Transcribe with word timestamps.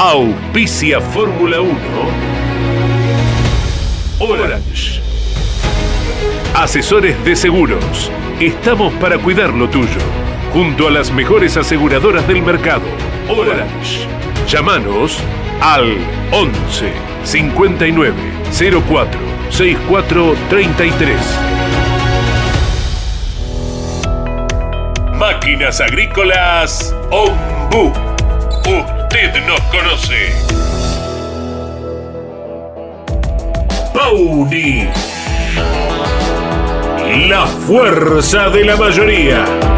Auspicia 0.00 1.00
Fórmula 1.00 1.60
1. 1.60 1.74
Orange. 4.20 5.02
Asesores 6.54 7.24
de 7.24 7.34
seguros. 7.34 8.08
Estamos 8.38 8.92
para 9.00 9.18
cuidar 9.18 9.52
lo 9.52 9.68
tuyo. 9.68 9.98
Junto 10.52 10.86
a 10.86 10.92
las 10.92 11.10
mejores 11.10 11.56
aseguradoras 11.56 12.28
del 12.28 12.42
mercado. 12.42 12.84
Orange. 13.28 14.06
Llámanos 14.46 15.18
al 15.60 15.96
11 16.30 16.92
59 17.24 18.14
04 18.86 19.20
64 19.50 20.36
33. 20.48 21.16
Máquinas 25.18 25.80
Agrícolas 25.80 26.94
Ombu. 27.10 27.92
Usted 29.10 29.42
nos 29.46 29.60
conoce. 29.70 30.34
Pauni. 33.94 34.86
La 37.26 37.46
fuerza 37.46 38.50
de 38.50 38.64
la 38.66 38.76
mayoría. 38.76 39.77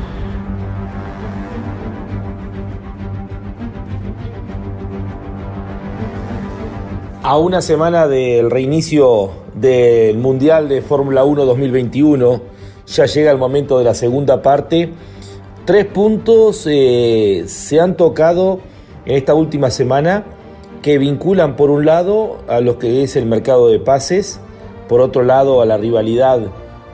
A 7.23 7.37
una 7.37 7.61
semana 7.61 8.07
del 8.07 8.49
reinicio 8.49 9.29
del 9.53 10.17
Mundial 10.17 10.67
de 10.67 10.81
Fórmula 10.81 11.23
1 11.23 11.45
2021, 11.45 12.41
ya 12.87 13.05
llega 13.05 13.29
el 13.29 13.37
momento 13.37 13.77
de 13.77 13.83
la 13.83 13.93
segunda 13.93 14.41
parte. 14.41 14.89
Tres 15.65 15.85
puntos 15.85 16.65
eh, 16.67 17.43
se 17.45 17.79
han 17.79 17.95
tocado 17.95 18.59
en 19.05 19.17
esta 19.17 19.35
última 19.35 19.69
semana 19.69 20.25
que 20.81 20.97
vinculan 20.97 21.55
por 21.55 21.69
un 21.69 21.85
lado 21.85 22.39
a 22.47 22.59
lo 22.59 22.79
que 22.79 23.03
es 23.03 23.15
el 23.15 23.27
mercado 23.27 23.69
de 23.69 23.77
pases, 23.77 24.39
por 24.89 24.99
otro 24.99 25.21
lado 25.21 25.61
a 25.61 25.67
la 25.67 25.77
rivalidad 25.77 26.39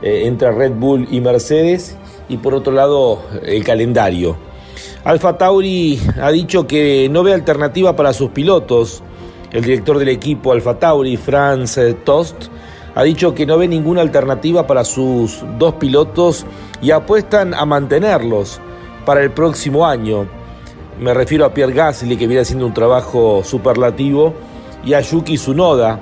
eh, 0.01 0.23
entre 0.25 0.51
Red 0.51 0.73
Bull 0.73 1.07
y 1.09 1.21
Mercedes 1.21 1.95
y 2.27 2.35
por 2.35 2.53
otro 2.53 2.73
lado 2.73 3.19
el 3.45 3.63
calendario. 3.63 4.35
Alfa 5.05 5.37
Tauri 5.37 6.01
ha 6.21 6.31
dicho 6.31 6.67
que 6.67 7.07
no 7.09 7.23
ve 7.23 7.33
alternativa 7.33 7.95
para 7.95 8.11
sus 8.11 8.31
pilotos 8.31 9.03
el 9.57 9.63
director 9.63 9.97
del 9.97 10.09
equipo 10.09 10.51
Alfa 10.51 10.77
Tauri, 10.77 11.17
Franz 11.17 11.79
eh, 11.79 11.95
Tost, 11.95 12.45
ha 12.93 13.01
dicho 13.01 13.33
que 13.33 13.43
no 13.43 13.57
ve 13.57 13.67
ninguna 13.67 14.01
alternativa 14.01 14.67
para 14.67 14.85
sus 14.85 15.43
dos 15.57 15.73
pilotos 15.73 16.45
y 16.79 16.91
apuestan 16.91 17.55
a 17.55 17.65
mantenerlos 17.65 18.59
para 19.03 19.23
el 19.23 19.31
próximo 19.31 19.87
año. 19.87 20.27
Me 20.99 21.11
refiero 21.11 21.43
a 21.43 21.55
Pierre 21.55 21.73
Gasly, 21.73 22.17
que 22.17 22.27
viene 22.27 22.41
haciendo 22.41 22.67
un 22.67 22.73
trabajo 22.75 23.41
superlativo, 23.43 24.35
y 24.85 24.93
a 24.93 25.01
Yuki 25.01 25.37
Tsunoda, 25.37 25.99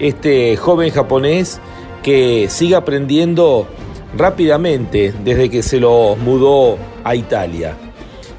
este 0.00 0.56
joven 0.56 0.90
japonés 0.90 1.60
que 2.02 2.48
sigue 2.48 2.74
aprendiendo 2.74 3.68
rápidamente 4.16 5.14
desde 5.22 5.48
que 5.48 5.62
se 5.62 5.78
lo 5.78 6.16
mudó 6.16 6.78
a 7.04 7.14
Italia. 7.14 7.76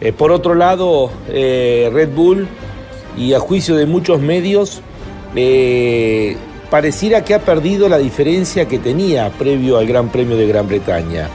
Eh, 0.01 0.11
por 0.11 0.33
otro 0.33 0.53
lado, 0.53 1.11
eh, 1.29 1.89
Red 1.93 2.09
Bull 2.13 2.45
y 3.19 3.33
a 3.33 3.39
juicio 3.39 3.75
de 3.75 3.85
muchos 3.85 4.21
medios, 4.21 4.81
eh, 5.35 6.37
pareciera 6.71 7.23
que 7.25 7.35
ha 7.35 7.39
perdido 7.39 7.89
la 7.89 7.97
diferencia 7.97 8.65
que 8.67 8.79
tenía 8.79 9.29
previo 9.31 9.77
al 9.77 9.85
Gran 9.85 10.09
Premio 10.09 10.37
de 10.37 10.47
Gran 10.47 10.67
Bretaña. 10.67 11.29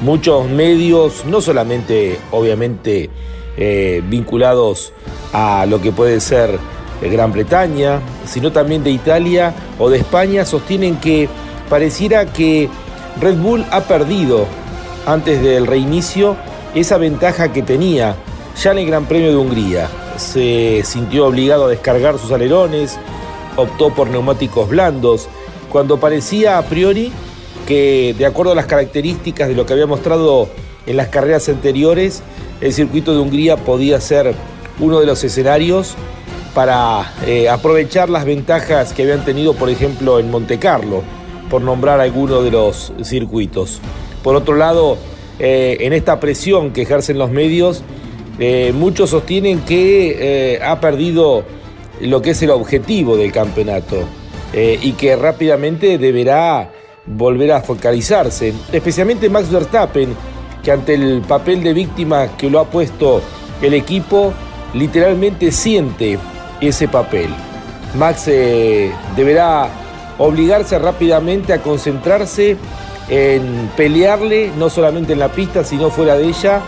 Muchos 0.00 0.48
medios, 0.48 1.26
no 1.26 1.40
solamente 1.42 2.18
obviamente 2.30 3.10
eh, 3.58 4.02
vinculados 4.08 4.92
a 5.32 5.66
lo 5.66 5.82
que 5.82 5.92
puede 5.92 6.18
ser 6.20 6.58
Gran 7.02 7.32
Bretaña, 7.32 8.00
sino 8.26 8.50
también 8.50 8.82
de 8.82 8.90
Italia 8.90 9.54
o 9.78 9.90
de 9.90 9.98
España, 9.98 10.46
sostienen 10.46 10.96
que 10.96 11.28
pareciera 11.68 12.24
que 12.32 12.70
Red 13.20 13.36
Bull 13.36 13.66
ha 13.70 13.82
perdido 13.82 14.46
antes 15.04 15.42
del 15.42 15.66
reinicio 15.66 16.36
esa 16.74 16.96
ventaja 16.96 17.52
que 17.52 17.62
tenía 17.62 18.16
ya 18.60 18.72
en 18.72 18.78
el 18.78 18.86
Gran 18.86 19.04
Premio 19.04 19.30
de 19.30 19.36
Hungría 19.36 19.88
se 20.18 20.82
sintió 20.84 21.26
obligado 21.26 21.66
a 21.66 21.68
descargar 21.68 22.18
sus 22.18 22.32
alerones, 22.32 22.98
optó 23.56 23.94
por 23.94 24.08
neumáticos 24.08 24.68
blandos, 24.68 25.28
cuando 25.70 25.98
parecía 25.98 26.58
a 26.58 26.62
priori 26.62 27.12
que 27.66 28.14
de 28.16 28.26
acuerdo 28.26 28.52
a 28.52 28.54
las 28.54 28.66
características 28.66 29.48
de 29.48 29.54
lo 29.54 29.66
que 29.66 29.74
había 29.74 29.86
mostrado 29.86 30.48
en 30.86 30.96
las 30.96 31.08
carreras 31.08 31.48
anteriores, 31.48 32.22
el 32.60 32.72
circuito 32.72 33.12
de 33.12 33.20
Hungría 33.20 33.56
podía 33.56 34.00
ser 34.00 34.34
uno 34.80 35.00
de 35.00 35.06
los 35.06 35.22
escenarios 35.22 35.94
para 36.54 37.12
eh, 37.26 37.48
aprovechar 37.48 38.08
las 38.08 38.24
ventajas 38.24 38.92
que 38.92 39.02
habían 39.02 39.24
tenido, 39.24 39.54
por 39.54 39.68
ejemplo, 39.68 40.18
en 40.18 40.30
Monte 40.30 40.58
Carlo, 40.58 41.02
por 41.50 41.62
nombrar 41.62 42.00
alguno 42.00 42.42
de 42.42 42.50
los 42.50 42.92
circuitos. 43.02 43.80
Por 44.22 44.34
otro 44.34 44.56
lado, 44.56 44.96
eh, 45.38 45.76
en 45.80 45.92
esta 45.92 46.18
presión 46.20 46.72
que 46.72 46.82
ejercen 46.82 47.18
los 47.18 47.30
medios, 47.30 47.82
eh, 48.38 48.72
muchos 48.72 49.10
sostienen 49.10 49.60
que 49.60 50.54
eh, 50.54 50.62
ha 50.62 50.78
perdido 50.80 51.42
lo 52.00 52.22
que 52.22 52.30
es 52.30 52.42
el 52.42 52.50
objetivo 52.50 53.16
del 53.16 53.32
campeonato 53.32 54.04
eh, 54.52 54.78
y 54.80 54.92
que 54.92 55.16
rápidamente 55.16 55.98
deberá 55.98 56.70
volver 57.04 57.52
a 57.52 57.60
focalizarse, 57.60 58.54
especialmente 58.72 59.28
Max 59.28 59.50
Verstappen, 59.50 60.14
que 60.62 60.70
ante 60.70 60.94
el 60.94 61.22
papel 61.22 61.64
de 61.64 61.72
víctima 61.72 62.36
que 62.36 62.48
lo 62.48 62.60
ha 62.60 62.66
puesto 62.66 63.22
el 63.60 63.74
equipo, 63.74 64.32
literalmente 64.74 65.50
siente 65.50 66.18
ese 66.60 66.86
papel. 66.86 67.28
Max 67.96 68.26
deberá 69.16 69.68
obligarse 70.18 70.78
rápidamente 70.78 71.54
a 71.54 71.62
concentrarse 71.62 72.56
en 73.08 73.70
pelearle, 73.76 74.52
no 74.58 74.68
solamente 74.68 75.14
en 75.14 75.20
la 75.20 75.28
pista, 75.28 75.64
sino 75.64 75.90
fuera 75.90 76.16
de 76.16 76.26
ella, 76.26 76.60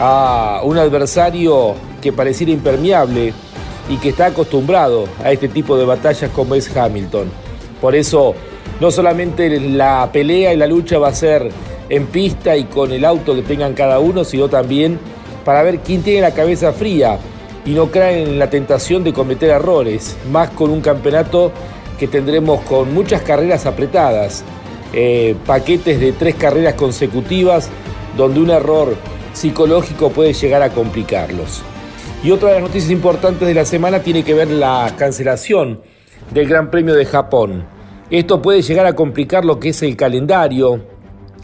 a 0.00 0.62
un 0.64 0.78
adversario 0.78 1.74
que 2.00 2.12
pareciera 2.12 2.50
impermeable 2.50 3.34
y 3.88 3.96
que 3.98 4.08
está 4.08 4.26
acostumbrado 4.26 5.04
a 5.22 5.30
este 5.30 5.48
tipo 5.48 5.76
de 5.76 5.84
batallas 5.84 6.30
como 6.30 6.54
es 6.54 6.74
Hamilton. 6.74 7.30
Por 7.80 7.94
eso 7.94 8.34
no 8.80 8.90
solamente 8.90 9.60
la 9.60 10.08
pelea 10.10 10.54
y 10.54 10.56
la 10.56 10.66
lucha 10.66 10.98
va 10.98 11.08
a 11.08 11.14
ser 11.14 11.50
en 11.90 12.06
pista 12.06 12.56
y 12.56 12.64
con 12.64 12.92
el 12.92 13.04
auto 13.04 13.34
que 13.34 13.42
tengan 13.42 13.74
cada 13.74 13.98
uno, 13.98 14.24
sino 14.24 14.48
también 14.48 14.98
para 15.44 15.62
ver 15.62 15.80
quién 15.80 16.02
tiene 16.02 16.22
la 16.22 16.32
cabeza 16.32 16.72
fría 16.72 17.18
y 17.66 17.70
no 17.70 17.90
cae 17.90 18.22
en 18.22 18.38
la 18.38 18.48
tentación 18.48 19.04
de 19.04 19.12
cometer 19.12 19.50
errores, 19.50 20.16
más 20.30 20.48
con 20.50 20.70
un 20.70 20.80
campeonato 20.80 21.52
que 21.98 22.08
tendremos 22.08 22.62
con 22.62 22.94
muchas 22.94 23.20
carreras 23.20 23.66
apretadas, 23.66 24.44
eh, 24.94 25.36
paquetes 25.44 26.00
de 26.00 26.12
tres 26.12 26.36
carreras 26.36 26.74
consecutivas 26.74 27.68
donde 28.16 28.40
un 28.40 28.50
error 28.50 28.96
psicológico 29.32 30.10
puede 30.10 30.32
llegar 30.32 30.62
a 30.62 30.70
complicarlos. 30.70 31.62
Y 32.22 32.30
otra 32.30 32.48
de 32.48 32.54
las 32.56 32.64
noticias 32.64 32.90
importantes 32.90 33.46
de 33.48 33.54
la 33.54 33.64
semana 33.64 34.00
tiene 34.00 34.22
que 34.22 34.34
ver 34.34 34.50
la 34.50 34.94
cancelación 34.96 35.80
del 36.32 36.48
Gran 36.48 36.70
Premio 36.70 36.94
de 36.94 37.06
Japón. 37.06 37.64
Esto 38.10 38.42
puede 38.42 38.62
llegar 38.62 38.86
a 38.86 38.94
complicar 38.94 39.44
lo 39.44 39.58
que 39.58 39.70
es 39.70 39.82
el 39.82 39.96
calendario. 39.96 40.84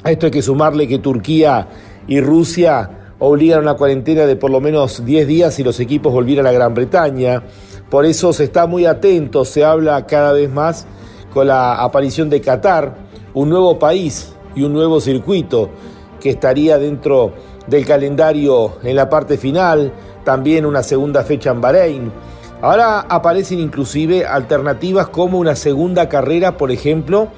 A 0.03 0.11
esto 0.11 0.27
hay 0.27 0.33
que 0.33 0.43
sumarle 0.43 0.87
que 0.87 0.99
Turquía 0.99 1.69
y 2.07 2.21
Rusia 2.21 2.91
obligan 3.19 3.61
a 3.61 3.63
una 3.63 3.75
cuarentena 3.75 4.27
de 4.27 4.37
por 4.37 4.51
lo 4.51 4.61
menos 4.61 5.05
10 5.05 5.27
días 5.27 5.55
si 5.55 5.65
los 5.65 5.81
equipos 5.81 6.13
volvieran 6.13 6.47
a 6.47 6.53
Gran 6.53 6.75
Bretaña. 6.75 7.43
Por 7.89 8.05
eso 8.05 8.33
se 8.33 8.45
está 8.45 8.67
muy 8.67 8.85
atento, 8.85 9.45
se 9.45 9.65
habla 9.65 10.07
cada 10.07 10.33
vez 10.33 10.51
más 10.51 10.87
con 11.33 11.47
la 11.47 11.83
aparición 11.83 12.29
de 12.29 12.41
Qatar, 12.41 12.97
un 13.33 13.49
nuevo 13.49 13.79
país 13.79 14.35
y 14.55 14.63
un 14.63 14.73
nuevo 14.73 15.01
circuito 15.01 15.71
que 16.21 16.31
estaría 16.31 16.79
dentro 16.79 17.33
del 17.67 17.85
calendario 17.85 18.79
en 18.83 18.97
la 18.97 19.09
parte 19.09 19.37
final, 19.39 19.93
también 20.25 20.67
una 20.67 20.83
segunda 20.83 21.23
fecha 21.23 21.51
en 21.51 21.61
Bahrein. 21.61 22.13
Ahora 22.63 23.01
aparecen 23.01 23.61
inclusive 23.61 24.25
alternativas 24.25 25.09
como 25.09 25.39
una 25.39 25.57
segunda 25.57 26.09
carrera, 26.09 26.57
por 26.57 26.71
ejemplo, 26.71 27.29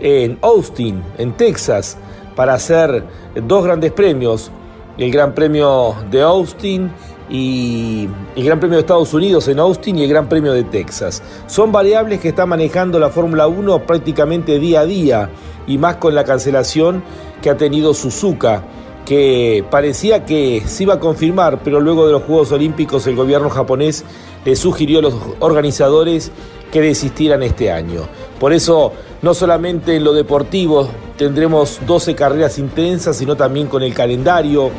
en 0.00 0.38
Austin, 0.42 1.02
en 1.18 1.32
Texas, 1.36 1.96
para 2.34 2.54
hacer 2.54 3.04
dos 3.46 3.64
grandes 3.64 3.92
premios, 3.92 4.50
el 4.98 5.10
Gran 5.10 5.34
Premio 5.34 5.94
de 6.10 6.22
Austin 6.22 6.90
y 7.28 8.08
el 8.34 8.44
Gran 8.44 8.60
Premio 8.60 8.76
de 8.76 8.80
Estados 8.80 9.12
Unidos 9.14 9.48
en 9.48 9.58
Austin 9.58 9.98
y 9.98 10.04
el 10.04 10.10
Gran 10.10 10.28
Premio 10.28 10.52
de 10.52 10.64
Texas. 10.64 11.22
Son 11.46 11.70
variables 11.72 12.20
que 12.20 12.28
está 12.28 12.46
manejando 12.46 12.98
la 12.98 13.10
Fórmula 13.10 13.46
1 13.46 13.86
prácticamente 13.86 14.58
día 14.58 14.80
a 14.80 14.86
día 14.86 15.30
y 15.66 15.78
más 15.78 15.96
con 15.96 16.14
la 16.14 16.24
cancelación 16.24 17.02
que 17.40 17.50
ha 17.50 17.56
tenido 17.56 17.94
Suzuka 17.94 18.62
que 19.04 19.64
parecía 19.70 20.24
que 20.24 20.62
se 20.66 20.84
iba 20.84 20.94
a 20.94 21.00
confirmar, 21.00 21.60
pero 21.62 21.80
luego 21.80 22.06
de 22.06 22.12
los 22.12 22.22
Juegos 22.22 22.52
Olímpicos 22.52 23.06
el 23.06 23.16
gobierno 23.16 23.50
japonés 23.50 24.04
le 24.44 24.56
sugirió 24.56 25.00
a 25.00 25.02
los 25.02 25.14
organizadores 25.40 26.30
que 26.70 26.80
desistieran 26.80 27.42
este 27.42 27.70
año. 27.70 28.02
Por 28.40 28.52
eso, 28.52 28.92
no 29.20 29.34
solamente 29.34 29.96
en 29.96 30.04
lo 30.04 30.12
deportivo 30.12 30.88
tendremos 31.16 31.80
12 31.86 32.14
carreras 32.14 32.58
intensas, 32.58 33.16
sino 33.16 33.36
también 33.36 33.68
con 33.68 33.82
el 33.82 33.94
calendario, 33.94 34.70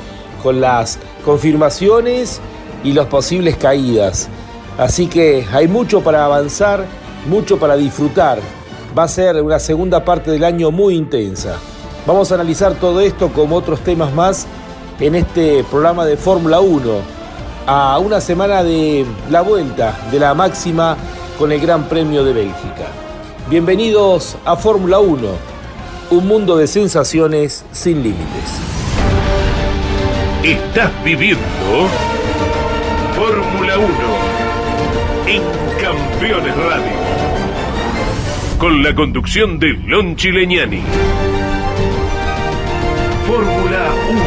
con 0.42 0.60
las 0.60 1.00
confirmaciones 1.24 2.42
y 2.84 2.92
las 2.94 3.06
posibles 3.08 3.56
caídas. 3.56 4.28
Así 4.78 5.08
que 5.08 5.46
hay 5.52 5.68
mucho 5.68 6.02
para 6.02 6.26
avanzar, 6.26 6.86
mucho 7.30 7.58
para 7.58 7.78
disfrutar. 7.78 8.40
Va 8.98 9.04
a 9.04 9.08
ser 9.08 9.42
una 9.42 9.60
segunda 9.60 10.04
parte 10.04 10.32
del 10.32 10.44
año 10.44 10.72
muy 10.72 10.96
intensa. 10.96 11.58
Vamos 12.06 12.32
a 12.32 12.36
analizar 12.36 12.76
todo 12.76 13.00
esto 13.00 13.30
como 13.30 13.56
otros 13.56 13.80
temas 13.80 14.14
más 14.14 14.46
en 15.00 15.16
este 15.16 15.64
programa 15.64 16.06
de 16.06 16.18
Fórmula 16.18 16.60
1 16.60 16.82
a 17.66 17.98
una 18.00 18.20
semana 18.20 18.62
de 18.62 19.06
la 19.30 19.42
vuelta 19.42 19.98
de 20.12 20.20
la 20.20 20.34
máxima 20.34 20.98
con 21.40 21.54
el 21.54 21.62
Gran 21.62 21.86
Premio 21.86 22.26
de 22.26 22.34
Bélgica. 22.34 22.88
Bienvenidos 23.50 24.36
a 24.44 24.58
Fórmula 24.58 25.00
1, 25.00 25.28
un 26.12 26.28
mundo 26.28 26.58
de 26.58 26.68
sensaciones 26.68 27.64
sin 27.72 28.04
límites. 28.04 28.52
Estás 30.44 30.92
viviendo 31.06 31.40
Fórmula 33.16 33.78
1 33.78 33.88
en 35.28 35.42
Campeones 35.82 36.56
Radio. 36.58 36.92
Con 38.58 38.84
la 38.84 38.94
conducción 38.94 39.58
de 39.58 39.70
Lon 39.70 40.18
Chileñani. 40.18 40.82
Fórmula 43.26 43.94
1. 44.10 44.22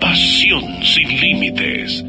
Pasión 0.00 0.62
sin 0.82 1.08
límites. 1.20 2.04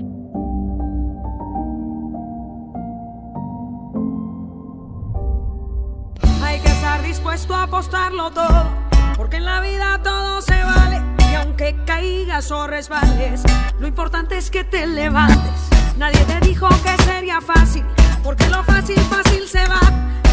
Hay 6.44 6.60
que 6.60 6.68
estar 6.68 7.02
dispuesto 7.02 7.56
a 7.56 7.64
apostarlo 7.64 8.30
todo, 8.32 8.70
porque 9.18 9.38
en 9.38 9.46
la 9.46 9.60
vida 9.62 10.00
todo 10.04 10.42
se 10.42 10.62
vale. 10.64 11.02
Y 11.32 11.36
aunque 11.36 11.76
caigas 11.86 12.52
o 12.52 12.68
resbales, 12.68 13.42
lo 13.80 13.88
importante 13.88 14.38
es 14.38 14.52
que 14.52 14.64
te 14.64 14.86
levantes. 14.86 15.70
Nadie 15.98 16.20
te 16.26 16.46
dijo 16.46 16.70
que 16.84 17.04
sería 17.04 17.42
fácil, 17.42 17.84
porque 18.24 18.48
lo 18.50 18.64
fácil, 18.64 19.00
fácil 19.10 19.48
se 19.48 19.66
va. 19.68 19.82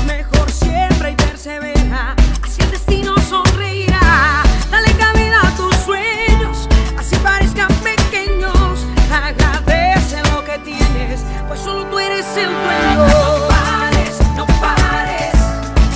Mejor 0.06 0.50
siempre 0.50 1.12
y 1.12 1.14
persevera, 1.14 2.16
destino 2.72 3.14
sonreirá. 3.28 4.42
Dale 4.70 4.92
cabida 4.96 5.40
a 5.46 5.56
tus 5.56 5.74
sueños, 5.76 6.68
así 6.98 7.14
parezcan 7.16 7.68
pequeños. 7.84 8.86
Agradece 9.12 10.22
lo 10.32 10.42
que 10.44 10.58
tienes, 10.64 11.20
pues 11.46 11.60
solo 11.60 11.84
tú 11.86 11.98
eres 11.98 12.26
el 12.36 12.50
dueño. 12.50 13.06
No 13.06 13.48
pares, 13.48 14.14
no 14.36 14.46
pares, 14.60 15.34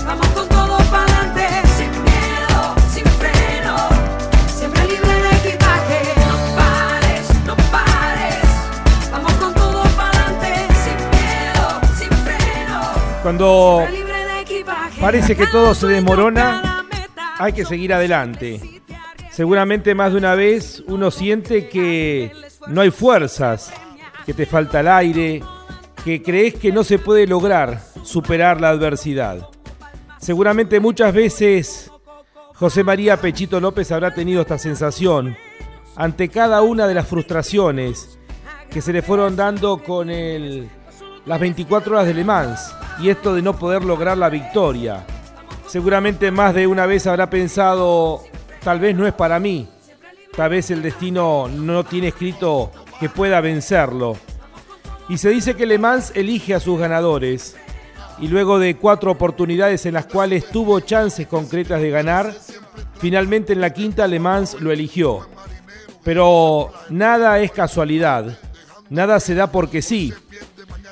vamos 0.07 0.29
con 0.29 0.49
todo 0.49 0.77
para 0.91 1.05
adelante. 1.05 1.49
Sin 1.79 1.91
miedo, 2.05 2.61
sin 2.95 3.07
freno, 3.21 3.77
siempre 4.55 4.87
libre 4.87 5.15
de 5.25 5.31
equipaje. 5.41 6.01
No 6.29 6.37
pares, 6.61 7.25
no 7.47 7.57
pares, 7.73 8.45
vamos 9.11 9.33
con 9.35 9.55
todo 9.55 9.83
para 9.97 10.11
adelante. 10.11 10.69
Sin 10.85 10.99
miedo, 11.17 11.81
sin 11.99 12.11
freno. 12.25 12.81
Cuando 13.23 13.89
parece 15.07 15.37
que 15.37 15.47
todo 15.47 15.73
se 15.73 15.87
desmorona, 15.87 16.85
hay 17.39 17.53
que 17.53 17.65
seguir 17.65 17.95
adelante. 17.95 18.83
Seguramente 19.31 19.95
más 19.95 20.11
de 20.11 20.19
una 20.19 20.35
vez 20.35 20.83
uno 20.89 21.13
siente 21.13 21.69
que 21.69 22.33
no 22.67 22.81
hay 22.81 22.91
fuerzas, 22.91 23.73
que 24.25 24.35
te 24.35 24.47
falta 24.47 24.81
el 24.81 24.89
aire, 24.89 25.45
que 26.05 26.25
crees 26.25 26.57
que 26.57 26.73
no 26.73 26.83
se 26.83 26.99
puede 26.99 27.25
lograr 27.29 27.81
superar 28.03 28.61
la 28.61 28.71
adversidad. 28.71 29.49
Seguramente 30.19 30.81
muchas 30.81 31.15
veces 31.15 31.89
José 32.55 32.83
María 32.83 33.17
Pechito 33.21 33.61
López 33.61 33.93
habrá 33.93 34.13
tenido 34.13 34.41
esta 34.41 34.59
sensación 34.59 35.37
ante 35.95 36.29
cada 36.31 36.63
una 36.63 36.89
de 36.89 36.95
las 36.95 37.07
frustraciones 37.07 38.19
que 38.71 38.83
se 38.83 38.93
le 38.93 39.03
fueron 39.03 39.37
dando 39.37 39.79
con 39.85 40.11
el, 40.11 40.69
las 41.27 41.39
24 41.39 41.95
horas 41.95 42.09
de 42.09 42.15
Le 42.15 42.25
Mans 42.25 42.75
y 42.99 43.11
esto 43.11 43.35
de 43.35 43.43
no 43.43 43.59
poder 43.59 43.85
lograr 43.85 44.17
la 44.19 44.29
victoria. 44.29 45.05
Seguramente 45.67 46.31
más 46.31 46.55
de 46.55 46.67
una 46.67 46.87
vez 46.87 47.07
habrá 47.07 47.29
pensado, 47.29 48.23
tal 48.63 48.81
vez 48.81 48.97
no 48.97 49.07
es 49.07 49.13
para 49.13 49.39
mí, 49.39 49.69
tal 50.37 50.51
vez 50.51 50.71
el 50.71 50.83
destino 50.83 51.49
no 51.49 51.85
tiene 51.85 52.09
escrito 52.09 52.71
que 53.01 53.09
pueda 53.09 53.41
vencerlo. 53.41 54.17
Y 55.09 55.19
se 55.19 55.31
dice 55.31 55.55
que 55.55 55.67
Le 55.67 55.79
Mans 55.79 56.13
elige 56.15 56.55
a 56.55 56.61
sus 56.61 56.79
ganadores. 56.79 57.57
Y 58.19 58.29
luego 58.29 58.59
de 58.59 58.77
cuatro 58.77 59.11
oportunidades 59.11 59.85
en 59.87 59.95
las 59.95 60.07
cuales 60.07 60.49
tuvo 60.49 60.81
chances 60.81 61.27
concretas 61.27 61.83
de 61.83 61.91
ganar, 61.91 62.35
finalmente 62.99 63.53
en 63.53 63.61
la 63.61 63.75
quinta 63.75 64.07
Le 64.07 64.19
Mans 64.19 64.61
lo 64.61 64.73
eligió. 64.73 65.29
Pero 66.03 66.73
nada 66.89 67.39
es 67.41 67.53
casualidad, 67.53 68.39
nada 68.89 69.21
se 69.21 69.35
da 69.35 69.53
porque 69.53 69.83
sí. 69.83 70.15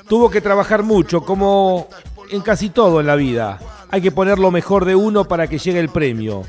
Tuvo 0.07 0.29
que 0.29 0.41
trabajar 0.41 0.83
mucho, 0.83 1.21
como 1.21 1.87
en 2.29 2.41
casi 2.41 2.69
todo 2.69 2.99
en 2.99 3.07
la 3.07 3.15
vida. 3.15 3.59
Hay 3.89 4.01
que 4.01 4.11
poner 4.11 4.39
lo 4.39 4.51
mejor 4.51 4.85
de 4.85 4.95
uno 4.95 5.25
para 5.25 5.47
que 5.47 5.57
llegue 5.57 5.79
el 5.79 5.89
premio. 5.89 6.43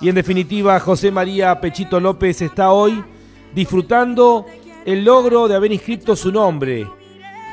Y 0.00 0.08
en 0.08 0.14
definitiva, 0.14 0.80
José 0.80 1.10
María 1.10 1.60
Pechito 1.60 2.00
López 2.00 2.42
está 2.42 2.72
hoy 2.72 3.04
disfrutando 3.54 4.46
el 4.86 5.04
logro 5.04 5.48
de 5.48 5.56
haber 5.56 5.72
inscrito 5.72 6.16
su 6.16 6.32
nombre 6.32 6.86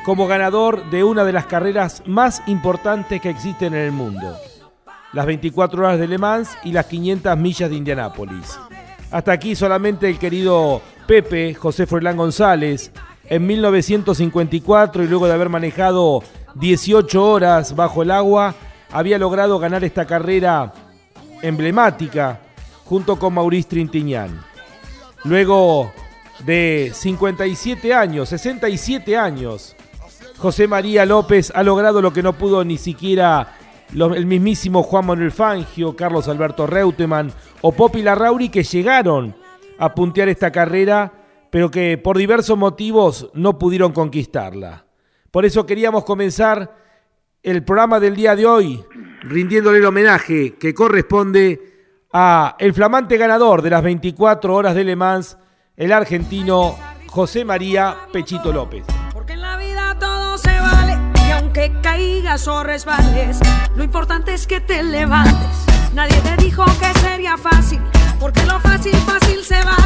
como 0.04 0.26
ganador 0.26 0.88
de 0.90 1.04
una 1.04 1.24
de 1.24 1.32
las 1.32 1.46
carreras 1.46 2.02
más 2.06 2.42
importantes 2.46 3.20
que 3.20 3.28
existen 3.28 3.74
en 3.74 3.80
el 3.80 3.92
mundo. 3.92 4.36
Las 5.12 5.26
24 5.26 5.80
horas 5.80 5.98
de 5.98 6.08
Le 6.08 6.16
Mans 6.16 6.56
y 6.64 6.72
las 6.72 6.86
500 6.86 7.36
millas 7.36 7.68
de 7.68 7.76
Indianápolis. 7.76 8.58
Hasta 9.10 9.32
aquí 9.32 9.54
solamente 9.54 10.08
el 10.08 10.18
querido 10.18 10.80
Pepe 11.06 11.54
José 11.54 11.86
Froilán 11.86 12.16
González 12.16 12.92
en 13.28 13.46
1954 13.46 15.04
y 15.04 15.08
luego 15.08 15.26
de 15.26 15.34
haber 15.34 15.48
manejado 15.48 16.22
18 16.54 17.24
horas 17.24 17.76
bajo 17.76 18.02
el 18.02 18.10
agua, 18.10 18.54
había 18.90 19.18
logrado 19.18 19.58
ganar 19.58 19.84
esta 19.84 20.06
carrera 20.06 20.72
emblemática 21.42 22.40
junto 22.84 23.18
con 23.18 23.34
Maurice 23.34 23.68
Trintignant. 23.68 24.40
Luego 25.24 25.92
de 26.44 26.90
57 26.94 27.92
años, 27.92 28.28
67 28.30 29.16
años, 29.16 29.76
José 30.38 30.68
María 30.68 31.04
López 31.04 31.52
ha 31.54 31.62
logrado 31.62 32.00
lo 32.00 32.12
que 32.12 32.22
no 32.22 32.32
pudo 32.32 32.64
ni 32.64 32.78
siquiera 32.78 33.56
el 33.92 34.26
mismísimo 34.26 34.82
Juan 34.82 35.06
Manuel 35.06 35.32
Fangio, 35.32 35.96
Carlos 35.96 36.28
Alberto 36.28 36.66
Reutemann 36.66 37.32
o 37.62 37.72
Popi 37.72 38.02
Larrauri 38.02 38.48
que 38.48 38.62
llegaron 38.62 39.34
a 39.78 39.94
puntear 39.94 40.28
esta 40.28 40.50
carrera, 40.52 41.12
pero 41.50 41.70
que 41.70 41.98
por 41.98 42.18
diversos 42.18 42.58
motivos 42.58 43.30
no 43.34 43.58
pudieron 43.58 43.92
conquistarla. 43.92 44.86
Por 45.30 45.44
eso 45.44 45.66
queríamos 45.66 46.04
comenzar 46.04 46.74
el 47.42 47.64
programa 47.64 48.00
del 48.00 48.16
día 48.16 48.34
de 48.34 48.46
hoy 48.46 48.84
rindiéndole 49.22 49.78
el 49.78 49.86
homenaje 49.86 50.56
que 50.56 50.74
corresponde 50.74 51.60
a 52.12 52.56
el 52.58 52.72
flamante 52.72 53.16
ganador 53.16 53.62
de 53.62 53.70
las 53.70 53.82
24 53.82 54.54
horas 54.54 54.74
de 54.74 54.84
Le 54.84 54.96
Mans, 54.96 55.36
el 55.76 55.92
argentino 55.92 56.76
José 57.06 57.44
María 57.44 57.96
Pechito 58.12 58.52
López. 58.52 58.84
Porque 59.12 59.34
en 59.34 59.42
la 59.42 59.56
vida 59.56 59.96
todo 59.98 60.38
se 60.38 60.58
vale 60.60 60.96
y 61.26 61.30
aunque 61.32 61.72
caigas 61.82 62.48
o 62.48 62.62
resbales, 62.62 63.38
lo 63.76 63.84
importante 63.84 64.34
es 64.34 64.46
que 64.46 64.60
te 64.60 64.82
levantes. 64.82 65.66
Nadie 65.94 66.20
te 66.22 66.42
dijo 66.42 66.64
que 66.80 66.98
sería 67.00 67.36
fácil, 67.36 67.80
porque 68.20 68.44
lo 68.44 68.58
fácil, 68.60 68.94
fácil 68.96 69.42
se 69.42 69.62
va. 69.64 69.76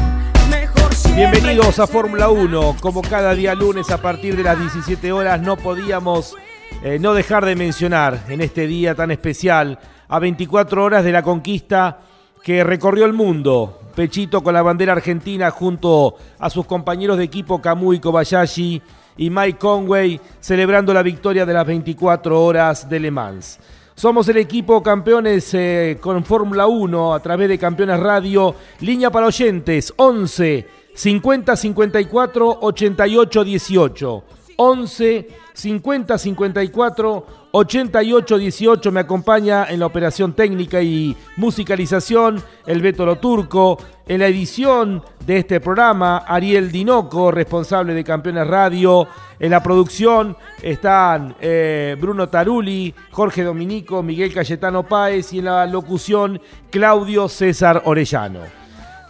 Bienvenidos 1.15 1.79
a. 1.79 1.87
Fórmula 1.87 2.31
1. 2.31 2.77
Como 2.81 3.03
cada 3.03 3.35
día 3.35 3.55
lunes 3.55 3.91
a 3.91 4.01
partir 4.01 4.35
de 4.35 4.43
las 4.43 4.59
17 4.59 5.13
horas 5.13 5.41
no 5.43 5.57
podíamos 5.57 6.35
eh, 6.83 6.99
no 6.99 7.13
dejar 7.13 7.45
de 7.45 7.55
mencionar 7.55 8.25
en 8.29 8.41
este 8.41 8.67
día 8.67 8.95
tan 8.95 9.11
especial 9.11 9.79
a 10.09 10.19
24 10.19 10.83
horas 10.83 11.05
de 11.05 11.13
la 11.13 11.23
conquista 11.23 12.01
que 12.43 12.65
recorrió 12.65 13.05
el 13.05 13.13
mundo. 13.13 13.79
Pechito 13.95 14.43
con 14.43 14.55
la 14.55 14.63
bandera 14.63 14.93
argentina 14.93 15.51
junto 15.51 16.17
a 16.39 16.49
sus 16.49 16.67
compañeros 16.67 17.19
de 17.19 17.25
equipo 17.25 17.61
Kamui 17.61 18.01
Kobayashi 18.01 18.81
y 19.19 19.31
Mike 19.31 19.59
Conway 19.59 20.19
celebrando 20.41 20.95
la 20.95 21.03
victoria 21.03 21.45
de 21.45 21.53
las 21.53 21.67
24 21.67 22.43
horas 22.43 22.89
de 22.89 23.01
Le 23.01 23.11
Mans. 23.11 23.61
Somos 23.95 24.27
el 24.29 24.39
equipo 24.39 24.83
campeones 24.83 25.53
eh, 25.55 25.99
con 26.01 26.25
Fórmula 26.25 26.67
1 26.67 27.15
a 27.15 27.21
través 27.21 27.49
de 27.49 27.59
Campeones 27.59 28.01
Radio. 28.01 28.55
Línea 28.81 29.11
para 29.11 29.27
oyentes 29.27 29.93
11 29.97 30.67
50 30.95 31.57
54 31.57 32.59
88 32.63 33.45
18. 33.45 34.25
11 34.57 35.29
50 35.55 36.19
54 36.19 37.27
88 37.53 38.39
18 38.39 38.93
me 38.93 39.01
acompaña 39.01 39.67
en 39.69 39.81
la 39.81 39.87
operación 39.87 40.33
técnica 40.33 40.81
y 40.81 41.17
musicalización 41.37 42.43
el 42.67 42.81
Beto 42.81 43.05
Lo 43.05 43.19
Turco, 43.19 43.79
en 44.09 44.21
la 44.21 44.27
edición 44.27 45.03
de 45.27 45.39
este 45.39 45.61
programa 45.61 46.19
Ariel 46.27 46.73
Dinoco, 46.73 47.31
responsable 47.31 47.93
de 47.93 48.05
Campeones 48.05 48.47
Radio, 48.47 49.07
en 49.39 49.51
la 49.51 49.63
producción 49.63 50.37
están 50.63 51.37
eh, 51.41 51.97
Bruno 52.01 52.29
Taruli, 52.29 52.95
Jorge 53.11 53.43
Dominico, 53.43 54.03
Miguel 54.03 54.33
Cayetano 54.33 54.85
Páez 54.85 55.33
y 55.33 55.41
en 55.41 55.47
la 55.47 55.67
locución 55.67 56.41
Claudio 56.71 57.29
César 57.29 57.83
Orellano. 57.85 58.41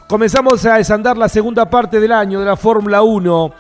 Comenzamos 0.09 0.67
a 0.67 0.75
desandar 0.75 1.17
la 1.17 1.29
segunda 1.29 1.71
parte 1.71 1.99
del 1.99 2.13
año 2.13 2.41
de 2.41 2.45
la 2.45 2.57
Fórmula 2.57 3.03
1. 3.03 3.53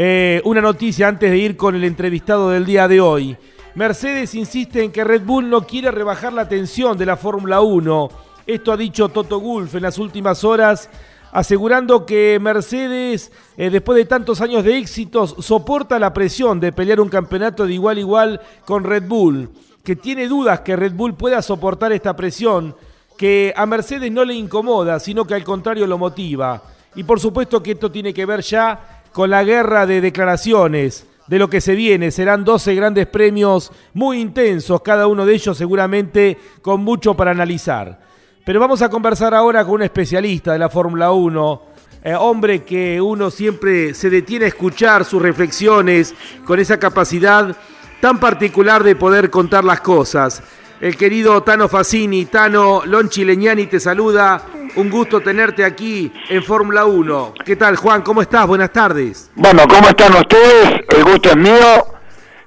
Eh, 0.00 0.40
una 0.44 0.60
noticia 0.60 1.08
antes 1.08 1.28
de 1.28 1.38
ir 1.38 1.56
con 1.56 1.74
el 1.74 1.82
entrevistado 1.82 2.50
del 2.50 2.64
día 2.64 2.86
de 2.86 3.00
hoy. 3.00 3.36
Mercedes 3.74 4.32
insiste 4.36 4.84
en 4.84 4.92
que 4.92 5.02
Red 5.02 5.22
Bull 5.22 5.50
no 5.50 5.66
quiere 5.66 5.90
rebajar 5.90 6.32
la 6.32 6.48
tensión 6.48 6.96
de 6.96 7.04
la 7.04 7.16
Fórmula 7.16 7.62
1. 7.62 8.08
Esto 8.46 8.70
ha 8.70 8.76
dicho 8.76 9.08
Toto 9.08 9.40
Wolff 9.40 9.74
en 9.74 9.82
las 9.82 9.98
últimas 9.98 10.44
horas 10.44 10.88
asegurando 11.32 12.06
que 12.06 12.38
Mercedes, 12.40 13.32
eh, 13.56 13.70
después 13.70 13.96
de 13.96 14.04
tantos 14.04 14.40
años 14.40 14.62
de 14.62 14.78
éxitos, 14.78 15.34
soporta 15.40 15.98
la 15.98 16.14
presión 16.14 16.60
de 16.60 16.70
pelear 16.70 17.00
un 17.00 17.08
campeonato 17.08 17.66
de 17.66 17.74
igual 17.74 17.96
a 17.96 18.00
igual 18.00 18.40
con 18.64 18.84
Red 18.84 19.08
Bull, 19.08 19.50
que 19.82 19.96
tiene 19.96 20.28
dudas 20.28 20.60
que 20.60 20.76
Red 20.76 20.92
Bull 20.92 21.14
pueda 21.14 21.42
soportar 21.42 21.90
esta 21.90 22.14
presión, 22.14 22.76
que 23.16 23.52
a 23.56 23.66
Mercedes 23.66 24.12
no 24.12 24.24
le 24.24 24.34
incomoda, 24.34 25.00
sino 25.00 25.24
que 25.24 25.34
al 25.34 25.42
contrario 25.42 25.88
lo 25.88 25.98
motiva. 25.98 26.62
Y 26.94 27.04
por 27.04 27.20
supuesto 27.20 27.62
que 27.62 27.72
esto 27.72 27.90
tiene 27.90 28.14
que 28.14 28.26
ver 28.26 28.42
ya 28.42 28.97
con 29.12 29.30
la 29.30 29.44
guerra 29.44 29.86
de 29.86 30.00
declaraciones 30.00 31.06
de 31.26 31.38
lo 31.38 31.48
que 31.48 31.60
se 31.60 31.74
viene. 31.74 32.10
Serán 32.10 32.44
12 32.44 32.74
grandes 32.74 33.06
premios 33.06 33.70
muy 33.94 34.20
intensos, 34.20 34.82
cada 34.82 35.06
uno 35.06 35.24
de 35.24 35.34
ellos 35.34 35.56
seguramente 35.56 36.38
con 36.62 36.82
mucho 36.82 37.14
para 37.14 37.30
analizar. 37.30 38.00
Pero 38.44 38.60
vamos 38.60 38.80
a 38.82 38.88
conversar 38.88 39.34
ahora 39.34 39.64
con 39.64 39.74
un 39.74 39.82
especialista 39.82 40.52
de 40.52 40.58
la 40.58 40.70
Fórmula 40.70 41.12
1, 41.12 41.62
eh, 42.02 42.14
hombre 42.14 42.64
que 42.64 43.00
uno 43.00 43.30
siempre 43.30 43.92
se 43.92 44.08
detiene 44.08 44.46
a 44.46 44.48
escuchar 44.48 45.04
sus 45.04 45.20
reflexiones 45.20 46.14
con 46.46 46.58
esa 46.58 46.78
capacidad 46.78 47.54
tan 48.00 48.18
particular 48.18 48.82
de 48.84 48.96
poder 48.96 49.28
contar 49.30 49.64
las 49.64 49.80
cosas. 49.80 50.42
El 50.80 50.96
querido 50.96 51.42
Tano 51.42 51.68
Facini, 51.68 52.26
Tano 52.26 52.82
Lonchi 52.84 53.24
Leñani 53.24 53.66
te 53.66 53.80
saluda. 53.80 54.40
Un 54.76 54.88
gusto 54.88 55.20
tenerte 55.20 55.64
aquí 55.64 56.12
en 56.28 56.44
Fórmula 56.44 56.84
1. 56.84 57.34
¿Qué 57.44 57.56
tal, 57.56 57.74
Juan? 57.74 58.02
¿Cómo 58.02 58.22
estás? 58.22 58.46
Buenas 58.46 58.70
tardes. 58.70 59.28
Bueno, 59.34 59.66
¿cómo 59.68 59.88
están 59.88 60.14
ustedes? 60.14 60.82
El 60.88 61.02
gusto 61.02 61.30
es 61.30 61.36
mío. 61.36 61.86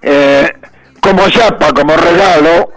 Eh, 0.02 0.50
como 1.02 1.30
chapa, 1.30 1.74
como 1.74 1.94
regalo, 1.98 2.72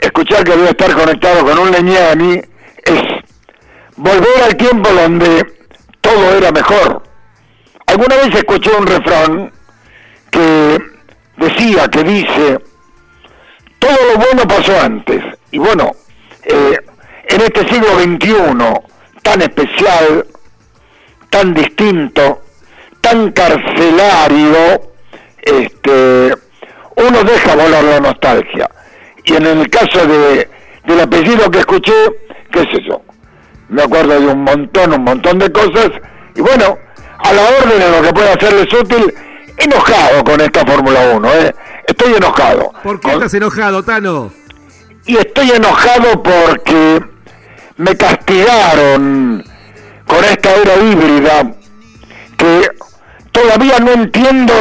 escuchar 0.00 0.42
que 0.42 0.56
voy 0.56 0.68
a 0.68 0.70
estar 0.70 0.94
conectado 0.94 1.44
con 1.44 1.58
un 1.58 1.70
Leñani 1.70 2.40
es 2.84 3.02
volver 3.96 4.42
al 4.42 4.56
tiempo 4.56 4.88
donde 4.88 5.44
todo 6.00 6.32
era 6.34 6.50
mejor. 6.50 7.02
Alguna 7.86 8.16
vez 8.16 8.34
escuché 8.36 8.70
un 8.74 8.86
refrán 8.86 9.52
que 10.30 10.78
decía, 11.36 11.88
que 11.88 12.04
dice, 12.04 12.58
bueno 14.16 14.46
pasó 14.46 14.78
antes. 14.80 15.22
Y 15.50 15.58
bueno, 15.58 15.92
eh, 16.44 16.78
en 17.28 17.40
este 17.40 17.68
siglo 17.68 17.98
XXI, 17.98 18.34
tan 19.22 19.42
especial, 19.42 20.26
tan 21.30 21.54
distinto, 21.54 22.42
tan 23.00 23.32
carcelario, 23.32 24.92
este, 25.42 26.34
uno 26.96 27.24
deja 27.24 27.54
volar 27.54 27.84
la 27.84 28.00
nostalgia. 28.00 28.70
Y 29.24 29.34
en 29.34 29.46
el 29.46 29.70
caso 29.70 30.06
de, 30.06 30.48
del 30.84 31.00
apellido 31.00 31.50
que 31.50 31.60
escuché, 31.60 31.92
qué 32.52 32.60
sé 32.60 32.82
yo, 32.86 33.02
me 33.68 33.82
acuerdo 33.82 34.20
de 34.20 34.26
un 34.26 34.42
montón, 34.42 34.92
un 34.92 35.04
montón 35.04 35.38
de 35.38 35.50
cosas, 35.50 35.90
y 36.34 36.40
bueno, 36.40 36.78
a 37.18 37.32
la 37.32 37.42
orden 37.42 37.78
de 37.78 37.90
lo 37.90 38.02
que 38.02 38.12
pueda 38.12 38.32
hacerles 38.34 38.72
útil, 38.72 39.14
enojado 39.56 40.24
con 40.24 40.40
esta 40.40 40.64
Fórmula 40.66 41.00
1, 41.14 41.32
¿eh? 41.32 41.54
Estoy 41.86 42.14
enojado. 42.14 42.72
¿Por 42.82 43.00
qué 43.00 43.12
estás 43.12 43.34
enojado, 43.34 43.82
Tano? 43.82 44.32
Y 45.06 45.16
estoy 45.16 45.50
enojado 45.50 46.22
porque 46.22 47.04
me 47.76 47.96
castigaron 47.96 49.44
con 50.06 50.24
esta 50.24 50.54
era 50.54 50.76
híbrida 50.76 51.54
que 52.36 52.68
todavía 53.32 53.78
no 53.80 53.92
entiendo 53.92 54.54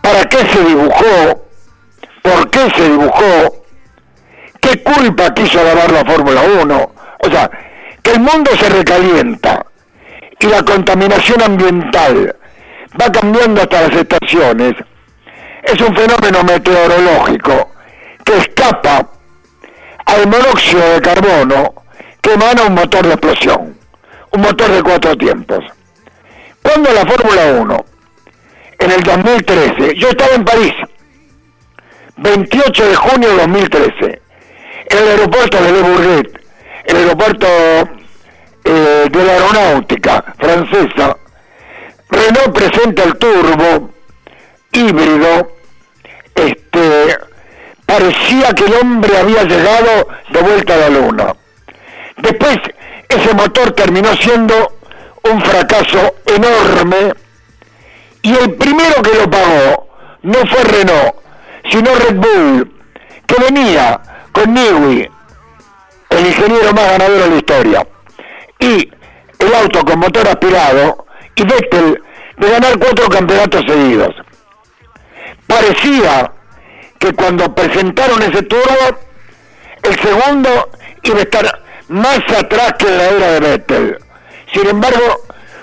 para 0.00 0.24
qué 0.24 0.38
se 0.38 0.64
dibujó, 0.64 1.46
por 2.22 2.50
qué 2.50 2.70
se 2.76 2.88
dibujó, 2.88 3.64
qué 4.60 4.82
culpa 4.82 5.34
quiso 5.34 5.62
lavar 5.62 5.92
la 5.92 6.04
Fórmula 6.04 6.42
1. 6.62 6.92
O 7.18 7.30
sea, 7.30 7.50
que 8.02 8.12
el 8.12 8.20
mundo 8.20 8.50
se 8.58 8.68
recalienta 8.68 9.66
y 10.38 10.46
la 10.46 10.62
contaminación 10.62 11.42
ambiental 11.42 12.36
va 13.00 13.12
cambiando 13.12 13.62
hasta 13.62 13.88
las 13.88 13.96
estaciones. 13.96 14.74
Es 15.66 15.80
un 15.80 15.94
fenómeno 15.96 16.44
meteorológico 16.44 17.72
que 18.24 18.36
escapa 18.38 19.08
al 20.06 20.26
monóxido 20.28 20.94
de 20.94 21.00
carbono 21.00 21.74
que 22.20 22.34
emana 22.34 22.62
un 22.62 22.74
motor 22.74 23.04
de 23.04 23.14
explosión, 23.14 23.76
un 24.30 24.40
motor 24.40 24.70
de 24.70 24.82
cuatro 24.82 25.16
tiempos. 25.16 25.64
Cuando 26.62 26.92
la 26.92 27.04
Fórmula 27.04 27.60
1, 27.60 27.84
en 28.78 28.90
el 28.92 29.02
2013, 29.02 29.94
yo 29.96 30.08
estaba 30.08 30.34
en 30.34 30.44
París, 30.44 30.74
28 32.16 32.88
de 32.88 32.94
junio 32.96 33.28
de 33.30 33.36
2013, 33.36 34.22
en 34.90 34.98
el 34.98 35.08
aeropuerto 35.08 35.62
de 35.62 35.72
Le 35.72 35.82
Bourget, 35.82 36.40
el 36.84 36.96
aeropuerto 36.96 37.46
eh, 38.64 39.08
de 39.10 39.24
la 39.24 39.32
aeronáutica 39.32 40.24
francesa, 40.38 41.16
Renault 42.08 42.52
presenta 42.54 43.02
el 43.02 43.16
turbo 43.16 43.90
híbrido, 44.72 45.55
parecía 47.84 48.52
que 48.52 48.64
el 48.64 48.74
hombre 48.74 49.16
había 49.16 49.44
llegado 49.44 50.08
de 50.30 50.40
vuelta 50.42 50.74
a 50.74 50.76
la 50.76 50.88
luna. 50.88 51.34
Después 52.16 52.58
ese 53.08 53.34
motor 53.34 53.72
terminó 53.72 54.14
siendo 54.16 54.54
un 55.22 55.40
fracaso 55.40 56.14
enorme 56.26 57.12
y 58.22 58.34
el 58.34 58.54
primero 58.54 59.02
que 59.02 59.14
lo 59.14 59.30
pagó 59.30 59.88
no 60.22 60.38
fue 60.46 60.64
Renault, 60.64 61.14
sino 61.70 61.94
Red 61.94 62.16
Bull, 62.16 62.72
que 63.26 63.36
venía 63.44 64.00
con 64.32 64.52
Newey, 64.52 65.08
el 66.10 66.26
ingeniero 66.26 66.72
más 66.72 66.90
ganador 66.90 67.22
de 67.22 67.30
la 67.30 67.36
historia, 67.36 67.86
y 68.58 68.90
el 69.38 69.54
auto 69.54 69.84
con 69.84 70.00
motor 70.00 70.26
aspirado, 70.26 71.06
y 71.36 71.42
Vettel 71.44 72.02
de 72.38 72.50
ganar 72.50 72.78
cuatro 72.78 73.08
campeonatos 73.08 73.64
seguidos. 73.66 74.14
Parecía 75.46 76.32
que 76.98 77.12
cuando 77.12 77.54
presentaron 77.54 78.22
ese 78.22 78.42
turbo, 78.42 78.98
el 79.82 80.00
segundo 80.00 80.70
iba 81.02 81.18
a 81.18 81.22
estar 81.22 81.62
más 81.88 82.20
atrás 82.36 82.74
que 82.78 82.88
en 82.88 82.98
la 82.98 83.04
era 83.04 83.30
de 83.32 83.40
Vettel. 83.40 83.98
Sin 84.52 84.66
embargo, 84.66 85.22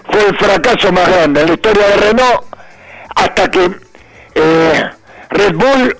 fue 0.10 0.26
el 0.28 0.38
fracaso 0.38 0.92
más 0.92 1.08
grande 1.08 1.42
en 1.42 1.48
la 1.48 1.54
historia 1.54 1.88
de 1.88 1.96
Renault 1.98 2.44
hasta 3.16 3.50
que 3.52 3.72
eh, 4.36 4.90
Red 5.30 5.56
Bull 5.56 5.98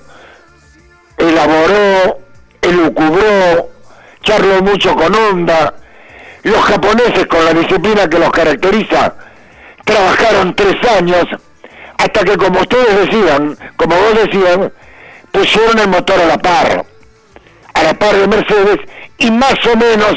elaboró, 1.18 2.20
elucubró, 2.62 3.70
charló 4.22 4.62
mucho 4.62 4.96
con 4.96 5.14
Honda. 5.14 5.74
Los 6.44 6.62
japoneses, 6.66 7.26
con 7.28 7.46
la 7.46 7.54
disciplina 7.54 8.10
que 8.10 8.20
los 8.20 8.30
caracteriza, 8.32 9.16
trabajaron 9.86 10.54
tres 10.56 10.76
años 10.98 11.26
hasta 11.98 12.24
que, 12.26 12.36
como 12.36 12.60
ustedes 12.60 13.06
decían, 13.06 13.58
como 13.78 13.96
vos 13.96 14.16
decían, 14.26 14.74
pusieron 15.34 15.80
el 15.80 15.90
motor 15.90 16.22
a 16.22 16.28
la 16.28 16.38
par, 16.38 16.86
a 17.74 17.84
la 17.84 17.94
par 17.96 18.16
de 18.16 18.28
Mercedes, 18.28 18.80
y 19.18 19.32
más 19.32 19.56
o 19.66 19.76
menos 19.76 20.16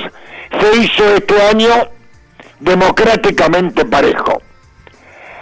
se 0.61 0.77
hizo 0.79 1.15
este 1.17 1.43
año 1.43 1.89
democráticamente 2.61 3.85
parejo. 3.87 4.41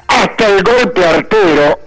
Hasta 0.06 0.48
el 0.48 0.62
golpe 0.62 1.04
artero, 1.04 1.78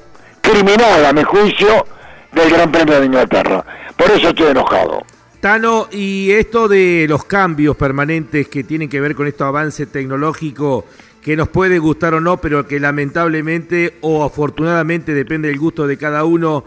criminal 0.42 1.06
a 1.06 1.14
mi 1.14 1.24
juicio, 1.24 1.88
del 2.34 2.50
Gran 2.52 2.72
Premio 2.72 3.00
de 3.00 3.06
Inglaterra. 3.06 3.66
Por 3.96 4.12
eso 4.12 4.30
estoy 4.30 4.48
enojado. 4.48 5.04
Tano, 5.40 5.88
y 5.92 6.32
esto 6.32 6.68
de 6.68 7.06
los 7.08 7.24
cambios 7.24 7.78
permanentes 7.78 8.48
que 8.50 8.64
tienen 8.64 8.90
que 8.90 9.00
ver 9.00 9.16
con 9.16 9.28
este 9.28 9.44
avance 9.44 9.86
tecnológico, 9.86 10.86
que 11.22 11.38
nos 11.38 11.48
puede 11.48 11.80
gustar 11.80 12.14
o 12.16 12.20
no, 12.20 12.38
pero 12.38 12.68
que 12.68 12.80
lamentablemente 12.80 13.98
o 14.02 14.24
afortunadamente 14.24 15.14
depende 15.14 15.48
del 15.48 15.60
gusto 15.60 15.88
de 15.88 15.98
cada 15.98 16.26
uno, 16.26 16.66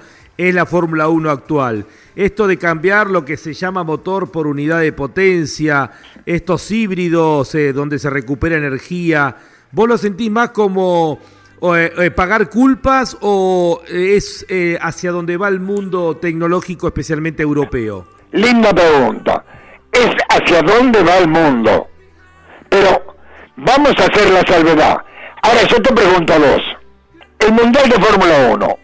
es 0.49 0.55
la 0.55 0.65
Fórmula 0.65 1.09
1 1.09 1.31
actual. 1.31 1.85
Esto 2.17 2.47
de 2.47 2.57
cambiar 2.57 3.09
lo 3.11 3.27
que 3.27 3.37
se 3.37 3.53
llama 3.53 3.85
motor 3.85 4.31
por 4.31 4.47
unidad 4.47 4.81
de 4.81 4.93
potencia, 4.93 5.91
estos 6.25 6.71
híbridos 6.71 7.55
eh, 7.55 7.75
donde 7.75 7.99
se 7.99 8.09
recupera 8.09 8.57
energía, 8.57 9.37
¿vos 9.71 9.87
lo 9.87 9.99
sentís 9.99 10.31
más 10.31 10.51
como 10.51 11.19
eh, 11.75 11.93
eh, 11.99 12.11
pagar 12.11 12.49
culpas 12.49 13.19
o 13.21 13.83
es 13.87 14.47
hacia 14.81 15.13
donde 15.13 15.37
va 15.37 15.49
el 15.49 15.61
mundo 15.61 16.17
tecnológico, 16.17 16.87
especialmente 16.87 17.43
europeo? 17.43 18.07
Linda 18.33 18.73
pregunta. 18.73 19.45
Es 19.93 20.09
hacia 20.31 20.63
dónde 20.63 21.03
va 21.03 21.19
el 21.19 21.29
mundo. 21.29 21.89
Pero 22.71 23.15
vamos 23.57 23.93
a 23.99 24.05
hacer 24.05 24.31
la 24.31 24.41
salvedad. 24.47 24.97
Ahora 25.43 25.63
yo 25.69 25.83
te 25.83 25.93
pregunto 25.93 26.33
a 26.33 26.39
vos. 26.39 26.63
El 27.41 27.53
Mundial 27.53 27.91
de 27.91 28.01
Fórmula 28.01 28.51
1 28.55 28.79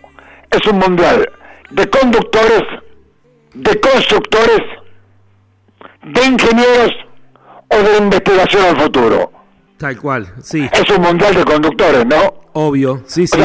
es 0.51 0.67
un 0.67 0.79
mundial 0.79 1.27
de 1.71 1.91
conductores, 1.91 2.63
de 3.55 3.81
constructores, 3.81 4.63
de 6.03 6.25
ingenieros 6.25 6.93
o 7.69 7.77
de 7.77 7.99
investigación 7.99 8.65
al 8.65 8.81
futuro. 8.81 9.33
Tal 9.79 9.97
cual, 9.99 10.33
sí. 10.43 10.69
Es 10.73 10.89
un 10.91 11.03
mundial 11.03 11.35
de 11.35 11.45
conductores, 11.45 12.07
¿no? 12.07 12.35
Obvio, 12.53 13.03
sí, 13.07 13.27
sí. 13.27 13.39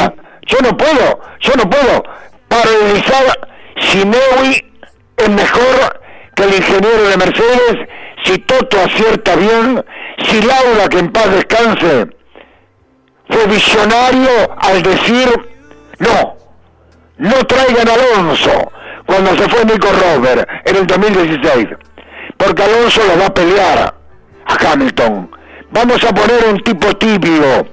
yo 0.47 0.57
no 0.63 0.77
puedo, 0.77 1.19
yo 1.39 1.53
no 1.57 1.69
puedo 1.69 2.03
paralizar 2.47 3.49
si 3.79 4.05
Neui 4.05 4.71
es 5.17 5.29
mejor 5.29 6.01
que 6.35 6.43
el 6.43 6.55
ingeniero 6.55 7.09
de 7.09 7.17
Mercedes, 7.17 7.89
si 8.23 8.37
Toto 8.39 8.79
acierta 8.79 9.35
bien, 9.35 9.83
si 10.25 10.41
Laura, 10.41 10.87
que 10.89 10.99
en 10.99 11.11
paz 11.11 11.31
descanse, 11.31 12.07
fue 13.29 13.47
visionario 13.47 14.29
al 14.57 14.81
decir, 14.81 15.27
no, 15.99 16.35
no 17.21 17.43
traigan 17.45 17.87
a 17.87 17.93
Alonso 17.93 18.71
cuando 19.05 19.37
se 19.37 19.47
fue 19.47 19.63
Nico 19.63 19.87
Robert 19.91 20.49
en 20.65 20.75
el 20.75 20.87
2016, 20.87 21.67
porque 22.35 22.63
Alonso 22.63 23.01
lo 23.05 23.19
va 23.19 23.27
a 23.27 23.33
pelear 23.33 23.93
a 24.45 24.71
Hamilton. 24.71 25.29
Vamos 25.69 26.03
a 26.03 26.13
poner 26.13 26.45
un 26.51 26.63
tipo 26.63 26.91
tibio. 26.97 27.67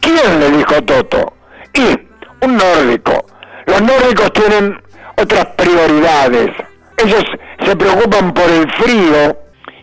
¿Quién 0.00 0.38
le 0.38 0.50
dijo 0.52 0.80
Toto? 0.84 1.34
Y 1.74 2.46
un 2.46 2.56
nórdico. 2.56 3.26
Los 3.66 3.82
nórdicos 3.82 4.32
tienen 4.32 4.80
otras 5.16 5.46
prioridades. 5.56 6.50
Ellos 6.98 7.24
se 7.64 7.76
preocupan 7.76 8.32
por 8.32 8.48
el 8.48 8.70
frío 8.74 9.36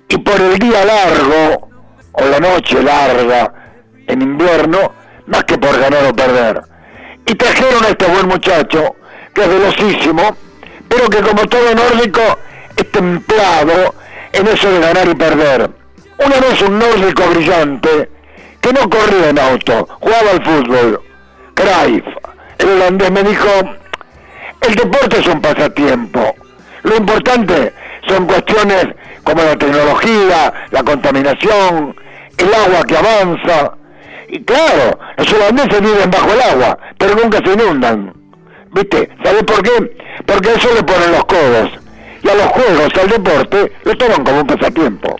y 0.07 0.17
por 0.19 0.39
el 0.39 0.57
día 0.57 0.85
largo 0.85 1.69
o 2.13 2.25
la 2.25 2.39
noche 2.39 2.81
larga 2.81 3.53
en 4.07 4.21
invierno 4.21 4.93
más 5.27 5.43
que 5.43 5.57
por 5.57 5.77
ganar 5.77 6.05
o 6.05 6.15
perder. 6.15 6.74
Y 7.25 7.35
trajeron 7.35 7.83
a 7.83 7.89
este 7.89 8.05
buen 8.05 8.27
muchacho 8.27 8.95
que 9.33 9.41
es 9.41 9.47
velocísimo, 9.49 10.35
pero 10.87 11.09
que 11.09 11.21
como 11.21 11.45
todo 11.47 11.75
nórdico 11.75 12.21
es 12.75 12.91
templado 12.91 13.95
en 14.31 14.47
eso 14.47 14.71
de 14.71 14.79
ganar 14.79 15.07
y 15.07 15.15
perder. 15.15 15.69
Una 16.17 16.39
vez 16.39 16.61
un 16.61 16.79
nórdico 16.79 17.23
brillante 17.29 18.09
que 18.61 18.73
no 18.73 18.89
corría 18.89 19.29
en 19.29 19.39
auto, 19.39 19.87
jugaba 19.99 20.31
al 20.31 20.43
fútbol. 20.43 21.01
Cruyff, 21.53 22.05
el 22.59 22.69
holandés 22.69 23.11
me 23.11 23.23
dijo, 23.23 23.49
el 24.61 24.75
deporte 24.75 25.19
es 25.19 25.27
un 25.27 25.41
pasatiempo. 25.41 26.35
Lo 26.83 26.95
importante 26.97 27.73
son 28.07 28.25
cuestiones 28.25 28.87
como 29.23 29.41
la 29.41 29.55
tecnología, 29.57 30.53
la 30.71 30.83
contaminación, 30.83 31.95
el 32.37 32.53
agua 32.53 32.83
que 32.85 32.97
avanza. 32.97 33.73
Y 34.35 34.43
claro, 34.43 34.99
los 35.17 35.31
holandeses 35.31 35.79
viven 35.79 36.11
bajo 36.11 36.29
el 36.33 36.41
agua, 36.41 36.77
pero 36.97 37.15
nunca 37.15 37.37
se 37.37 37.53
inundan. 37.53 38.13
¿Viste? 38.73 39.09
¿Sabes 39.23 39.43
por 39.43 39.63
qué? 39.63 39.97
Porque 40.25 40.49
eso 40.49 40.75
le 40.75 40.83
ponen 40.83 41.13
los 41.13 41.23
codos. 41.23 41.71
Y 42.21 42.27
a 42.27 42.35
los 42.35 42.47
juegos, 42.47 42.89
al 43.01 43.09
deporte, 43.11 43.71
lo 43.85 43.95
toman 43.95 44.25
como 44.25 44.41
un 44.41 44.47
pasatiempo. 44.47 45.15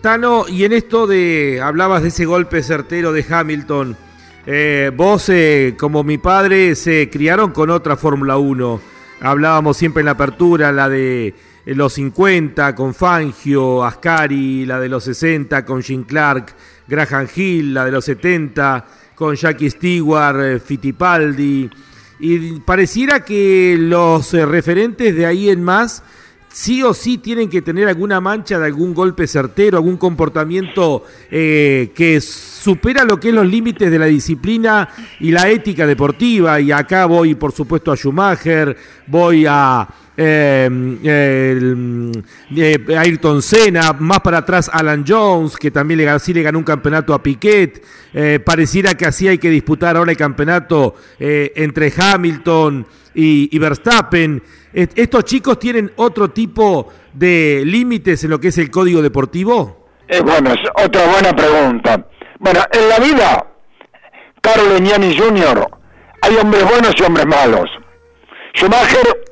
Tano, 0.00 0.46
y 0.48 0.64
en 0.64 0.72
esto 0.72 1.06
de, 1.06 1.60
hablabas 1.62 2.02
de 2.02 2.08
ese 2.08 2.24
golpe 2.24 2.64
certero 2.64 3.12
de 3.12 3.24
Hamilton, 3.30 3.96
eh, 4.44 4.90
vos, 4.92 5.28
eh, 5.28 5.76
como 5.78 6.02
mi 6.02 6.18
padre, 6.18 6.74
se 6.74 7.08
criaron 7.10 7.52
con 7.52 7.70
otra 7.70 7.96
Fórmula 7.96 8.38
1. 8.38 8.80
Hablábamos 9.20 9.76
siempre 9.76 10.00
en 10.00 10.06
la 10.06 10.12
apertura, 10.12 10.72
la 10.72 10.88
de 10.88 11.32
los 11.64 11.92
50 11.92 12.74
con 12.74 12.92
Fangio, 12.92 13.84
Ascari, 13.84 14.66
la 14.66 14.80
de 14.80 14.88
los 14.88 15.04
60 15.04 15.64
con 15.64 15.80
Jim 15.80 16.02
Clark, 16.02 16.56
Graham 16.88 17.28
Hill, 17.34 17.74
la 17.74 17.84
de 17.84 17.92
los 17.92 18.04
70 18.04 18.86
con 19.14 19.34
Jackie 19.34 19.70
Stewart, 19.70 20.40
eh, 20.40 20.58
Fittipaldi. 20.58 21.68
Y 22.20 22.60
pareciera 22.60 23.24
que 23.24 23.76
los 23.78 24.32
referentes 24.32 25.14
de 25.14 25.26
ahí 25.26 25.50
en 25.50 25.62
más 25.62 26.02
sí 26.50 26.82
o 26.82 26.94
sí 26.94 27.18
tienen 27.18 27.48
que 27.48 27.62
tener 27.62 27.88
alguna 27.88 28.20
mancha 28.20 28.58
de 28.58 28.66
algún 28.66 28.94
golpe 28.94 29.26
certero, 29.26 29.78
algún 29.78 29.96
comportamiento 29.96 31.04
eh, 31.30 31.92
que 31.94 32.20
supera 32.20 33.04
lo 33.04 33.20
que 33.20 33.28
es 33.28 33.34
los 33.34 33.46
límites 33.46 33.90
de 33.90 33.98
la 33.98 34.06
disciplina 34.06 34.88
y 35.20 35.30
la 35.30 35.48
ética 35.48 35.86
deportiva. 35.86 36.60
Y 36.60 36.72
acá 36.72 37.06
voy, 37.06 37.34
por 37.34 37.52
supuesto, 37.52 37.92
a 37.92 37.96
Schumacher, 37.96 38.76
voy 39.06 39.44
a 39.48 39.86
eh, 40.16 40.68
eh, 41.04 42.96
Ayrton 42.96 43.40
Senna, 43.40 43.92
más 43.98 44.20
para 44.20 44.38
atrás 44.38 44.70
Alan 44.72 45.04
Jones, 45.06 45.56
que 45.56 45.70
también 45.70 45.98
le, 45.98 46.34
le 46.34 46.42
ganó 46.42 46.58
un 46.58 46.64
campeonato 46.64 47.14
a 47.14 47.22
Piquet. 47.22 47.84
pareciera 48.44 48.96
que 48.96 49.06
así 49.06 49.28
hay 49.28 49.38
que 49.38 49.50
disputar 49.50 49.96
ahora 49.96 50.10
el 50.10 50.16
campeonato 50.16 50.96
entre 51.18 51.92
Hamilton 51.96 52.86
y 53.14 53.58
Verstappen. 53.58 54.42
¿Estos 54.72 55.24
chicos 55.24 55.58
tienen 55.58 55.92
otro 55.96 56.30
tipo 56.30 56.88
de 57.12 57.62
límites 57.64 58.22
en 58.24 58.30
lo 58.30 58.38
que 58.38 58.48
es 58.48 58.58
el 58.58 58.70
código 58.70 59.00
deportivo? 59.00 59.88
Eh, 60.08 60.20
bueno, 60.20 60.52
es 60.52 60.60
otra 60.84 61.06
buena 61.06 61.34
pregunta. 61.34 62.06
Bueno, 62.38 62.60
en 62.70 62.88
la 62.88 62.98
vida, 62.98 63.46
Carlos 64.40 64.80
Leñani 64.80 65.16
Jr., 65.16 65.68
hay 66.20 66.36
hombres 66.36 66.64
buenos 66.64 66.94
y 66.98 67.02
hombres 67.02 67.26
malos. 67.26 67.70
Schumacher, 68.54 69.24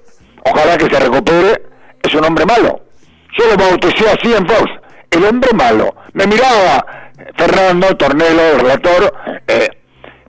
ojalá 0.45 0.77
que 0.79 0.87
se 0.87 1.01
recupere, 1.01 1.63
es 2.03 2.15
un 2.15 2.25
hombre 2.25 2.47
malo. 2.47 2.81
Yo 3.39 3.47
lo 3.51 3.57
bauticé 3.57 4.09
así 4.09 4.33
en 4.33 4.47
Fox, 4.47 4.71
el 5.11 5.25
hombre 5.25 5.51
malo. 5.55 5.95
Me 6.15 6.27
miraba 6.27 7.11
Fernando 7.37 7.95
Tornelo, 7.97 8.43
el 8.53 8.61
relator, 8.61 9.13
eh, 9.49 9.69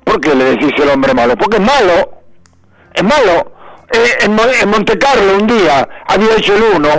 ¿por 0.03 0.19
qué 0.19 0.35
le 0.35 0.43
decís 0.45 0.73
el 0.77 0.89
hombre 0.89 1.13
malo? 1.13 1.37
Porque 1.37 1.57
es 1.57 1.63
malo, 1.63 2.21
es 2.93 3.03
malo 3.03 3.56
eh, 3.91 4.17
en, 4.21 4.37
en 4.61 4.69
Monte 4.69 4.97
Carlo 4.97 5.37
un 5.37 5.47
día 5.47 5.87
había 6.07 6.35
hecho 6.35 6.55
el 6.55 6.63
1, 6.75 6.89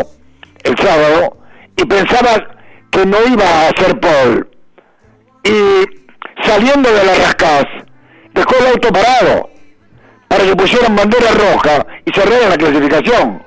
el 0.64 0.78
sábado, 0.78 1.38
y 1.76 1.84
pensaba 1.84 2.58
que 2.90 3.04
no 3.06 3.16
iba 3.26 3.44
a 3.44 3.68
hacer 3.68 3.98
Paul. 4.00 4.48
Y 5.44 5.84
saliendo 6.42 6.90
de 6.92 7.04
la 7.04 7.14
rascas, 7.14 7.64
dejó 8.34 8.56
el 8.60 8.66
auto 8.68 8.88
parado 8.92 9.50
para 10.28 10.44
que 10.44 10.56
pusieran 10.56 10.96
bandera 10.96 11.30
roja 11.32 11.86
y 12.04 12.12
cerraran 12.12 12.50
la 12.50 12.56
clasificación. 12.56 13.42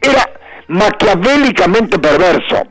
Era 0.00 0.28
maquiavélicamente 0.68 1.98
perverso. 1.98 2.62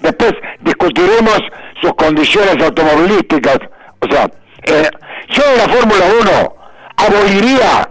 Después 0.00 0.32
discutiremos 0.60 1.38
sus 1.80 1.94
condiciones 1.94 2.62
automovilísticas. 2.62 3.58
O 4.00 4.10
sea, 4.10 4.30
eh, 4.64 4.90
yo 5.28 5.42
en 5.52 5.58
la 5.58 5.68
Fórmula 5.68 6.04
1 6.20 6.56
aboliría 6.96 7.89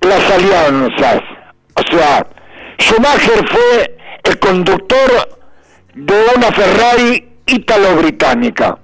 las 0.00 0.30
alianzas. 0.30 1.22
O 1.74 1.82
sea, 1.90 2.26
Schumacher 2.78 3.46
fue 3.48 3.96
el 4.24 4.38
conductor 4.38 5.38
de 5.94 6.14
una 6.36 6.52
Ferrari 6.52 7.28
ítalo-británica. 7.46 8.78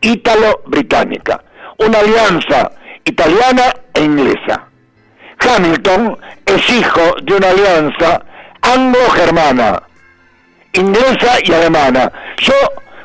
Ítalo-británica. 0.00 1.42
Una 1.78 1.98
alianza 1.98 2.70
italiana 3.04 3.74
e 3.94 4.02
inglesa. 4.02 4.68
Hamilton 5.38 6.18
es 6.46 6.70
hijo 6.70 7.14
de 7.22 7.34
una 7.34 7.50
alianza 7.50 8.24
anglo-germana, 8.62 9.82
inglesa 10.72 11.38
y 11.44 11.52
alemana. 11.52 12.10
Yo, 12.38 12.54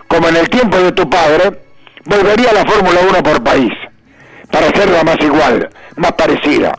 como 0.07 0.29
en 0.29 0.37
el 0.37 0.49
tiempo 0.49 0.77
de 0.77 0.91
tu 0.93 1.09
padre, 1.09 1.61
volvería 2.05 2.51
a 2.51 2.53
la 2.53 2.65
Fórmula 2.65 3.01
1 3.09 3.23
por 3.23 3.43
país, 3.43 3.73
para 4.49 4.67
hacerla 4.67 5.03
más 5.03 5.17
igual, 5.19 5.69
más 5.97 6.13
parecida 6.13 6.73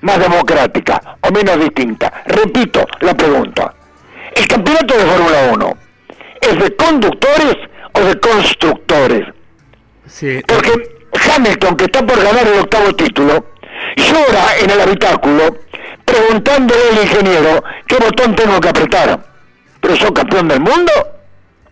más 0.00 0.18
democrática 0.18 1.00
o 1.20 1.30
menos 1.30 1.58
distinta? 1.60 2.12
Repito 2.26 2.84
la 3.00 3.14
pregunta. 3.14 3.74
¿El 4.34 4.46
campeonato 4.46 4.96
de 4.96 5.04
Fórmula 5.04 5.50
1 5.52 5.76
es 6.40 6.58
de 6.58 6.76
conductores 6.76 7.56
o 7.92 8.00
de 8.00 8.20
constructores? 8.20 9.34
Sí. 10.06 10.40
Porque 10.46 10.72
Hamilton, 11.12 11.76
que 11.76 11.84
está 11.84 12.06
por 12.06 12.22
ganar 12.22 12.46
el 12.46 12.60
octavo 12.60 12.94
título, 12.94 13.46
llora 13.96 14.58
en 14.60 14.70
el 14.70 14.80
habitáculo 14.80 15.56
preguntándole 16.04 16.80
al 16.92 17.02
ingeniero 17.02 17.62
qué 17.86 17.96
botón 17.96 18.34
tengo 18.34 18.60
que 18.60 18.68
apretar. 18.68 19.20
¿Pero 19.80 19.96
sos 19.96 20.10
campeón 20.12 20.48
del 20.48 20.60
mundo 20.60 20.92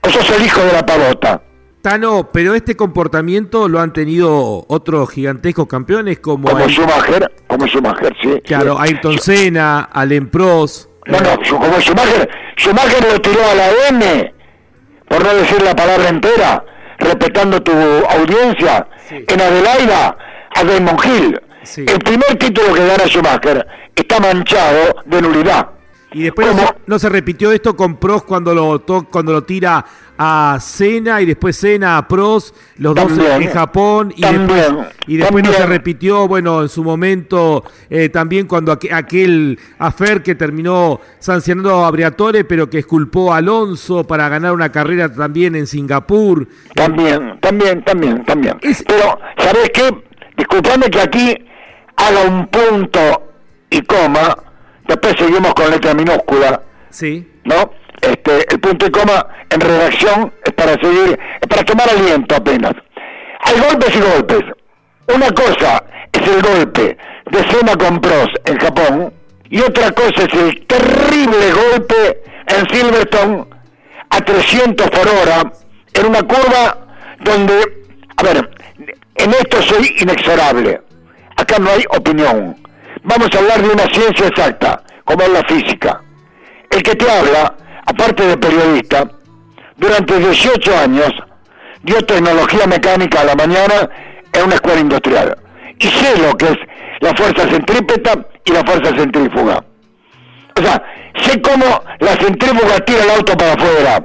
o 0.00 0.10
sos 0.10 0.28
el 0.30 0.44
hijo 0.44 0.60
de 0.62 0.72
la 0.72 0.84
pavota? 0.84 1.40
Tano, 1.86 2.30
pero 2.32 2.56
este 2.56 2.76
comportamiento 2.76 3.68
lo 3.68 3.78
han 3.78 3.92
tenido 3.92 4.64
otros 4.66 5.08
gigantescos 5.08 5.68
campeones 5.68 6.18
como... 6.18 6.48
Como 6.48 6.68
Schumacher, 6.68 7.32
como 7.46 7.64
Schumacher, 7.64 8.12
sí. 8.20 8.40
Claro, 8.44 8.76
Ayrton 8.76 9.20
Senna, 9.20 9.82
Alain 9.92 10.28
Prost. 10.28 10.90
No, 11.06 11.20
no, 11.20 11.36
como 11.48 11.80
Schumacher, 11.80 12.28
Schumacher 12.56 13.12
lo 13.12 13.20
tiró 13.20 13.38
a 13.48 13.54
la 13.54 13.68
M, 13.90 14.34
por 15.06 15.24
no 15.24 15.34
decir 15.34 15.62
la 15.62 15.76
palabra 15.76 16.08
entera, 16.08 16.64
respetando 16.98 17.62
tu 17.62 17.70
audiencia, 17.70 18.88
en 19.08 19.40
Adelaida 19.40 20.18
a 20.56 20.64
Damon 20.64 20.96
Hill. 21.04 21.40
El 21.86 21.98
primer 22.00 22.36
título 22.36 22.74
que 22.74 22.84
gana 22.84 23.06
Schumacher 23.06 23.64
está 23.94 24.18
manchado 24.18 24.96
de 25.04 25.22
nulidad. 25.22 25.68
Y 26.12 26.22
después 26.22 26.48
no 26.86 26.98
se, 26.98 27.08
repitió 27.08 27.52
esto 27.52 27.76
con 27.76 27.96
Prost 27.96 28.26
cuando 28.26 28.54
lo, 28.54 28.84
cuando 29.10 29.32
lo 29.32 29.42
tira 29.42 29.84
a 30.16 30.58
Cena 30.60 31.20
y 31.20 31.26
después 31.26 31.58
Cena 31.58 31.98
a 31.98 32.08
Pros, 32.08 32.54
los 32.76 32.94
dos 32.94 33.12
en 33.18 33.50
Japón 33.50 34.12
y 34.16 34.22
después, 34.22 34.72
y 35.06 35.16
después 35.16 35.44
no 35.44 35.52
se 35.52 35.66
repitió, 35.66 36.26
bueno, 36.26 36.62
en 36.62 36.68
su 36.68 36.82
momento 36.82 37.64
eh, 37.90 38.08
también 38.08 38.46
cuando 38.46 38.72
aquel 38.72 39.58
afer 39.78 40.22
que 40.22 40.34
terminó 40.34 41.00
sancionando 41.18 41.84
a 41.84 41.90
Briatore, 41.90 42.44
pero 42.44 42.70
que 42.70 42.78
esculpó 42.78 43.34
a 43.34 43.38
Alonso 43.38 44.06
para 44.06 44.28
ganar 44.28 44.52
una 44.52 44.70
carrera 44.70 45.12
también 45.12 45.54
en 45.54 45.66
Singapur. 45.66 46.48
También, 46.74 47.38
también, 47.40 47.84
también, 47.84 48.24
también. 48.24 48.58
Pero, 48.60 49.18
¿sabes 49.38 49.70
qué? 49.74 50.02
Disculpame 50.36 50.86
que 50.90 51.00
aquí 51.00 51.34
haga 51.96 52.22
un 52.22 52.46
punto 52.46 53.32
y 53.70 53.82
coma, 53.82 54.36
después 54.88 55.14
seguimos 55.18 55.54
con 55.54 55.70
letra 55.70 55.94
minúscula. 55.94 56.62
Sí. 56.90 57.28
¿No? 57.44 57.70
este, 58.02 58.46
el 58.52 58.60
punto 58.60 58.86
y 58.86 58.90
coma 58.90 59.26
en 59.50 59.60
redacción 59.60 60.32
es 60.44 60.52
para 60.52 60.72
seguir, 60.74 61.18
es 61.40 61.48
para 61.48 61.64
tomar 61.64 61.88
aliento 61.88 62.34
apenas. 62.34 62.74
Hay 63.40 63.60
golpes 63.60 63.94
y 63.94 64.00
golpes. 64.00 64.42
Una 65.14 65.30
cosa 65.30 65.84
es 66.12 66.28
el 66.28 66.42
golpe 66.42 66.96
de 67.30 67.38
Sema 67.50 67.76
con 67.76 68.00
Pros 68.00 68.28
en 68.44 68.58
Japón 68.58 69.12
y 69.48 69.60
otra 69.60 69.92
cosa 69.92 70.24
es 70.24 70.34
el 70.34 70.66
terrible 70.66 71.52
golpe 71.52 72.22
en 72.48 72.68
Silverstone 72.68 73.44
a 74.10 74.20
300 74.20 74.90
por 74.90 75.08
hora 75.08 75.52
en 75.94 76.06
una 76.06 76.22
curva 76.22 76.78
donde, 77.20 77.84
a 78.16 78.22
ver, 78.22 78.50
en 79.16 79.30
esto 79.30 79.62
soy 79.62 79.94
inexorable. 80.00 80.80
Acá 81.36 81.58
no 81.58 81.70
hay 81.70 81.84
opinión. 81.90 82.56
Vamos 83.08 83.28
a 83.32 83.38
hablar 83.38 83.62
de 83.62 83.68
una 83.68 83.84
ciencia 83.84 84.26
exacta, 84.26 84.82
como 85.04 85.22
es 85.22 85.28
la 85.28 85.42
física. 85.44 86.00
El 86.68 86.82
que 86.82 86.96
te 86.96 87.08
habla, 87.08 87.54
aparte 87.86 88.26
de 88.26 88.36
periodista, 88.36 89.08
durante 89.76 90.18
18 90.18 90.76
años 90.76 91.12
dio 91.84 92.04
tecnología 92.04 92.66
mecánica 92.66 93.20
a 93.20 93.24
la 93.24 93.36
mañana 93.36 93.88
en 94.32 94.44
una 94.44 94.56
escuela 94.56 94.80
industrial. 94.80 95.38
Y 95.78 95.86
sé 95.86 96.18
lo 96.18 96.36
que 96.36 96.46
es 96.46 96.58
la 96.98 97.14
fuerza 97.14 97.48
centrípeta 97.48 98.26
y 98.44 98.50
la 98.50 98.64
fuerza 98.64 98.96
centrífuga. 98.96 99.64
O 100.58 100.62
sea, 100.62 100.82
sé 101.22 101.40
cómo 101.40 101.84
la 102.00 102.16
centrífuga 102.16 102.80
tira 102.80 103.04
el 103.04 103.10
auto 103.10 103.36
para 103.36 103.52
afuera. 103.52 104.02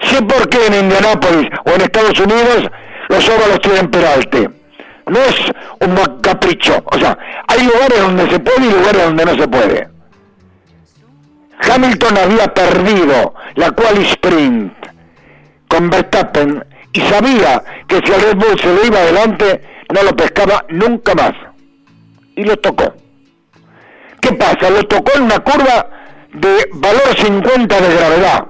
Sé 0.00 0.22
por 0.22 0.48
qué 0.48 0.66
en 0.66 0.84
Indianápolis 0.84 1.50
o 1.66 1.70
en 1.72 1.80
Estados 1.82 2.18
Unidos 2.20 2.70
los 3.10 3.28
óvalos 3.28 3.60
tienen 3.60 3.90
peralte. 3.90 4.61
No 5.06 5.18
es 5.18 5.52
un 5.80 6.20
capricho. 6.20 6.82
O 6.86 6.98
sea, 6.98 7.18
hay 7.48 7.66
lugares 7.66 8.00
donde 8.00 8.30
se 8.30 8.38
puede 8.38 8.66
y 8.66 8.70
lugares 8.70 9.04
donde 9.04 9.24
no 9.24 9.34
se 9.36 9.48
puede. 9.48 9.88
Hamilton 11.60 12.18
había 12.18 12.54
perdido 12.54 13.34
la 13.54 13.70
quali 13.70 14.04
sprint 14.06 14.72
con 15.68 15.90
Verstappen 15.90 16.64
y 16.92 17.00
sabía 17.00 17.62
que 17.86 18.00
si 18.04 18.12
el 18.12 18.20
Red 18.20 18.36
Bull 18.36 18.60
se 18.60 18.74
le 18.74 18.86
iba 18.86 18.98
adelante 18.98 19.62
no 19.92 20.02
lo 20.02 20.16
pescaba 20.16 20.64
nunca 20.68 21.14
más. 21.14 21.32
Y 22.34 22.44
lo 22.44 22.56
tocó. 22.56 22.94
¿Qué 24.20 24.32
pasa? 24.32 24.70
Lo 24.70 24.82
tocó 24.84 25.12
en 25.16 25.24
una 25.24 25.38
curva 25.40 25.88
de 26.32 26.68
valor 26.72 27.16
50 27.16 27.80
de 27.80 27.94
gravedad. 27.94 28.46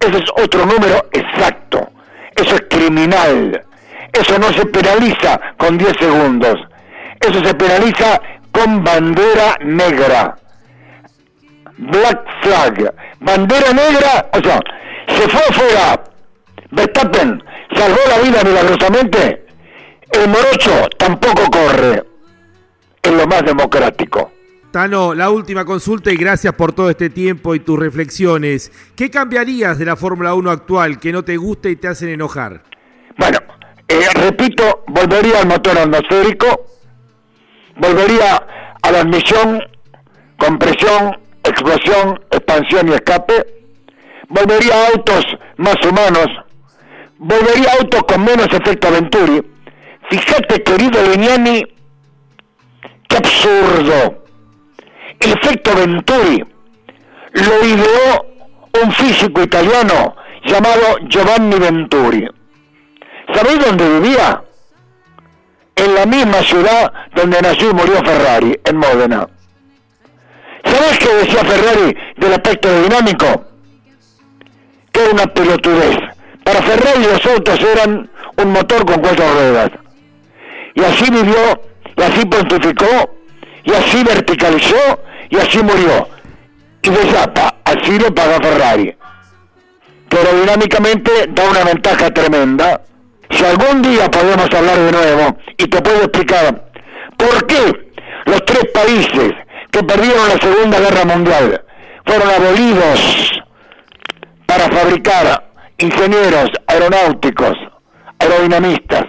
Ese 0.00 0.18
es 0.18 0.30
otro 0.42 0.66
número 0.66 1.06
exacto. 1.12 1.88
Eso 2.34 2.54
es 2.56 2.62
criminal. 2.68 3.64
Eso 4.20 4.38
no 4.38 4.52
se 4.52 4.64
penaliza 4.66 5.40
con 5.58 5.76
10 5.76 5.92
segundos. 5.98 6.54
Eso 7.20 7.44
se 7.44 7.54
penaliza 7.54 8.20
con 8.50 8.82
bandera 8.82 9.56
negra. 9.62 10.36
Black 11.76 12.24
flag. 12.42 12.94
Bandera 13.20 13.72
negra, 13.72 14.30
o 14.32 14.38
sea, 14.42 14.60
se 15.08 15.28
fue 15.28 15.40
afuera. 15.50 16.04
Verstappen 16.70 17.42
salvó 17.74 17.98
la 18.08 18.18
vida 18.20 18.42
milagrosamente. 18.42 19.46
El 20.12 20.28
morocho 20.28 20.88
tampoco 20.96 21.50
corre. 21.50 22.02
Es 23.02 23.12
lo 23.12 23.26
más 23.26 23.44
democrático. 23.44 24.32
Tano, 24.70 25.14
la 25.14 25.30
última 25.30 25.64
consulta 25.64 26.10
y 26.10 26.16
gracias 26.16 26.54
por 26.54 26.72
todo 26.72 26.90
este 26.90 27.10
tiempo 27.10 27.54
y 27.54 27.60
tus 27.60 27.78
reflexiones. 27.78 28.72
¿Qué 28.94 29.10
cambiarías 29.10 29.78
de 29.78 29.84
la 29.84 29.96
Fórmula 29.96 30.34
1 30.34 30.50
actual 30.50 30.98
que 30.98 31.12
no 31.12 31.22
te 31.22 31.36
gusta 31.36 31.68
y 31.68 31.76
te 31.76 31.88
hacen 31.88 32.08
enojar? 32.08 32.62
Bueno, 33.16 33.38
eh, 33.88 34.08
repito, 34.14 34.84
volvería 34.88 35.40
al 35.40 35.46
motor 35.46 35.78
atmosférico, 35.78 36.66
volvería 37.76 38.46
a 38.82 38.90
la 38.90 39.00
admisión, 39.00 39.62
compresión, 40.36 41.16
explosión, 41.44 42.20
expansión 42.30 42.88
y 42.88 42.92
escape, 42.92 43.46
volvería 44.28 44.74
a 44.74 44.88
autos 44.88 45.24
más 45.56 45.76
humanos, 45.84 46.26
volvería 47.18 47.70
a 47.70 47.74
autos 47.80 48.02
con 48.04 48.24
menos 48.24 48.48
efecto 48.52 48.90
Venturi. 48.90 49.42
Fíjate, 50.10 50.62
querido 50.62 51.02
Legnani, 51.02 51.64
qué 53.08 53.16
absurdo. 53.16 54.24
El 55.20 55.32
efecto 55.32 55.74
Venturi 55.74 56.44
lo 57.32 57.66
ideó 57.66 58.26
un 58.82 58.92
físico 58.92 59.42
italiano 59.42 60.16
llamado 60.44 60.98
Giovanni 61.08 61.58
Venturi. 61.58 62.28
¿Sabéis 63.34 63.58
dónde 63.64 64.00
vivía? 64.00 64.42
En 65.76 65.94
la 65.94 66.06
misma 66.06 66.42
ciudad 66.42 66.92
donde 67.14 67.40
nació 67.42 67.70
y 67.70 67.74
murió 67.74 67.96
Ferrari, 68.04 68.58
en 68.64 68.76
Módena. 68.76 69.28
¿Sabés 70.64 70.98
qué 70.98 71.14
decía 71.14 71.44
Ferrari 71.44 71.96
del 72.16 72.32
aspecto 72.32 72.82
dinámico? 72.82 73.44
Que 74.92 75.02
era 75.02 75.10
una 75.12 75.26
pelotudez. 75.26 75.98
Para 76.44 76.62
Ferrari 76.62 77.04
los 77.04 77.26
autos 77.26 77.60
eran 77.60 78.10
un 78.36 78.52
motor 78.52 78.86
con 78.86 79.00
cuatro 79.00 79.32
ruedas. 79.32 79.70
Y 80.74 80.84
así 80.84 81.10
vivió, 81.10 81.60
y 81.96 82.02
así 82.02 82.24
pontificó, 82.26 83.16
y 83.64 83.72
así 83.72 84.04
verticalizó, 84.04 85.00
y 85.30 85.36
así 85.36 85.62
murió. 85.62 86.08
Y 86.82 86.90
de 86.90 87.12
Zappa, 87.12 87.56
así 87.64 87.98
lo 87.98 88.14
paga 88.14 88.38
Ferrari. 88.40 88.94
Pero 90.08 90.40
dinámicamente 90.40 91.10
da 91.28 91.50
una 91.50 91.64
ventaja 91.64 92.10
tremenda. 92.10 92.80
Si 93.30 93.44
algún 93.44 93.82
día 93.82 94.10
podemos 94.10 94.48
hablar 94.52 94.78
de 94.78 94.92
nuevo, 94.92 95.36
y 95.56 95.66
te 95.66 95.80
puedo 95.80 95.98
explicar 96.02 96.70
por 97.16 97.46
qué 97.46 97.90
los 98.26 98.44
tres 98.44 98.66
países 98.72 99.32
que 99.70 99.82
perdieron 99.82 100.28
la 100.28 100.38
Segunda 100.38 100.80
Guerra 100.80 101.04
Mundial 101.04 101.64
fueron 102.04 102.28
abolidos 102.30 103.32
para 104.46 104.68
fabricar 104.68 105.50
ingenieros 105.78 106.50
aeronáuticos, 106.66 107.56
aerodinamistas 108.18 109.04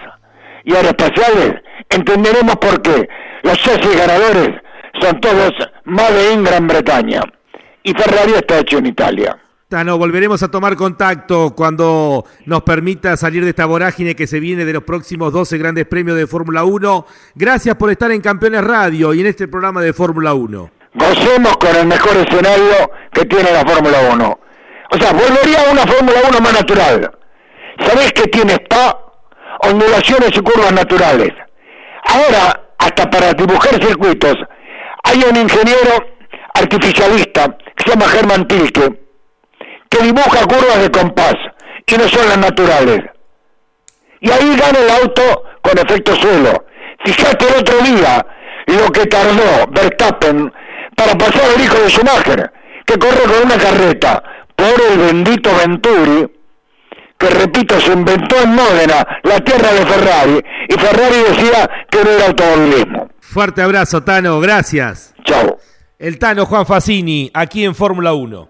y 0.66 0.76
aeroespaciales, 0.76 1.62
entenderemos 1.90 2.56
por 2.58 2.82
qué 2.82 3.08
los 3.44 3.58
socios 3.60 3.96
ganadores 3.96 4.50
son 5.00 5.20
todos 5.22 5.54
más 5.86 6.14
de 6.14 6.42
Gran 6.42 6.68
Bretaña 6.68 7.22
y 7.84 7.94
Ferrari 7.94 8.34
está 8.34 8.60
hecho 8.60 8.80
en 8.80 8.88
Italia. 8.88 9.38
Tano, 9.70 9.98
volveremos 9.98 10.42
a 10.44 10.48
tomar 10.48 10.78
contacto 10.78 11.54
cuando 11.54 12.24
nos 12.46 12.64
permita 12.64 13.18
salir 13.18 13.44
de 13.44 13.50
esta 13.50 13.66
vorágine 13.66 14.16
que 14.16 14.26
se 14.26 14.40
viene 14.40 14.64
de 14.64 14.72
los 14.72 14.84
próximos 14.84 15.34
12 15.34 15.58
grandes 15.58 15.86
premios 15.86 16.16
de 16.16 16.26
Fórmula 16.26 16.64
1. 16.64 17.06
Gracias 17.36 17.76
por 17.76 17.92
estar 17.92 18.10
en 18.12 18.22
Campeones 18.22 18.64
Radio 18.64 19.14
y 19.14 19.20
en 19.20 19.26
este 19.26 19.50
programa 19.50 19.82
de 19.82 19.92
Fórmula 19.92 20.34
1. 20.34 20.72
Gocemos 20.94 21.58
con 21.58 21.76
el 21.76 21.86
mejor 21.86 22.16
escenario 22.16 22.92
que 23.12 23.26
tiene 23.26 23.52
la 23.52 23.66
Fórmula 23.66 23.98
1. 24.14 24.40
O 24.90 24.98
sea, 24.98 25.12
volvería 25.12 25.68
a 25.68 25.72
una 25.74 25.86
Fórmula 25.86 26.18
1 26.30 26.40
más 26.40 26.54
natural. 26.54 27.12
¿Sabés 27.86 28.14
que 28.14 28.28
tiene 28.30 28.54
spa? 28.54 28.98
Ondulaciones 29.64 30.30
y 30.34 30.40
curvas 30.40 30.72
naturales. 30.72 31.34
Ahora, 32.06 32.70
hasta 32.78 33.10
para 33.10 33.34
dibujar 33.34 33.84
circuitos, 33.86 34.38
hay 35.04 35.22
un 35.30 35.36
ingeniero 35.36 35.92
artificialista 36.54 37.58
que 37.76 37.84
se 37.84 37.90
llama 37.90 38.08
Germán 38.08 38.48
Tilke 38.48 39.07
que 39.90 40.04
dibuja 40.04 40.46
curvas 40.46 40.82
de 40.82 40.92
compás 40.92 41.36
y 41.86 41.98
no 41.98 42.08
son 42.08 42.28
las 42.28 42.38
naturales. 42.38 43.02
Y 44.20 44.32
ahí 44.32 44.56
gana 44.58 44.80
el 44.80 44.90
auto 44.90 45.44
con 45.62 45.78
efecto 45.78 46.16
suelo. 46.16 46.66
Fíjate 47.06 47.48
el 47.48 47.62
otro 47.62 47.80
día 47.80 48.26
lo 48.68 48.92
que 48.92 49.06
tardó 49.06 49.68
Verstappen 49.72 50.52
para 50.96 51.18
pasar 51.18 51.44
al 51.56 51.62
hijo 51.62 51.78
de 51.78 51.90
Schumacher, 51.90 52.52
que 52.86 52.98
corre 52.98 53.22
con 53.22 53.46
una 53.46 53.58
carreta 53.58 54.24
por 54.56 54.74
el 54.92 54.98
bendito 54.98 55.52
Venturi, 55.56 56.28
que 57.18 57.30
repito, 57.30 57.80
se 57.80 57.94
inventó 57.94 58.42
en 58.42 58.56
Módena, 58.56 59.08
la 59.24 59.40
tierra 59.40 59.72
de 59.74 59.86
Ferrari, 59.86 60.44
y 60.68 60.74
Ferrari 60.74 61.18
decía 61.30 61.70
que 61.90 62.04
no 62.04 62.10
era 62.10 62.28
automovilismo. 62.28 63.10
Fuerte 63.20 63.62
abrazo, 63.62 64.04
Tano, 64.04 64.40
gracias. 64.40 65.14
Chao. 65.24 65.58
El 66.00 66.20
Tano 66.20 66.46
Juan 66.46 66.66
Facini, 66.66 67.32
aquí 67.34 67.66
en 67.66 67.74
Fórmula 67.74 68.14
1. 68.14 68.50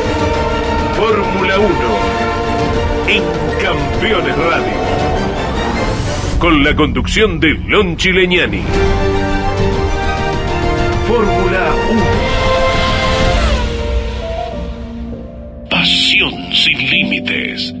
Fórmula 1.01 1.57
1 1.57 1.67
en 3.07 3.23
Campeones 3.59 4.37
Radio, 4.37 4.73
con 6.37 6.63
la 6.63 6.75
conducción 6.75 7.39
de 7.39 7.55
Lonchi 7.55 8.11
Leñani. 8.11 8.61
Fórmula 11.07 11.73
1. 11.89 12.03
Pasión 15.71 16.53
sin 16.53 16.77
límites. 16.77 17.80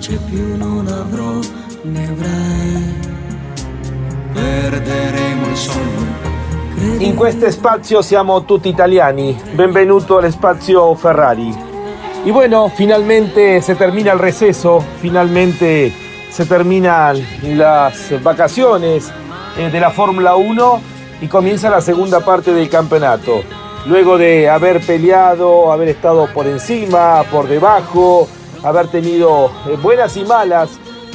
Pace 0.00 0.18
più 0.30 0.56
non 0.56 0.86
avrò, 0.88 1.38
ne 1.82 2.08
avrai. 2.08 2.94
Perderemo 4.32 5.48
il 5.48 5.56
sonno. 5.56 6.28
In 6.98 7.14
questo 7.14 7.50
spazio 7.50 8.02
siamo 8.02 8.44
tutti 8.44 8.68
italiani. 8.68 9.38
Benvenuto 9.52 10.18
al 10.18 10.30
spazio 10.30 10.94
Ferrari. 10.94 11.54
Y 12.24 12.30
bueno, 12.30 12.70
finalmente 12.74 13.60
se 13.60 13.74
termina 13.74 14.12
el 14.12 14.18
receso, 14.18 14.84
finalmente 15.00 15.92
se 16.28 16.44
terminan 16.46 17.18
las 17.56 18.22
vacaciones 18.22 19.12
eh, 19.56 19.70
de 19.70 19.80
la 19.80 19.90
Fórmula 19.90 20.36
1 20.36 20.89
y 21.20 21.28
comienza 21.28 21.70
la 21.70 21.80
segunda 21.80 22.20
parte 22.20 22.52
del 22.52 22.68
campeonato. 22.68 23.42
Luego 23.86 24.18
de 24.18 24.48
haber 24.48 24.80
peleado, 24.80 25.72
haber 25.72 25.88
estado 25.88 26.26
por 26.32 26.46
encima, 26.46 27.22
por 27.30 27.48
debajo, 27.48 28.28
haber 28.62 28.88
tenido 28.88 29.50
eh, 29.66 29.76
buenas 29.82 30.16
y 30.16 30.24
malas. 30.24 30.70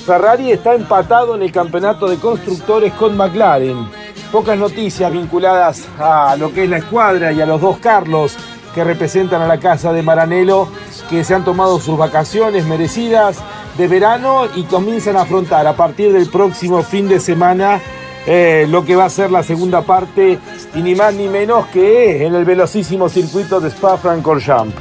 Ferrari 0.05 0.51
está 0.51 0.73
empatado 0.75 1.35
en 1.35 1.43
el 1.43 1.51
campeonato 1.51 2.07
de 2.07 2.17
constructores 2.17 2.93
con 2.93 3.15
McLaren. 3.17 3.87
Pocas 4.31 4.57
noticias 4.57 5.11
vinculadas 5.11 5.87
a 5.99 6.35
lo 6.37 6.53
que 6.53 6.63
es 6.63 6.69
la 6.69 6.77
escuadra 6.77 7.31
y 7.31 7.41
a 7.41 7.45
los 7.45 7.61
dos 7.61 7.77
Carlos 7.77 8.35
que 8.73 8.83
representan 8.83 9.41
a 9.41 9.47
la 9.47 9.59
casa 9.59 9.93
de 9.93 10.03
Maranello, 10.03 10.67
que 11.09 11.23
se 11.23 11.33
han 11.33 11.45
tomado 11.45 11.79
sus 11.79 11.97
vacaciones 11.97 12.65
merecidas 12.65 13.37
de 13.77 13.87
verano 13.87 14.47
y 14.53 14.63
comienzan 14.63 15.15
a 15.15 15.21
afrontar 15.21 15.65
a 15.65 15.77
partir 15.77 16.11
del 16.11 16.29
próximo 16.29 16.83
fin 16.83 17.07
de 17.07 17.21
semana 17.21 17.79
eh, 18.27 18.65
lo 18.69 18.83
que 18.83 18.95
va 18.95 19.05
a 19.05 19.09
ser 19.09 19.31
la 19.31 19.43
segunda 19.43 19.83
parte 19.83 20.39
y 20.73 20.81
ni 20.81 20.95
más 20.95 21.13
ni 21.13 21.27
menos 21.27 21.67
que 21.67 22.25
en 22.25 22.33
el 22.33 22.43
velocísimo 22.43 23.07
circuito 23.07 23.59
de 23.59 23.69
Spa-Francorchamps. 23.69 24.73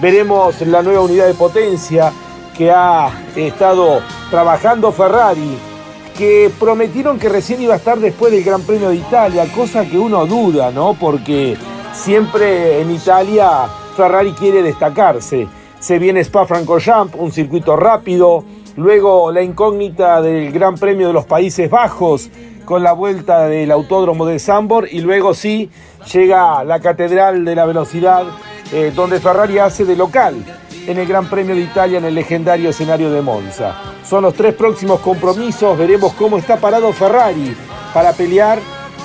Veremos 0.00 0.60
la 0.62 0.82
nueva 0.82 1.02
unidad 1.02 1.26
de 1.26 1.34
potencia 1.34 2.12
que 2.56 2.70
ha 2.70 3.10
estado 3.34 4.00
trabajando 4.30 4.92
Ferrari, 4.92 5.58
que 6.16 6.50
prometieron 6.58 7.18
que 7.18 7.28
recién 7.28 7.60
iba 7.60 7.74
a 7.74 7.76
estar 7.76 7.98
después 7.98 8.32
del 8.32 8.42
Gran 8.42 8.62
Premio 8.62 8.88
de 8.88 8.96
Italia, 8.96 9.46
cosa 9.54 9.84
que 9.84 9.98
uno 9.98 10.24
duda, 10.26 10.70
¿no? 10.70 10.94
Porque 10.94 11.56
siempre 11.92 12.80
en 12.80 12.90
Italia 12.90 13.68
Ferrari 13.94 14.32
quiere 14.32 14.62
destacarse. 14.62 15.48
Se 15.78 15.98
viene 15.98 16.20
Spa-Francorchamps, 16.20 17.14
un 17.18 17.30
circuito 17.30 17.76
rápido, 17.76 18.44
luego 18.76 19.30
la 19.30 19.42
incógnita 19.42 20.22
del 20.22 20.50
Gran 20.50 20.76
Premio 20.76 21.08
de 21.08 21.12
los 21.12 21.26
Países 21.26 21.68
Bajos 21.70 22.30
con 22.66 22.82
la 22.82 22.92
vuelta 22.92 23.46
del 23.46 23.70
Autódromo 23.70 24.26
de 24.26 24.38
Zambor 24.38 24.88
y 24.90 25.00
luego 25.00 25.32
sí 25.32 25.70
llega 26.12 26.62
la 26.64 26.80
Catedral 26.80 27.44
de 27.44 27.54
la 27.54 27.64
Velocidad 27.64 28.24
eh, 28.72 28.92
donde 28.94 29.20
Ferrari 29.20 29.58
hace 29.58 29.84
de 29.84 29.96
local 29.96 30.34
en 30.86 30.98
el 30.98 31.06
Gran 31.06 31.30
Premio 31.30 31.54
de 31.54 31.62
Italia 31.62 31.98
en 31.98 32.04
el 32.04 32.14
legendario 32.14 32.70
escenario 32.70 33.10
de 33.10 33.22
Monza. 33.22 33.74
Son 34.04 34.22
los 34.22 34.34
tres 34.34 34.54
próximos 34.54 35.00
compromisos, 35.00 35.78
veremos 35.78 36.12
cómo 36.14 36.36
está 36.36 36.56
parado 36.56 36.92
Ferrari 36.92 37.56
para 37.94 38.12
pelear 38.12 38.58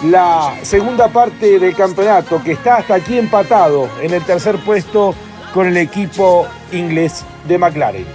la 0.05 0.55
segunda 0.63 1.07
parte 1.07 1.59
del 1.59 1.75
campeonato, 1.75 2.41
que 2.43 2.53
está 2.53 2.77
hasta 2.77 2.95
aquí 2.95 3.17
empatado 3.17 3.87
en 4.01 4.13
el 4.13 4.23
tercer 4.23 4.57
puesto 4.57 5.13
con 5.53 5.67
el 5.67 5.77
equipo 5.77 6.47
inglés 6.71 7.23
de 7.47 7.57
McLaren. 7.57 8.05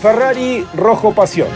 Ferrari 0.00 0.64
Rojo 0.74 1.12
Pasión. 1.12 1.48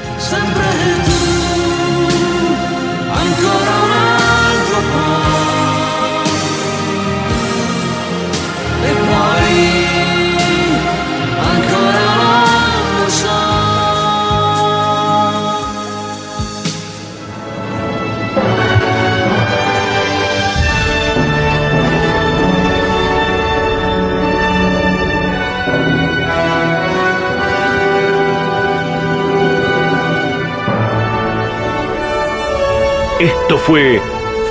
Esto 33.21 33.59
fue 33.59 34.01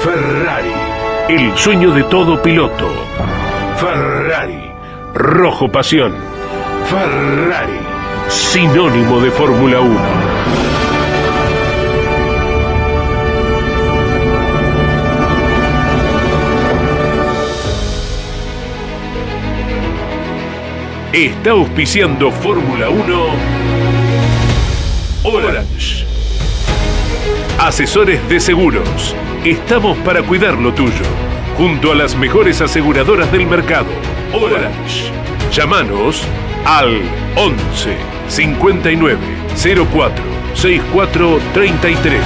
Ferrari, 0.04 0.74
el 1.30 1.58
sueño 1.58 1.94
de 1.94 2.04
todo 2.04 2.42
piloto. 2.42 2.92
Ferrari, 3.78 4.70
rojo 5.14 5.72
pasión. 5.72 6.14
Ferrari, 6.90 7.80
sinónimo 8.28 9.22
de 9.22 9.32
Fórmula 9.32 9.80
1. 9.80 10.00
Está 21.14 21.52
auspiciando 21.52 22.30
Fórmula 22.32 22.90
1 22.90 23.26
Orange 25.24 26.07
Asesores 27.68 28.26
de 28.30 28.40
seguros. 28.40 29.14
Estamos 29.44 29.98
para 29.98 30.24
cuidar 30.24 30.54
lo 30.54 30.74
tuyo. 30.74 31.04
Junto 31.58 31.92
a 31.92 31.96
las 31.96 32.16
mejores 32.16 32.62
aseguradoras 32.62 33.30
del 33.30 33.46
mercado. 33.46 33.90
Orange. 34.32 35.12
Llámanos 35.52 36.24
al 36.64 37.02
11 37.36 37.98
59 38.30 39.18
04 39.92 40.24
64 40.54 41.40
33. 41.54 42.22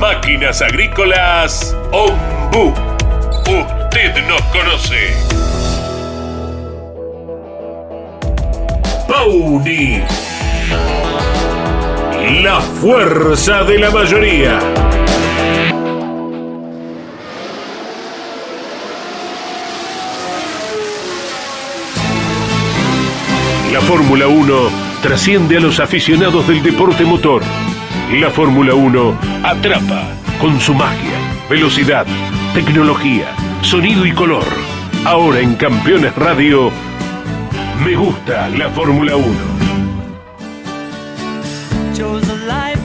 Máquinas 0.00 0.62
Agrícolas 0.62 1.76
Ombu. 1.92 2.74
Usted 3.46 4.26
nos 4.26 4.42
conoce. 4.46 5.14
Pauni. 9.06 10.02
La 12.38 12.60
fuerza 12.60 13.64
de 13.64 13.76
la 13.80 13.90
mayoría. 13.90 14.60
La 23.72 23.80
Fórmula 23.80 24.28
1 24.28 24.54
trasciende 25.02 25.56
a 25.56 25.60
los 25.60 25.80
aficionados 25.80 26.46
del 26.46 26.62
deporte 26.62 27.04
motor. 27.04 27.42
La 28.12 28.30
Fórmula 28.30 28.74
1 28.74 29.18
atrapa 29.42 30.04
con 30.40 30.60
su 30.60 30.72
magia, 30.72 31.18
velocidad, 31.50 32.06
tecnología, 32.54 33.26
sonido 33.62 34.06
y 34.06 34.12
color. 34.12 34.46
Ahora 35.04 35.40
en 35.40 35.56
Campeones 35.56 36.14
Radio, 36.14 36.70
me 37.84 37.96
gusta 37.96 38.48
la 38.50 38.68
Fórmula 38.68 39.16
1. 39.16 39.49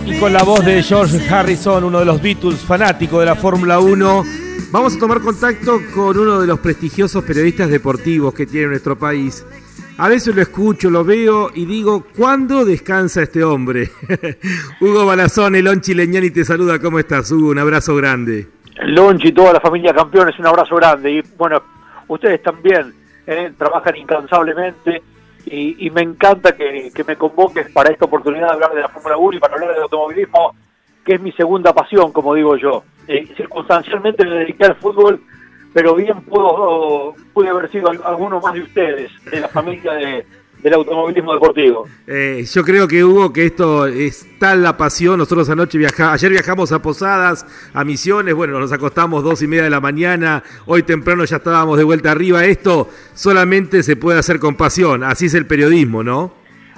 Y 0.06 0.20
con 0.20 0.32
la 0.32 0.44
voz 0.44 0.64
de 0.64 0.84
George 0.84 1.20
Harrison, 1.28 1.84
uno 1.84 2.00
de 2.00 2.06
los 2.06 2.22
Beatles 2.22 2.60
fanáticos 2.64 3.20
de 3.20 3.26
la 3.26 3.36
Fórmula 3.36 3.80
1, 3.80 4.24
vamos 4.72 4.96
a 4.96 5.00
tomar 5.00 5.20
contacto 5.20 5.80
con 5.96 6.18
uno 6.18 6.40
de 6.40 6.46
los 6.46 6.60
prestigiosos 6.60 7.24
periodistas 7.24 7.70
deportivos 7.70 8.34
que 8.34 8.46
tiene 8.46 8.68
nuestro 8.68 8.96
país. 8.98 9.44
A 9.98 10.08
veces 10.08 10.36
lo 10.36 10.44
escucho, 10.44 10.92
lo 10.92 11.04
veo 11.04 11.50
y 11.56 11.66
digo, 11.66 12.06
¿cuándo 12.16 12.66
descansa 12.66 13.24
este 13.24 13.44
hombre? 13.44 13.90
Hugo 14.80 15.08
Balazón, 15.08 15.56
el 15.56 15.66
Lonchi 15.66 15.96
Leñani 15.96 16.30
te 16.30 16.46
saluda, 16.46 16.78
¿cómo 16.80 17.00
estás, 17.00 17.32
Hugo? 17.32 17.50
Un 17.50 17.60
abrazo 17.60 17.96
grande. 17.96 18.48
Lonchi, 18.84 19.32
toda 19.32 19.54
la 19.54 19.60
familia 19.60 19.94
campeones, 19.94 20.38
un 20.38 20.46
abrazo 20.46 20.76
grande. 20.76 21.14
Y 21.14 21.22
bueno, 21.36 21.64
ustedes 22.08 22.44
también 22.44 22.94
eh, 23.26 23.54
trabajan 23.58 23.96
incansablemente 23.96 25.02
y, 25.46 25.90
me 25.92 26.02
encanta 26.02 26.56
que, 26.56 26.92
me 27.06 27.16
convoques 27.16 27.72
para 27.72 27.92
esta 27.92 28.06
oportunidad 28.06 28.48
de 28.48 28.54
hablar 28.54 28.74
de 28.74 28.82
la 28.82 28.90
Fórmula 28.90 29.18
1 29.18 29.38
y 29.38 29.40
para 29.40 29.54
hablar 29.54 29.74
del 29.74 29.84
automovilismo, 29.84 30.56
que 31.06 31.16
es 31.16 31.22
mi 31.22 31.32
segunda 31.34 31.74
pasión, 31.74 32.12
como 32.12 32.34
digo 32.34 32.58
yo. 32.58 32.84
Eh, 33.08 33.28
circunstancialmente 33.38 34.26
me 34.26 34.38
dediqué 34.38 34.66
al 34.66 34.76
fútbol, 34.76 35.22
pero 35.74 35.96
bien 35.96 36.22
puedo, 36.22 37.14
pude 37.34 37.50
haber 37.50 37.70
sido 37.72 37.90
alguno 37.90 38.40
más 38.40 38.54
de 38.54 38.62
ustedes, 38.62 39.12
de 39.26 39.40
la 39.42 39.50
familia 39.50 39.94
de, 39.94 40.26
del 40.66 40.74
automovilismo 40.74 41.32
deportivo. 41.34 41.88
Eh, 42.08 42.44
yo 42.52 42.64
creo 42.64 42.88
que 42.88 43.04
hubo 43.04 43.32
que 43.32 43.46
esto 43.46 43.86
es 43.86 44.26
tal 44.40 44.64
la 44.64 44.76
pasión. 44.76 45.20
Nosotros 45.20 45.48
anoche 45.52 45.78
viajamos, 45.78 46.16
ayer 46.16 46.32
viajamos 46.32 46.72
a 46.72 46.82
Posadas, 46.82 47.46
a 47.72 47.84
Misiones, 47.84 48.34
bueno, 48.34 48.60
nos 48.60 48.72
acostamos 48.72 49.24
dos 49.24 49.44
y 49.44 49.48
media 49.48 49.66
de 49.66 49.70
la 49.70 49.80
mañana, 49.80 50.42
hoy 50.66 50.82
temprano 50.82 51.24
ya 51.24 51.38
estábamos 51.38 51.78
de 51.78 51.84
vuelta 51.84 52.10
arriba. 52.10 52.44
Esto 52.46 52.90
solamente 53.14 53.84
se 53.84 53.96
puede 53.96 54.18
hacer 54.18 54.40
con 54.40 54.56
pasión, 54.56 55.04
así 55.04 55.28
es 55.28 55.36
el 55.36 55.46
periodismo, 55.46 56.04
¿no? 56.04 56.34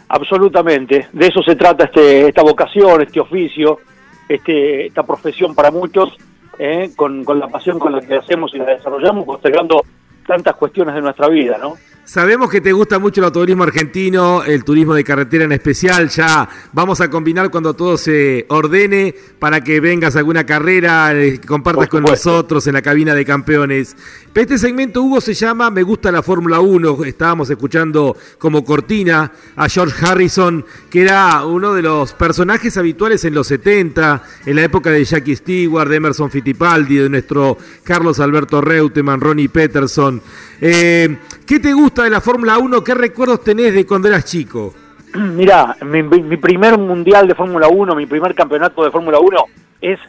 Absolutamente, 0.10 1.08
de 1.14 1.28
eso 1.28 1.42
se 1.42 1.56
trata 1.56 1.86
este, 1.86 2.28
esta 2.28 2.42
vocación, 2.42 3.02
este 3.02 3.22
oficio, 3.22 3.80
este, 4.28 4.88
esta 4.88 5.04
profesión 5.04 5.56
para 5.56 5.72
muchos, 5.72 6.18
¿eh? 6.60 6.92
con, 6.94 7.24
con 7.24 7.40
la 7.40 7.48
pasión 7.48 7.80
con 7.80 7.94
la 7.94 8.02
que 8.02 8.16
hacemos 8.16 8.54
y 8.54 8.58
la 8.58 8.66
desarrollamos, 8.66 9.24
postergando 9.24 9.82
tantas 10.26 10.58
cuestiones 10.58 10.94
de 10.94 11.02
nuestra 11.02 11.30
vida, 11.30 11.58
¿no? 11.58 11.76
Sabemos 12.08 12.50
que 12.50 12.62
te 12.62 12.72
gusta 12.72 13.00
mucho 13.00 13.20
el 13.20 13.26
autoturismo 13.26 13.64
argentino, 13.64 14.42
el 14.42 14.64
turismo 14.64 14.94
de 14.94 15.04
carretera 15.04 15.44
en 15.44 15.52
especial. 15.52 16.08
Ya 16.08 16.48
vamos 16.72 17.02
a 17.02 17.10
combinar 17.10 17.52
cuando 17.52 17.74
todo 17.74 17.98
se 17.98 18.46
ordene 18.48 19.14
para 19.40 19.60
que 19.60 19.82
vengas 19.82 20.16
a 20.16 20.20
alguna 20.20 20.46
carrera, 20.46 21.14
eh, 21.14 21.42
compartas 21.46 21.90
con 21.90 22.04
nosotros 22.04 22.66
en 22.66 22.76
la 22.76 22.82
cabina 22.82 23.14
de 23.14 23.26
campeones. 23.26 23.98
Este 24.34 24.58
segmento, 24.58 25.02
Hugo, 25.02 25.20
se 25.20 25.34
llama 25.34 25.70
Me 25.70 25.84
gusta 25.84 26.10
la 26.10 26.24
Fórmula 26.24 26.62
1. 26.62 27.04
Estábamos 27.04 27.50
escuchando 27.50 28.16
como 28.38 28.64
cortina 28.64 29.34
a 29.58 29.68
George 29.68 30.06
Harrison, 30.06 30.64
que 30.90 31.02
era 31.02 31.44
uno 31.44 31.74
de 31.74 31.82
los 31.82 32.14
personajes 32.14 32.78
habituales 32.78 33.26
en 33.26 33.34
los 33.34 33.48
70, 33.48 34.24
en 34.46 34.56
la 34.56 34.64
época 34.64 34.92
de 34.92 35.04
Jackie 35.04 35.36
Stewart, 35.36 35.90
de 35.90 35.98
Emerson 35.98 36.32
Fittipaldi, 36.32 36.98
de 37.00 37.10
nuestro 37.10 37.58
Carlos 37.84 38.22
Alberto 38.22 38.62
Reutemann, 38.62 39.20
Ronnie 39.20 39.50
Peterson. 39.50 40.22
Eh, 40.62 41.18
¿Qué 41.46 41.60
te 41.60 41.74
gusta 41.74 41.97
de 42.04 42.10
la 42.10 42.22
Fórmula 42.22 42.58
1? 42.58 42.84
¿Qué 42.84 42.94
recuerdos 42.94 43.44
tenés 43.44 43.74
de 43.74 43.86
cuando 43.86 44.08
eras 44.08 44.26
chico? 44.26 44.74
Mira, 45.16 45.76
mi, 45.82 46.38
primer 46.38 46.78
mundial 46.78 47.28
de 47.28 47.36
Fórmula 47.36 47.68
1, 47.68 47.96
mi 47.96 48.06
primer 48.06 48.36
campeonato 48.36 48.84
de 48.84 48.92
Fórmula 48.92 49.20
1 49.20 49.38
es 49.82 50.00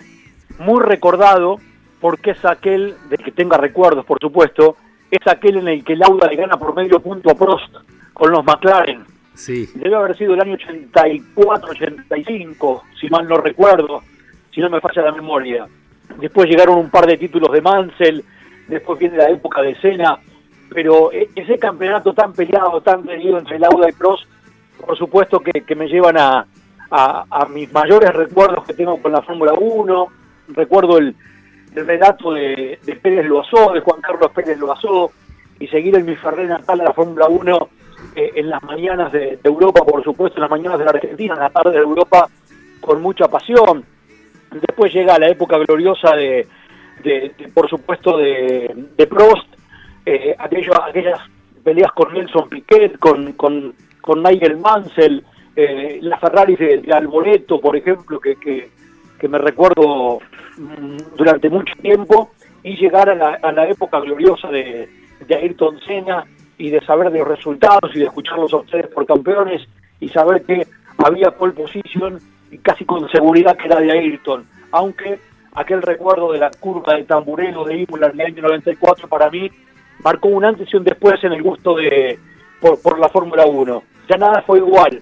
muy 0.59 0.83
recordado 0.83 1.61
porque 2.01 2.33
es 2.33 2.45
aquel, 2.45 2.97
de 3.09 3.17
que 3.19 3.33
tenga 3.33 3.57
recuerdos 3.57 4.05
por 4.05 4.19
supuesto, 4.21 4.77
es 5.11 5.27
aquel 5.27 5.59
en 5.59 5.69
el 5.69 5.85
que 5.85 5.97
Lauda 5.97 6.29
le 6.29 6.37
gana 6.37 6.57
por 6.59 6.75
medio 6.75 7.01
punto 7.01 7.31
a 7.31 7.35
Prost 7.35 7.75
con 8.13 8.31
los 8.31 8.45
McLaren. 8.45 9.05
Sí. 9.35 9.69
Debe 9.75 9.97
haber 9.97 10.17
sido 10.17 10.35
el 10.35 10.41
año 10.41 10.55
84, 10.55 11.71
85, 11.71 12.85
si 13.01 13.09
mal 13.09 13.27
no 13.29 13.39
recuerdo, 13.39 14.03
si 14.53 14.61
no 14.61 14.69
me 14.69 14.81
falla 14.81 15.03
la 15.03 15.13
memoria. 15.13 15.67
Después 16.21 16.49
llegaron 16.49 16.79
un 16.79 16.91
par 16.91 17.07
de 17.07 17.17
títulos 17.17 17.53
de 17.53 17.61
Mansell, 17.61 18.25
después 18.67 18.99
viene 18.99 19.17
la 19.17 19.31
época 19.31 19.63
de 19.63 19.75
Senna, 19.81 20.19
pero 20.73 21.13
e, 21.13 21.31
ese 21.35 21.59
campeonato 21.59 22.13
tan 22.13 22.33
peleado, 22.33 22.81
tan 22.81 23.03
peleado 23.03 23.39
entre 23.39 23.59
Lauda 23.59 23.89
y 23.89 23.93
Prost, 23.93 24.25
por 24.85 24.97
supuesto 24.97 25.41
que, 25.41 25.75
me 25.75 25.89
llevan 25.89 26.17
a, 26.19 26.47
mis 27.51 27.73
mayores 27.73 28.13
recuerdos 28.15 28.65
que 28.65 28.75
tengo 28.75 29.01
con 29.03 29.13
la 29.13 29.23
Fórmula 29.23 29.53
1, 29.53 30.07
recuerdo 30.49 30.99
el, 30.99 31.15
el 31.75 31.87
relato 31.87 32.33
de, 32.33 32.79
de, 32.85 32.97
Pérez 32.97 33.27
Loazó, 33.27 33.73
de 33.73 33.81
Juan 33.81 34.01
Carlos 34.01 34.31
Pérez 34.35 34.59
Loazó, 34.59 35.11
y 35.59 35.67
seguir 35.69 35.97
en 35.97 36.07
mi 36.07 36.17
Ferré 36.17 36.47
natal 36.47 36.81
a 36.81 36.85
la 36.85 36.93
Fórmula 36.93 37.27
1 37.29 37.69
eh, 38.15 38.33
en 38.37 38.49
las 38.49 38.63
mañanas 38.63 39.13
de, 39.13 39.39
Europa, 39.43 39.85
por 39.85 40.03
supuesto, 40.05 40.39
en 40.39 40.43
las 40.43 40.51
mañanas 40.51 40.79
de 40.79 40.85
la 40.85 40.93
Argentina, 40.93 41.35
en 41.35 41.41
la 41.41 41.51
tarde 41.51 41.73
de 41.73 41.79
Europa, 41.79 42.29
con 42.81 43.03
mucha 43.03 43.29
pasión. 43.29 43.85
Después 44.53 44.93
llega 44.93 45.19
la 45.19 45.29
época 45.29 45.59
gloriosa 45.59 46.15
de, 46.15 46.47
de 47.03 47.51
por 47.53 47.69
supuesto, 47.69 48.17
de, 48.17 48.87
de 48.97 49.07
Prost, 49.07 49.58
eh, 50.15 50.37
aquellas 50.39 51.21
peleas 51.63 51.93
con 51.93 52.13
Nelson 52.15 52.49
Piquet, 52.49 52.99
con, 52.99 53.33
con, 53.33 53.75
con 54.01 54.23
Nigel 54.23 54.57
Mansell, 54.57 55.23
eh, 55.55 55.99
las 56.01 56.21
Ferraris 56.21 56.59
de, 56.59 56.93
Alboreto, 56.93 57.61
por 57.61 57.77
ejemplo, 57.77 58.19
que, 58.19 58.37
que, 58.37 59.29
me 59.29 59.39
recuerdo 59.39 60.21
mm, 60.57 61.17
durante 61.17 61.51
mucho 61.51 61.75
tiempo, 61.83 62.31
y 62.63 62.77
llegar 62.77 63.11
a 63.11 63.15
la, 63.15 63.39
a 63.43 63.53
la 63.53 63.69
época 63.69 64.01
gloriosa 64.01 64.49
de, 64.49 64.89
de 65.27 65.35
Ayrton 65.35 65.79
Senna 65.81 66.25
y 66.57 66.71
de 66.71 66.81
saber 66.85 67.11
de 67.11 67.19
los 67.19 67.29
resultados 67.29 67.91
y 67.95 67.99
de 67.99 68.07
escucharlos 68.07 68.53
a 68.53 68.59
ustedes 68.59 68.89
por 68.89 69.07
campeones 69.07 69.63
y 70.01 70.09
saber 70.09 70.43
que 70.43 70.67
había 71.05 71.31
pole 71.31 71.53
position 71.53 72.19
y 72.51 72.59
casi 72.59 72.85
con 72.85 73.09
seguridad 73.11 73.57
que 73.57 73.67
era 73.67 73.81
de 73.81 73.93
Ayrton, 73.93 74.47
aunque 74.73 75.21
aquel 75.53 75.83
recuerdo 75.83 76.33
de 76.33 76.39
la 76.39 76.51
curva 76.51 76.95
de 76.95 77.05
Tamburelo 77.05 77.65
de 77.65 77.79
Imola 77.79 78.09
en 78.09 78.21
el 78.21 78.27
año 78.27 78.43
94 78.43 79.09
para 79.09 79.31
mí 79.31 79.51
marcó 80.05 80.29
un 80.29 80.45
antes 80.45 80.69
y 80.73 80.77
un 80.77 80.85
después 80.85 81.23
en 81.25 81.33
el 81.33 81.43
gusto 81.43 81.75
de 81.75 82.19
por, 82.61 82.99
la 82.99 83.09
Fórmula 83.09 83.47
1. 83.47 83.83
Ya 84.09 84.17
nada 84.17 84.43
fue 84.43 84.59
igual. 84.59 85.01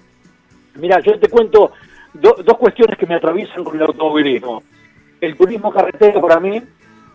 Mira, 0.75 0.99
yo 0.99 1.19
te 1.19 1.29
cuento 1.29 1.71
dos 2.13 2.57
cuestiones 2.57 2.97
que 2.97 3.07
me 3.07 3.15
atraviesan 3.15 3.63
con 3.63 3.75
el 3.75 3.83
automovilismo. 3.83 4.63
El 5.19 5.35
turismo 5.35 5.71
carretera 5.71 6.19
para 6.21 6.39
mí 6.39 6.61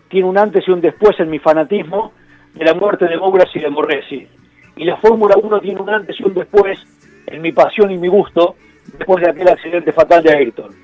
tiene 0.08 0.28
un 0.28 0.38
antes 0.38 0.66
y 0.66 0.70
un 0.70 0.80
después 0.80 1.18
en 1.20 1.30
mi 1.30 1.38
fanatismo 1.38 2.12
de 2.54 2.64
la 2.64 2.74
muerte 2.74 3.06
de 3.06 3.16
Mouras 3.16 3.48
y 3.54 3.60
de 3.60 3.70
Morresi. 3.70 4.28
Y 4.76 4.84
la 4.84 4.96
Fórmula 4.96 5.36
1 5.40 5.60
tiene 5.60 5.80
un 5.80 5.90
antes 5.90 6.18
y 6.18 6.24
un 6.24 6.34
después 6.34 6.78
en 7.26 7.42
mi 7.42 7.52
pasión 7.52 7.90
y 7.90 7.98
mi 7.98 8.08
gusto 8.08 8.56
después 8.98 9.22
de 9.22 9.30
aquel 9.30 9.48
accidente 9.48 9.92
fatal 9.92 10.22
de 10.22 10.32
Ayrton. 10.32 10.81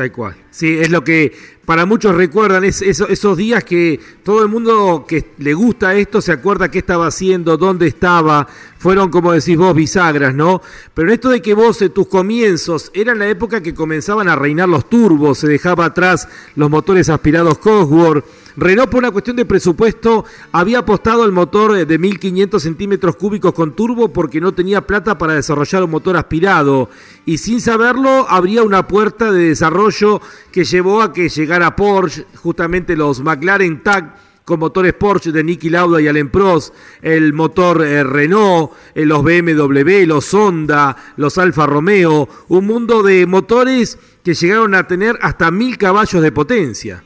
Tal 0.00 0.12
cual. 0.12 0.34
Sí, 0.50 0.78
es 0.80 0.88
lo 0.88 1.04
que 1.04 1.30
para 1.66 1.84
muchos 1.84 2.14
recuerdan 2.14 2.64
es, 2.64 2.80
esos 2.80 3.36
días 3.36 3.64
que 3.64 4.00
todo 4.22 4.42
el 4.42 4.48
mundo 4.48 5.04
que 5.06 5.32
le 5.36 5.52
gusta 5.52 5.94
esto 5.94 6.22
se 6.22 6.32
acuerda 6.32 6.70
qué 6.70 6.78
estaba 6.78 7.08
haciendo, 7.08 7.58
dónde 7.58 7.86
estaba, 7.86 8.48
fueron 8.78 9.10
como 9.10 9.32
decís 9.32 9.58
vos 9.58 9.74
bisagras, 9.74 10.34
¿no? 10.34 10.62
Pero 10.94 11.08
en 11.08 11.12
esto 11.12 11.28
de 11.28 11.42
que 11.42 11.52
vos 11.52 11.84
tus 11.94 12.08
comienzos 12.08 12.90
eran 12.94 13.18
la 13.18 13.28
época 13.28 13.62
que 13.62 13.74
comenzaban 13.74 14.26
a 14.30 14.36
reinar 14.36 14.70
los 14.70 14.88
turbos, 14.88 15.36
se 15.36 15.48
dejaba 15.48 15.84
atrás 15.84 16.28
los 16.56 16.70
motores 16.70 17.10
aspirados 17.10 17.58
Cosworth, 17.58 18.24
Renault 18.60 18.90
por 18.90 18.98
una 18.98 19.10
cuestión 19.10 19.36
de 19.36 19.46
presupuesto 19.46 20.26
había 20.52 20.80
apostado 20.80 21.22
al 21.22 21.32
motor 21.32 21.86
de 21.86 21.98
1500 21.98 22.62
centímetros 22.62 23.16
cúbicos 23.16 23.54
con 23.54 23.74
turbo 23.74 24.12
porque 24.12 24.38
no 24.38 24.52
tenía 24.52 24.86
plata 24.86 25.16
para 25.16 25.32
desarrollar 25.32 25.84
un 25.84 25.90
motor 25.90 26.18
aspirado 26.18 26.90
y 27.24 27.38
sin 27.38 27.62
saberlo 27.62 28.26
habría 28.28 28.62
una 28.62 28.86
puerta 28.86 29.32
de 29.32 29.48
desarrollo 29.48 30.20
que 30.52 30.64
llevó 30.64 31.00
a 31.00 31.14
que 31.14 31.30
llegara 31.30 31.74
Porsche, 31.74 32.26
justamente 32.36 32.96
los 32.96 33.22
McLaren 33.22 33.82
TAG 33.82 34.16
con 34.44 34.60
motores 34.60 34.92
Porsche 34.92 35.32
de 35.32 35.42
Nicky 35.42 35.70
Lauda 35.70 36.02
y 36.02 36.08
Alain 36.08 36.28
Prost, 36.28 36.74
el 37.00 37.32
motor 37.32 37.82
eh, 37.82 38.04
Renault, 38.04 38.72
eh, 38.94 39.06
los 39.06 39.22
BMW, 39.22 40.04
los 40.06 40.34
Honda, 40.34 40.96
los 41.16 41.38
Alfa 41.38 41.64
Romeo, 41.64 42.28
un 42.48 42.66
mundo 42.66 43.02
de 43.02 43.26
motores 43.26 43.98
que 44.22 44.34
llegaron 44.34 44.74
a 44.74 44.86
tener 44.86 45.18
hasta 45.22 45.50
mil 45.50 45.78
caballos 45.78 46.20
de 46.20 46.32
potencia. 46.32 47.04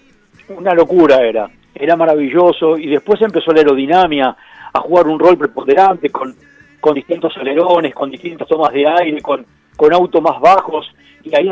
Una 0.49 0.74
locura 0.74 1.22
era, 1.22 1.49
era 1.74 1.97
maravilloso. 1.97 2.76
Y 2.76 2.88
después 2.88 3.20
empezó 3.22 3.53
la 3.53 3.61
aerodinámica 3.61 4.36
a 4.72 4.80
jugar 4.80 5.07
un 5.07 5.18
rol 5.18 5.38
preponderante 5.38 6.11
con, 6.11 6.34
con 6.80 6.95
distintos 6.95 7.36
alerones, 7.36 7.95
con 7.95 8.11
distintas 8.11 8.49
tomas 8.49 8.72
de 8.72 8.86
aire, 8.86 9.22
con, 9.22 9.47
con 9.76 9.92
autos 9.92 10.20
más 10.22 10.40
bajos, 10.40 10.86
y 11.22 11.34
ahí, 11.34 11.51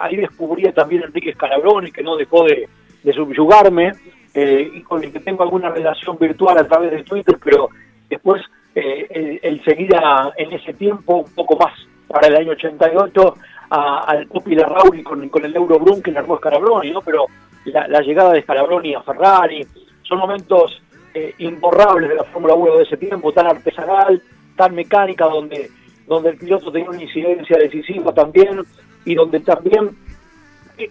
ahí 0.00 0.16
descubrí 0.16 0.70
también 0.72 1.02
a 1.02 1.06
Enrique 1.06 1.32
Scalabroni, 1.32 1.90
que 1.90 2.02
no 2.02 2.16
dejó 2.16 2.44
de, 2.44 2.68
subyugarme, 3.12 3.92
eh, 4.32 4.70
y 4.74 4.82
con 4.82 5.02
el 5.02 5.12
que 5.12 5.20
tengo 5.20 5.42
alguna 5.42 5.70
relación 5.70 6.16
virtual 6.18 6.58
a 6.58 6.68
través 6.68 6.92
de 6.92 7.02
Twitter, 7.02 7.36
pero 7.42 7.68
después 8.08 8.42
eh, 8.74 9.40
el, 9.42 9.64
seguir 9.64 9.90
en 10.36 10.52
ese 10.52 10.74
tiempo, 10.74 11.16
un 11.16 11.34
poco 11.34 11.56
más 11.56 11.72
para 12.06 12.28
el 12.28 12.36
año 12.36 12.52
88, 12.52 13.34
al 13.70 14.26
Popi 14.26 14.54
Larrauri 14.54 15.02
con, 15.02 15.28
con 15.28 15.44
el 15.44 15.54
Eurobrum 15.54 16.02
que 16.02 16.16
armó 16.16 16.36
Scalabroni, 16.36 16.90
¿no? 16.90 17.00
pero 17.02 17.26
la, 17.64 18.00
llegada 18.00 18.32
de 18.32 18.42
Scalabroni 18.42 18.94
a 18.94 19.02
Ferrari, 19.02 19.66
son 20.02 20.18
momentos 20.18 20.82
eh, 21.14 21.34
imborrables 21.38 22.08
de 22.08 22.16
la 22.16 22.24
Fórmula 22.24 22.54
1 22.54 22.76
de 22.76 22.82
ese 22.84 22.96
tiempo, 22.96 23.32
tan 23.32 23.46
artesanal, 23.46 24.22
tan 24.56 24.74
mecánica, 24.74 25.26
donde, 25.26 25.70
donde 26.06 26.30
el 26.30 26.36
piloto 26.36 26.72
tenía 26.72 26.90
una 26.90 27.02
incidencia 27.02 27.58
decisiva 27.58 28.12
también, 28.12 28.62
y 29.04 29.14
donde 29.14 29.40
también 29.40 29.90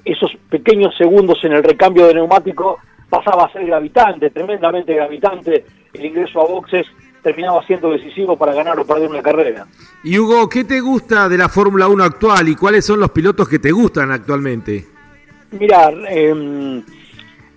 esos 0.05 0.32
pequeños 0.49 0.95
segundos 0.97 1.43
en 1.43 1.53
el 1.53 1.63
recambio 1.63 2.07
de 2.07 2.15
neumático 2.15 2.80
pasaba 3.09 3.45
a 3.45 3.51
ser 3.51 3.65
gravitante, 3.65 4.30
tremendamente 4.30 4.93
gravitante, 4.93 5.65
el 5.93 6.05
ingreso 6.05 6.41
a 6.41 6.45
boxes 6.45 6.86
terminaba 7.24 7.65
siendo 7.65 7.91
decisivo 7.91 8.38
para 8.38 8.53
ganar 8.53 8.80
o 8.80 8.86
perder 8.86 9.09
una 9.09 9.22
carrera. 9.22 9.65
Y 10.03 10.17
Hugo, 10.17 10.47
¿qué 10.47 10.63
te 10.63 10.80
gusta 10.80 11.28
de 11.28 11.38
la 11.38 11.49
Fórmula 11.49 11.88
1 11.88 12.03
actual 12.03 12.47
y 12.47 12.55
cuáles 12.55 12.86
son 12.86 12.99
los 12.99 13.11
pilotos 13.11 13.49
que 13.49 13.59
te 13.59 13.72
gustan 13.72 14.11
actualmente? 14.11 14.99
Mira, 15.52 15.91
em, 16.08 16.84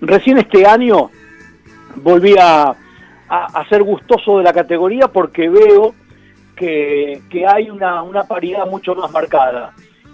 recién 0.01 0.38
este 0.38 0.66
año 0.66 1.11
volví 1.97 2.34
a, 2.40 2.74
ser 3.68 3.82
gustoso 3.82 4.38
de 4.38 4.45
la 4.45 4.53
categoría 4.53 5.09
porque 5.09 5.49
veo 5.49 5.95
que, 6.57 7.20
hay 7.49 7.70
una, 7.70 8.24
paridad 8.24 8.66
mucho 8.66 8.95
más 8.95 9.11
marcada. 9.11 9.72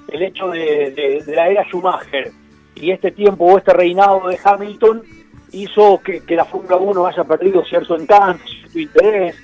El 0.09 0.23
hecho 0.23 0.49
de, 0.49 1.23
la 1.27 1.49
era 1.49 1.65
Schumacher 1.65 2.31
y 2.75 2.91
este 2.91 3.11
tiempo 3.11 3.45
o 3.45 3.59
este 3.59 3.73
reinado 3.73 4.29
de 4.29 4.39
Hamilton 4.43 5.03
hizo 5.53 6.01
que, 6.01 6.23
la 6.35 6.45
Fórmula 6.45 6.77
1 6.77 7.07
haya 7.07 7.25
perdido 7.25 7.65
cierto 7.65 7.97
encanto, 7.97 8.45
cierto 8.47 8.79
interés, 8.79 9.37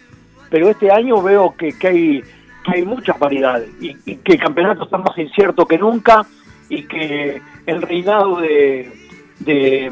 pero 0.51 0.69
este 0.69 0.91
año 0.91 1.21
veo 1.21 1.55
que, 1.57 1.75
hay, 1.87 2.23
hay 2.67 2.85
mucha 2.85 3.15
paridad 3.15 3.63
y, 3.81 3.95
que 4.17 4.33
el 4.33 4.41
campeonato 4.41 4.85
está 4.85 4.99
más 4.99 5.17
incierto 5.19 5.67
que 5.67 5.79
nunca 5.79 6.25
y 6.69 6.85
que 6.85 7.41
el 7.67 7.83
reinado 7.83 8.41
de, 8.41 8.93
de 9.41 9.91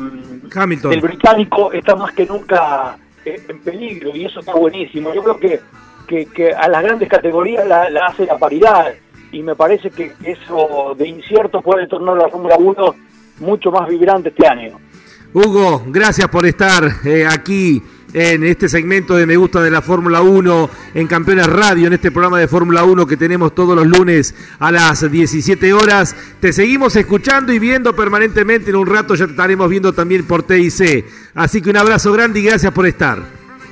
Hamilton. 0.55 0.91
del 0.91 1.01
británico 1.01 1.73
está 1.73 1.97
más 1.97 2.13
que 2.13 2.27
nunca 2.27 2.97
eh, 3.25 3.41
en 3.49 3.61
peligro 3.61 4.15
y 4.15 4.27
eso 4.27 4.41
está 4.41 4.55
buenísimo. 4.55 5.13
Yo 5.15 5.23
creo 5.23 5.39
que, 5.39 6.27
que, 6.27 6.53
a 6.53 6.69
las 6.69 6.83
grandes 6.83 7.09
categorías 7.09 7.67
la, 7.67 7.87
hace 8.07 8.27
la 8.27 8.39
paridad 8.39 8.93
y 9.31 9.43
me 9.43 9.55
parece 9.55 9.91
que 9.91 10.13
eso 10.25 10.95
de 10.97 11.09
incierto 11.09 11.63
puede 11.63 11.87
tornar 11.87 12.17
la 12.17 12.29
Fórmula 12.29 12.57
1 12.59 12.95
mucho 13.41 13.71
más 13.71 13.89
vibrante 13.89 14.29
este 14.29 14.47
año. 14.47 14.79
Hugo, 15.33 15.83
gracias 15.87 16.29
por 16.29 16.45
estar 16.45 16.85
eh, 17.07 17.27
aquí 17.27 17.83
en 18.15 18.45
este 18.45 18.69
segmento 18.69 19.17
de 19.17 19.27
Me 19.27 19.37
Gusta 19.37 19.61
de 19.61 19.71
la 19.71 19.83
Fórmula 19.83 20.21
1 20.21 20.71
en 20.95 21.07
Campeones 21.07 21.47
Radio, 21.47 21.87
en 21.87 21.95
este 21.95 22.11
programa 22.11 22.39
de 22.39 22.49
Fórmula 22.49 22.85
1 22.85 23.07
que 23.07 23.17
tenemos 23.17 23.55
todos 23.55 23.75
los 23.75 23.87
lunes 23.87 24.35
a 24.59 24.71
las 24.71 25.11
17 25.11 25.73
horas. 25.73 26.15
Te 26.41 26.53
seguimos 26.53 26.95
escuchando 26.97 27.53
y 27.53 27.59
viendo 27.59 27.95
permanentemente. 27.95 28.71
En 28.71 28.77
un 28.77 28.87
rato 28.87 29.15
ya 29.15 29.27
te 29.27 29.33
estaremos 29.33 29.69
viendo 29.69 29.93
también 29.93 30.27
por 30.27 30.43
TIC. 30.43 31.07
Así 31.35 31.63
que 31.63 31.71
un 31.71 31.77
abrazo 31.77 32.13
grande 32.13 32.41
y 32.41 32.45
gracias 32.45 32.73
por 32.73 32.87
estar. 32.87 33.19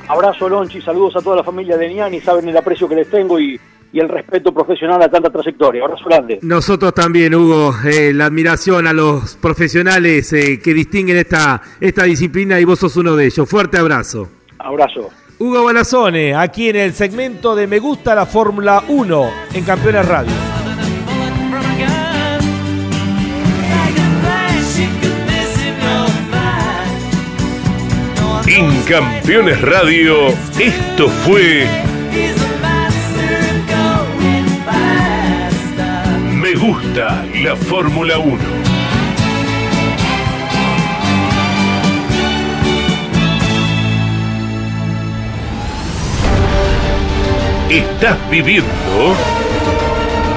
Abrazo, 0.09 0.49
Lonchi. 0.49 0.81
Saludos 0.81 1.17
a 1.17 1.21
toda 1.21 1.37
la 1.37 1.45
familia 1.45 1.77
de 1.77 1.89
Niani. 1.89 2.21
Saben 2.21 2.49
el 2.49 2.57
aprecio 2.57 2.89
que 2.89 2.97
les 2.97 3.09
tengo 3.09 3.39
y 3.39 3.61
y 3.93 4.01
el 4.01 4.09
respeto 4.09 4.53
profesional 4.53 5.03
a 5.03 5.09
tanta 5.09 5.31
trayectoria. 5.31 5.85
Abrazo 5.85 6.05
grande. 6.05 6.39
Nosotros 6.43 6.95
también, 6.95 7.35
Hugo, 7.35 7.75
eh, 7.85 8.13
la 8.13 8.27
admiración 8.27 8.87
a 8.87 8.93
los 8.93 9.37
profesionales 9.37 10.33
eh, 10.33 10.61
que 10.63 10.75
distinguen 10.75 11.17
esta, 11.17 11.61
esta 11.81 12.05
disciplina 12.05 12.61
y 12.61 12.65
vos 12.65 12.79
sos 12.79 12.97
uno 12.97 13.17
de 13.17 13.27
ellos. 13.27 13.49
Fuerte 13.49 13.79
abrazo. 13.79 14.29
Abrazo. 14.59 15.11
Hugo 15.39 15.65
Balazone, 15.65 16.35
aquí 16.35 16.69
en 16.69 16.77
el 16.77 16.93
segmento 16.93 17.57
de 17.57 17.67
Me 17.67 17.79
Gusta 17.79 18.15
la 18.15 18.27
Fórmula 18.27 18.85
1 18.89 19.31
en 19.55 19.65
Campeones 19.65 20.07
Radio. 20.07 20.33
En 28.47 28.83
Campeones 28.83 29.63
Radio, 29.63 30.29
esto 30.59 31.09
fue 31.09 31.67
gusta 36.71 37.27
la 37.43 37.57
Fórmula 37.57 38.17
1. 38.19 38.39
Estás 47.71 48.19
viviendo 48.31 48.71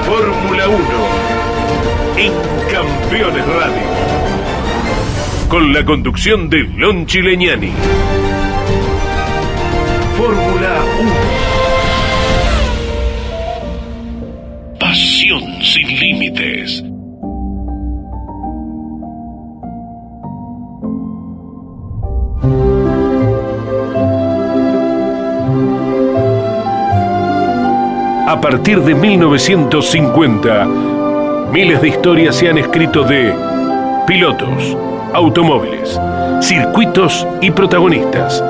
Fórmula 0.06 0.68
1 0.68 0.78
en 2.16 2.32
Campeones 2.72 3.46
Radio. 3.46 3.86
Con 5.48 5.72
la 5.72 5.84
conducción 5.84 6.50
de 6.50 6.64
Lon 6.64 7.06
Chileñani. 7.06 7.70
Fórmula 10.16 10.82
1. 11.00 11.44
sin 14.94 15.23
A 28.26 28.40
partir 28.40 28.80
de 28.80 28.94
1950, 28.94 30.66
miles 31.52 31.80
de 31.80 31.88
historias 31.88 32.34
se 32.34 32.48
han 32.48 32.58
escrito 32.58 33.04
de 33.04 33.32
pilotos, 34.06 34.76
automóviles, 35.12 36.00
circuitos 36.40 37.26
y 37.40 37.52
protagonistas 37.52 38.42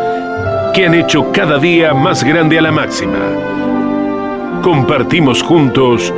que 0.72 0.86
han 0.86 0.94
hecho 0.94 1.30
cada 1.32 1.58
día 1.58 1.92
más 1.92 2.24
grande 2.24 2.58
a 2.58 2.62
la 2.62 2.72
máxima. 2.72 3.18
Compartimos 4.62 5.42
juntos 5.42 6.12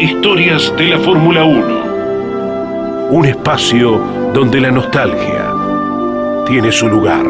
Historias 0.00 0.72
de 0.76 0.84
la 0.90 0.98
Fórmula 0.98 1.42
1. 1.42 3.10
Un 3.10 3.24
espacio 3.24 3.98
donde 4.32 4.60
la 4.60 4.70
nostalgia 4.70 5.52
tiene 6.46 6.70
su 6.70 6.86
lugar. 6.86 7.26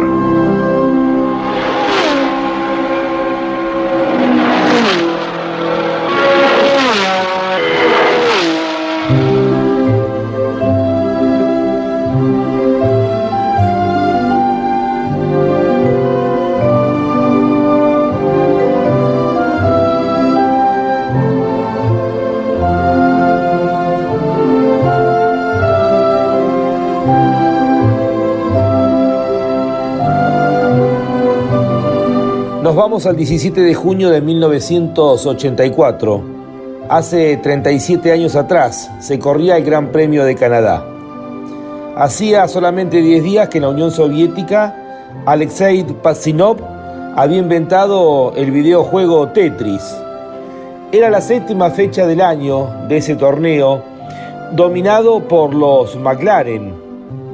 Vamos 32.79 33.05
al 33.07 33.17
17 33.17 33.61
de 33.61 33.75
junio 33.75 34.09
de 34.09 34.21
1984. 34.21 36.23
Hace 36.89 37.37
37 37.39 38.13
años 38.13 38.37
atrás 38.37 38.89
se 39.01 39.19
corría 39.19 39.57
el 39.57 39.65
Gran 39.65 39.91
Premio 39.91 40.25
de 40.25 40.37
Canadá. 40.37 40.87
Hacía 41.97 42.47
solamente 42.47 43.03
10 43.03 43.25
días 43.25 43.49
que 43.49 43.59
en 43.59 43.63
la 43.63 43.71
Unión 43.71 43.91
Soviética 43.91 45.11
Alexei 45.27 45.83
Pasinov 45.83 46.59
había 47.17 47.39
inventado 47.39 48.33
el 48.37 48.53
videojuego 48.53 49.27
Tetris. 49.31 49.83
Era 50.93 51.11
la 51.11 51.21
séptima 51.21 51.71
fecha 51.71 52.07
del 52.07 52.21
año 52.21 52.87
de 52.87 52.99
ese 52.99 53.17
torneo, 53.17 53.83
dominado 54.53 55.27
por 55.27 55.53
los 55.53 55.97
McLaren, 55.97 56.75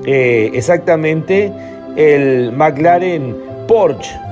eh, 0.06 0.52
exactamente 0.54 1.52
el 1.96 2.50
McLaren 2.50 3.36
Porsche 3.68 4.23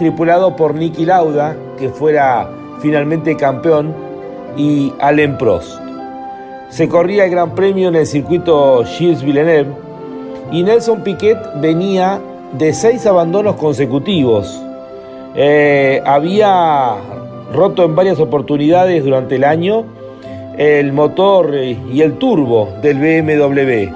tripulado 0.00 0.56
por 0.56 0.74
Nicky 0.74 1.04
Lauda, 1.04 1.54
que 1.78 1.90
fuera 1.90 2.48
finalmente 2.80 3.36
campeón, 3.36 3.94
y 4.56 4.94
Alain 4.98 5.36
Prost. 5.36 5.78
Se 6.70 6.88
corría 6.88 7.26
el 7.26 7.30
Gran 7.30 7.54
Premio 7.54 7.88
en 7.88 7.96
el 7.96 8.06
circuito 8.06 8.82
Gilles 8.86 9.22
Villeneuve 9.22 9.74
y 10.50 10.62
Nelson 10.62 11.02
Piquet 11.02 11.36
venía 11.60 12.18
de 12.52 12.72
seis 12.72 13.04
abandonos 13.04 13.56
consecutivos. 13.56 14.58
Eh, 15.34 16.00
había 16.06 16.94
roto 17.52 17.84
en 17.84 17.94
varias 17.94 18.18
oportunidades 18.20 19.04
durante 19.04 19.36
el 19.36 19.44
año 19.44 19.84
el 20.56 20.94
motor 20.94 21.54
y 21.54 22.00
el 22.00 22.14
turbo 22.14 22.70
del 22.80 22.98
BMW. 22.98 23.94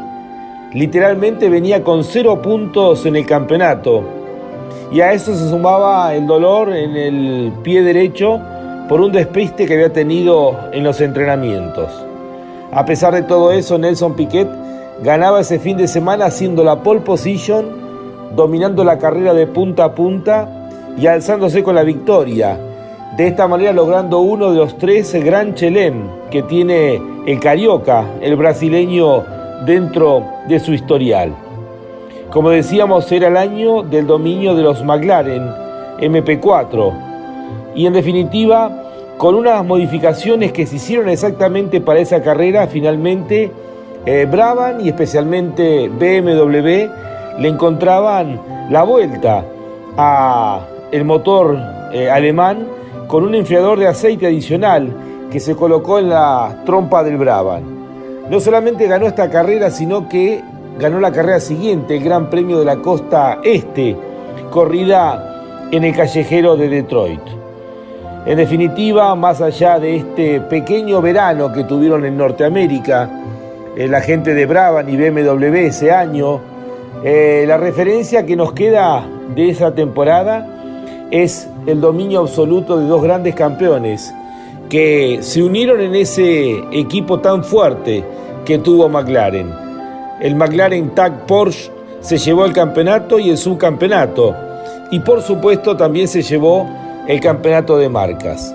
Literalmente 0.74 1.48
venía 1.48 1.82
con 1.82 2.04
cero 2.04 2.42
puntos 2.42 3.06
en 3.06 3.16
el 3.16 3.24
campeonato 3.24 4.23
y 4.92 5.00
a 5.00 5.12
eso 5.12 5.34
se 5.34 5.48
sumaba 5.48 6.14
el 6.14 6.26
dolor 6.26 6.72
en 6.74 6.96
el 6.96 7.52
pie 7.62 7.82
derecho 7.82 8.40
por 8.88 9.00
un 9.00 9.12
despiste 9.12 9.66
que 9.66 9.74
había 9.74 9.92
tenido 9.92 10.58
en 10.72 10.84
los 10.84 11.00
entrenamientos. 11.00 11.90
A 12.72 12.84
pesar 12.84 13.14
de 13.14 13.22
todo 13.22 13.52
eso, 13.52 13.78
Nelson 13.78 14.14
Piquet 14.14 14.48
ganaba 15.02 15.40
ese 15.40 15.58
fin 15.58 15.76
de 15.76 15.88
semana 15.88 16.26
haciendo 16.26 16.64
la 16.64 16.82
pole 16.82 17.00
position, 17.00 17.66
dominando 18.36 18.84
la 18.84 18.98
carrera 18.98 19.32
de 19.32 19.46
punta 19.46 19.84
a 19.84 19.94
punta 19.94 20.48
y 20.98 21.06
alzándose 21.06 21.62
con 21.62 21.74
la 21.74 21.82
victoria. 21.82 22.58
De 23.16 23.28
esta 23.28 23.46
manera 23.46 23.72
logrando 23.72 24.20
uno 24.20 24.50
de 24.50 24.58
los 24.58 24.76
tres 24.76 25.14
Gran 25.14 25.54
Chelem 25.54 26.08
que 26.30 26.42
tiene 26.42 27.00
el 27.26 27.40
Carioca, 27.40 28.04
el 28.20 28.36
brasileño, 28.36 29.22
dentro 29.64 30.24
de 30.48 30.60
su 30.60 30.72
historial. 30.72 31.43
Como 32.34 32.50
decíamos, 32.50 33.12
era 33.12 33.28
el 33.28 33.36
año 33.36 33.84
del 33.84 34.08
dominio 34.08 34.56
de 34.56 34.64
los 34.64 34.82
McLaren 34.82 35.48
MP4 36.00 36.92
y 37.76 37.86
en 37.86 37.92
definitiva, 37.92 38.90
con 39.18 39.36
unas 39.36 39.64
modificaciones 39.64 40.50
que 40.50 40.66
se 40.66 40.74
hicieron 40.74 41.08
exactamente 41.08 41.80
para 41.80 42.00
esa 42.00 42.24
carrera, 42.24 42.66
finalmente 42.66 43.52
eh, 44.04 44.26
Brabham 44.28 44.80
y 44.80 44.88
especialmente 44.88 45.88
BMW 45.88 47.40
le 47.40 47.48
encontraban 47.48 48.40
la 48.68 48.82
vuelta 48.82 49.44
a 49.96 50.66
el 50.90 51.04
motor 51.04 51.56
eh, 51.92 52.10
alemán 52.10 52.66
con 53.06 53.22
un 53.22 53.36
enfriador 53.36 53.78
de 53.78 53.86
aceite 53.86 54.26
adicional 54.26 54.92
que 55.30 55.38
se 55.38 55.54
colocó 55.54 56.00
en 56.00 56.08
la 56.08 56.62
trompa 56.66 57.04
del 57.04 57.16
Brabham. 57.16 57.62
No 58.28 58.40
solamente 58.40 58.88
ganó 58.88 59.06
esta 59.06 59.30
carrera, 59.30 59.70
sino 59.70 60.08
que 60.08 60.42
ganó 60.78 61.00
la 61.00 61.12
carrera 61.12 61.40
siguiente, 61.40 61.96
el 61.96 62.04
Gran 62.04 62.30
Premio 62.30 62.58
de 62.58 62.64
la 62.64 62.76
Costa 62.76 63.40
Este, 63.42 63.96
corrida 64.50 65.68
en 65.70 65.84
el 65.84 65.94
callejero 65.94 66.56
de 66.56 66.68
Detroit. 66.68 67.20
En 68.26 68.38
definitiva, 68.38 69.14
más 69.14 69.40
allá 69.40 69.78
de 69.78 69.96
este 69.96 70.40
pequeño 70.40 71.02
verano 71.02 71.52
que 71.52 71.64
tuvieron 71.64 72.04
en 72.06 72.16
Norteamérica, 72.16 73.10
eh, 73.76 73.86
la 73.86 74.00
gente 74.00 74.34
de 74.34 74.46
Brabham 74.46 74.88
y 74.88 74.96
BMW 74.96 75.66
ese 75.66 75.92
año, 75.92 76.40
eh, 77.02 77.44
la 77.46 77.58
referencia 77.58 78.24
que 78.24 78.34
nos 78.34 78.52
queda 78.52 79.06
de 79.34 79.50
esa 79.50 79.74
temporada 79.74 80.46
es 81.10 81.48
el 81.66 81.80
dominio 81.80 82.20
absoluto 82.20 82.78
de 82.78 82.86
dos 82.86 83.02
grandes 83.02 83.34
campeones 83.34 84.14
que 84.68 85.18
se 85.20 85.42
unieron 85.42 85.80
en 85.80 85.94
ese 85.94 86.62
equipo 86.72 87.20
tan 87.20 87.44
fuerte 87.44 88.04
que 88.44 88.58
tuvo 88.58 88.88
McLaren. 88.88 89.63
El 90.20 90.36
McLaren 90.36 90.94
Tag 90.94 91.26
Porsche 91.26 91.70
se 92.00 92.18
llevó 92.18 92.44
el 92.44 92.52
campeonato 92.52 93.18
y 93.18 93.30
el 93.30 93.38
subcampeonato 93.38 94.34
y 94.90 95.00
por 95.00 95.22
supuesto 95.22 95.76
también 95.76 96.06
se 96.06 96.22
llevó 96.22 96.68
el 97.08 97.20
campeonato 97.20 97.78
de 97.78 97.88
marcas. 97.88 98.54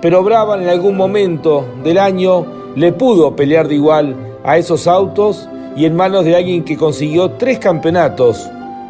Pero 0.00 0.22
Brabham 0.22 0.62
en 0.62 0.68
algún 0.68 0.96
momento 0.96 1.66
del 1.82 1.98
año 1.98 2.46
le 2.76 2.92
pudo 2.92 3.34
pelear 3.34 3.68
de 3.68 3.74
igual 3.74 4.16
a 4.44 4.58
esos 4.58 4.86
autos 4.86 5.48
y 5.76 5.86
en 5.86 5.96
manos 5.96 6.24
de 6.24 6.36
alguien 6.36 6.64
que 6.64 6.76
consiguió 6.76 7.32
tres 7.32 7.58
campeonatos 7.58 8.48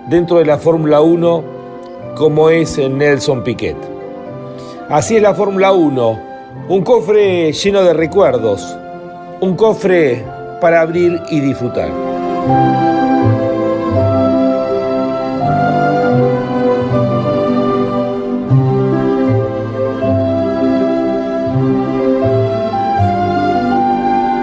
dentro 0.09 0.39
de 0.39 0.45
la 0.45 0.59
Fórmula 0.59 1.01
1 1.01 1.45
como 2.17 2.51
es 2.51 2.79
Nelson 2.79 3.43
Piquet. 3.43 3.77
Así 4.89 5.17
es 5.17 5.23
la 5.23 5.35
Fórmula 5.35 5.73
1, 5.73 6.21
un 6.69 6.83
cofre 6.83 7.53
lleno 7.53 7.83
de 7.83 7.95
recuerdos, 7.95 8.77
un 9.41 9.57
cofre 9.57 10.25
para 10.63 10.81
abrir 10.81 11.21
y 11.29 11.41
disfrutar. 11.41 11.91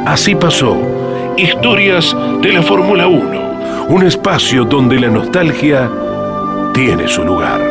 Así 0.06 0.36
pasó. 0.36 0.78
Historias 1.38 2.14
de 2.42 2.52
la 2.52 2.62
Fórmula 2.64 3.08
1. 3.08 3.88
Un 3.88 4.04
espacio 4.06 4.66
donde 4.66 5.00
la 5.00 5.08
nostalgia 5.08 5.90
tiene 6.74 7.08
su 7.08 7.24
lugar. 7.24 7.69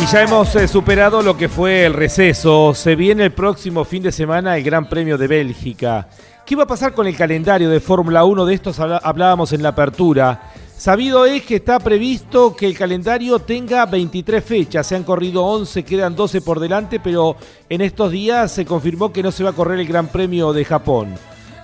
Y 0.00 0.06
ya 0.06 0.22
hemos 0.22 0.54
eh, 0.56 0.66
superado 0.66 1.22
lo 1.22 1.36
que 1.36 1.48
fue 1.48 1.86
el 1.86 1.94
receso. 1.94 2.74
Se 2.74 2.96
viene 2.96 3.26
el 3.26 3.32
próximo 3.32 3.84
fin 3.84 4.02
de 4.02 4.10
semana 4.10 4.56
el 4.56 4.64
Gran 4.64 4.88
Premio 4.88 5.16
de 5.16 5.28
Bélgica. 5.28 6.08
¿Qué 6.44 6.56
va 6.56 6.64
a 6.64 6.66
pasar 6.66 6.92
con 6.92 7.06
el 7.06 7.16
calendario 7.16 7.70
de 7.70 7.78
Fórmula 7.78 8.24
1? 8.24 8.44
De 8.44 8.54
estos 8.54 8.80
hablábamos 8.80 9.52
en 9.52 9.62
la 9.62 9.68
apertura. 9.68 10.52
Sabido 10.76 11.24
es 11.24 11.42
que 11.44 11.56
está 11.56 11.78
previsto 11.78 12.56
que 12.56 12.66
el 12.66 12.76
calendario 12.76 13.38
tenga 13.38 13.86
23 13.86 14.44
fechas. 14.44 14.84
Se 14.84 14.96
han 14.96 15.04
corrido 15.04 15.44
11, 15.44 15.84
quedan 15.84 16.16
12 16.16 16.40
por 16.40 16.58
delante, 16.58 16.98
pero 16.98 17.36
en 17.68 17.80
estos 17.80 18.10
días 18.10 18.50
se 18.50 18.66
confirmó 18.66 19.12
que 19.12 19.22
no 19.22 19.30
se 19.30 19.44
va 19.44 19.50
a 19.50 19.54
correr 19.54 19.78
el 19.78 19.86
Gran 19.86 20.08
Premio 20.08 20.52
de 20.52 20.64
Japón. 20.64 21.14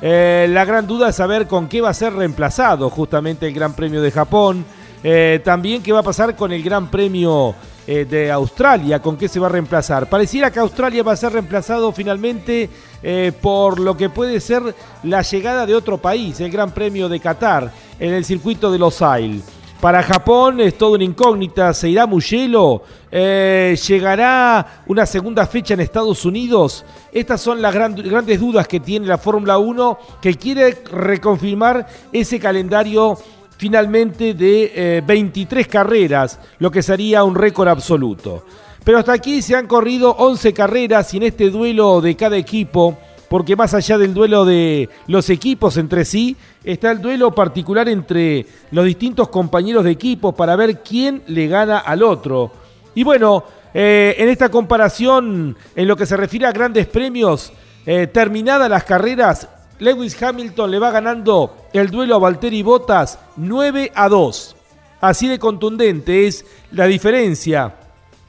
Eh, 0.01 0.47
la 0.51 0.65
gran 0.65 0.87
duda 0.87 1.09
es 1.09 1.17
saber 1.17 1.49
con 1.49 1.67
qué 1.67 1.81
va 1.81 1.89
a 1.89 1.95
ser 1.95 2.13
reemplazado 2.13 2.89
justamente 2.89 3.49
el 3.49 3.55
Gran 3.55 3.73
Premio 3.73 4.01
de 4.01 4.13
Japón. 4.13 4.65
Eh, 5.03 5.41
también 5.45 5.83
qué 5.83 5.93
va 5.93 6.01
a 6.01 6.03
pasar 6.03 6.35
con 6.35 6.51
el 6.53 6.63
Gran 6.63 6.91
Premio 6.91 7.55
eh, 7.87 8.05
de 8.05 8.31
Australia, 8.33 9.01
con 9.01 9.17
qué 9.17 9.29
se 9.29 9.39
va 9.41 9.47
a 9.47 9.51
reemplazar. 9.51 10.09
Pareciera 10.09 10.51
que 10.51 10.59
Australia 10.59 11.03
va 11.03 11.13
a 11.13 11.17
ser 11.17 11.33
reemplazado 11.33 11.93
finalmente 11.93 12.69
eh, 13.03 13.33
por 13.41 13.79
lo 13.79 13.97
que 13.97 14.11
puede 14.11 14.41
ser 14.41 14.75
la 15.05 15.23
llegada 15.23 15.65
de 15.67 15.75
otro 15.75 15.99
país, 15.99 16.41
el 16.41 16.51
Gran 16.51 16.73
Premio 16.73 17.09
de 17.09 17.21
Qatar, 17.21 17.71
en 17.99 18.13
el 18.13 18.25
circuito 18.25 18.73
de 18.73 18.79
Los 18.79 19.01
Ailes. 19.01 19.43
Para 19.81 20.03
Japón 20.03 20.61
es 20.61 20.77
todo 20.77 20.95
una 20.95 21.05
incógnita, 21.05 21.73
¿se 21.73 21.89
irá 21.89 22.05
Mugello? 22.05 22.83
¿Llegará 23.13 24.83
una 24.89 25.07
segunda 25.07 25.47
fecha 25.47 25.75
en 25.75 25.81
Estados 25.81 26.25
Unidos? 26.25 26.85
Estas 27.13 27.41
son 27.41 27.63
las 27.63 27.73
gran- 27.73 27.95
grandes 27.95 28.41
dudas 28.41 28.67
que 28.67 28.81
tiene 28.81 29.07
la 29.07 29.19
Fórmula 29.19 29.57
1, 29.59 29.99
que 30.21 30.35
quiere 30.35 30.83
reconfirmar 30.91 31.87
ese 32.13 32.41
calendario 32.41 33.17
finalmente 33.59 34.33
de 34.35 34.73
eh, 34.75 35.03
23 35.05 35.67
carreras, 35.69 36.39
lo 36.59 36.71
que 36.71 36.83
sería 36.83 37.25
un 37.25 37.35
récord 37.35 37.69
absoluto. 37.69 38.45
Pero 38.85 38.99
hasta 38.99 39.13
aquí 39.13 39.43
se 39.43 39.55
han 39.55 39.67
corrido 39.67 40.13
11 40.13 40.55
carreras 40.55 41.13
y 41.13 41.19
en 41.19 41.25
este 41.25 41.51
duelo 41.51 42.01
de 42.01 42.17
cada 42.17 42.37
equipo, 42.37 42.97
porque 43.29 43.57
más 43.57 43.75
allá 43.75 43.99
del 43.99 44.15
duelo 44.15 44.47
de 44.47 44.89
los 45.09 45.29
equipos 45.29 45.77
entre 45.77 46.05
sí, 46.05 46.37
está 46.65 46.93
el 46.93 47.03
duelo 47.03 47.35
particular 47.35 47.89
entre 47.89 48.47
los 48.71 48.87
distintos 48.87 49.29
compañeros 49.29 49.85
de 49.85 49.91
equipo 49.91 50.33
para 50.33 50.57
ver 50.57 50.81
quién 50.83 51.23
le 51.27 51.49
gana 51.49 51.79
al 51.79 52.03
otro. 52.03 52.53
Y 52.95 53.03
bueno, 53.03 53.45
eh, 53.75 54.15
en 54.19 54.29
esta 54.29 54.49
comparación, 54.49 55.57
en 55.75 55.89
lo 55.89 55.97
que 55.97 56.07
se 56.07 56.17
refiere 56.17 56.47
a 56.47 56.53
grandes 56.53 56.87
premios, 56.87 57.53
eh, 57.85 58.07
terminadas 58.07 58.71
las 58.71 58.85
carreras, 58.85 59.49
Lewis 59.79 60.21
Hamilton 60.21 60.71
le 60.71 60.79
va 60.79 60.91
ganando 60.91 61.57
el 61.73 61.91
duelo 61.91 62.17
a 62.17 62.19
Valtteri 62.19 62.63
Bottas 62.63 63.19
9 63.37 63.93
a 63.95 64.09
2. 64.09 64.57
Así 65.01 65.29
de 65.29 65.39
contundente 65.39 66.27
es 66.27 66.45
la 66.73 66.87
diferencia 66.87 67.77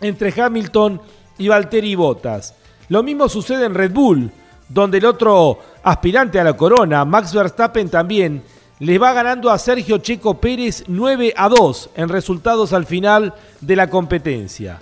entre 0.01 0.33
Hamilton 0.39 1.01
y 1.37 1.47
Valtteri 1.47 1.95
Bottas. 1.95 2.53
Lo 2.89 3.03
mismo 3.03 3.27
sucede 3.29 3.65
en 3.65 3.73
Red 3.73 3.91
Bull, 3.91 4.31
donde 4.67 4.99
el 4.99 5.05
otro 5.05 5.59
aspirante 5.83 6.39
a 6.39 6.43
la 6.43 6.55
corona, 6.55 7.05
Max 7.05 7.33
Verstappen 7.33 7.89
también, 7.89 8.43
le 8.79 8.97
va 8.97 9.13
ganando 9.13 9.49
a 9.49 9.57
Sergio 9.57 9.97
Checo 9.97 10.39
Pérez 10.39 10.83
9 10.87 11.33
a 11.35 11.49
2 11.49 11.89
en 11.95 12.09
resultados 12.09 12.71
al 12.73 12.85
final 12.85 13.33
de 13.59 13.75
la 13.75 13.89
competencia. 13.89 14.81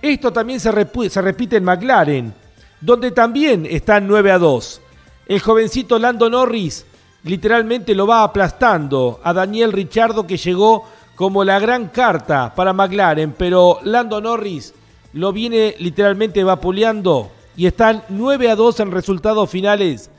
Esto 0.00 0.32
también 0.32 0.60
se, 0.60 0.70
repite 0.70 1.56
en 1.56 1.64
McLaren, 1.64 2.34
donde 2.80 3.10
también 3.10 3.66
están 3.66 4.06
9 4.06 4.32
a 4.32 4.38
2. 4.38 4.80
El 5.26 5.40
jovencito 5.40 5.98
Lando 5.98 6.28
Norris 6.28 6.84
literalmente 7.22 7.94
lo 7.94 8.06
va 8.06 8.22
aplastando 8.22 9.20
a 9.22 9.32
Daniel 9.32 9.72
Richardo 9.72 10.26
que 10.26 10.36
llegó 10.36 10.84
como 11.14 11.44
la 11.44 11.58
gran 11.58 11.88
carta 11.88 12.52
para 12.54 12.72
McLaren, 12.72 13.32
pero 13.32 13.78
Lando 13.82 14.20
Norris 14.20 14.74
lo 15.14 15.32
viene 15.32 15.76
literalmente 15.78 16.44
vapuleando 16.44 17.30
y 17.56 17.66
están 17.66 18.02
9 18.08 18.50
a 18.50 18.56
2 18.56 18.80
en 18.80 18.90
resultados 18.90 19.48
finales 19.48 20.10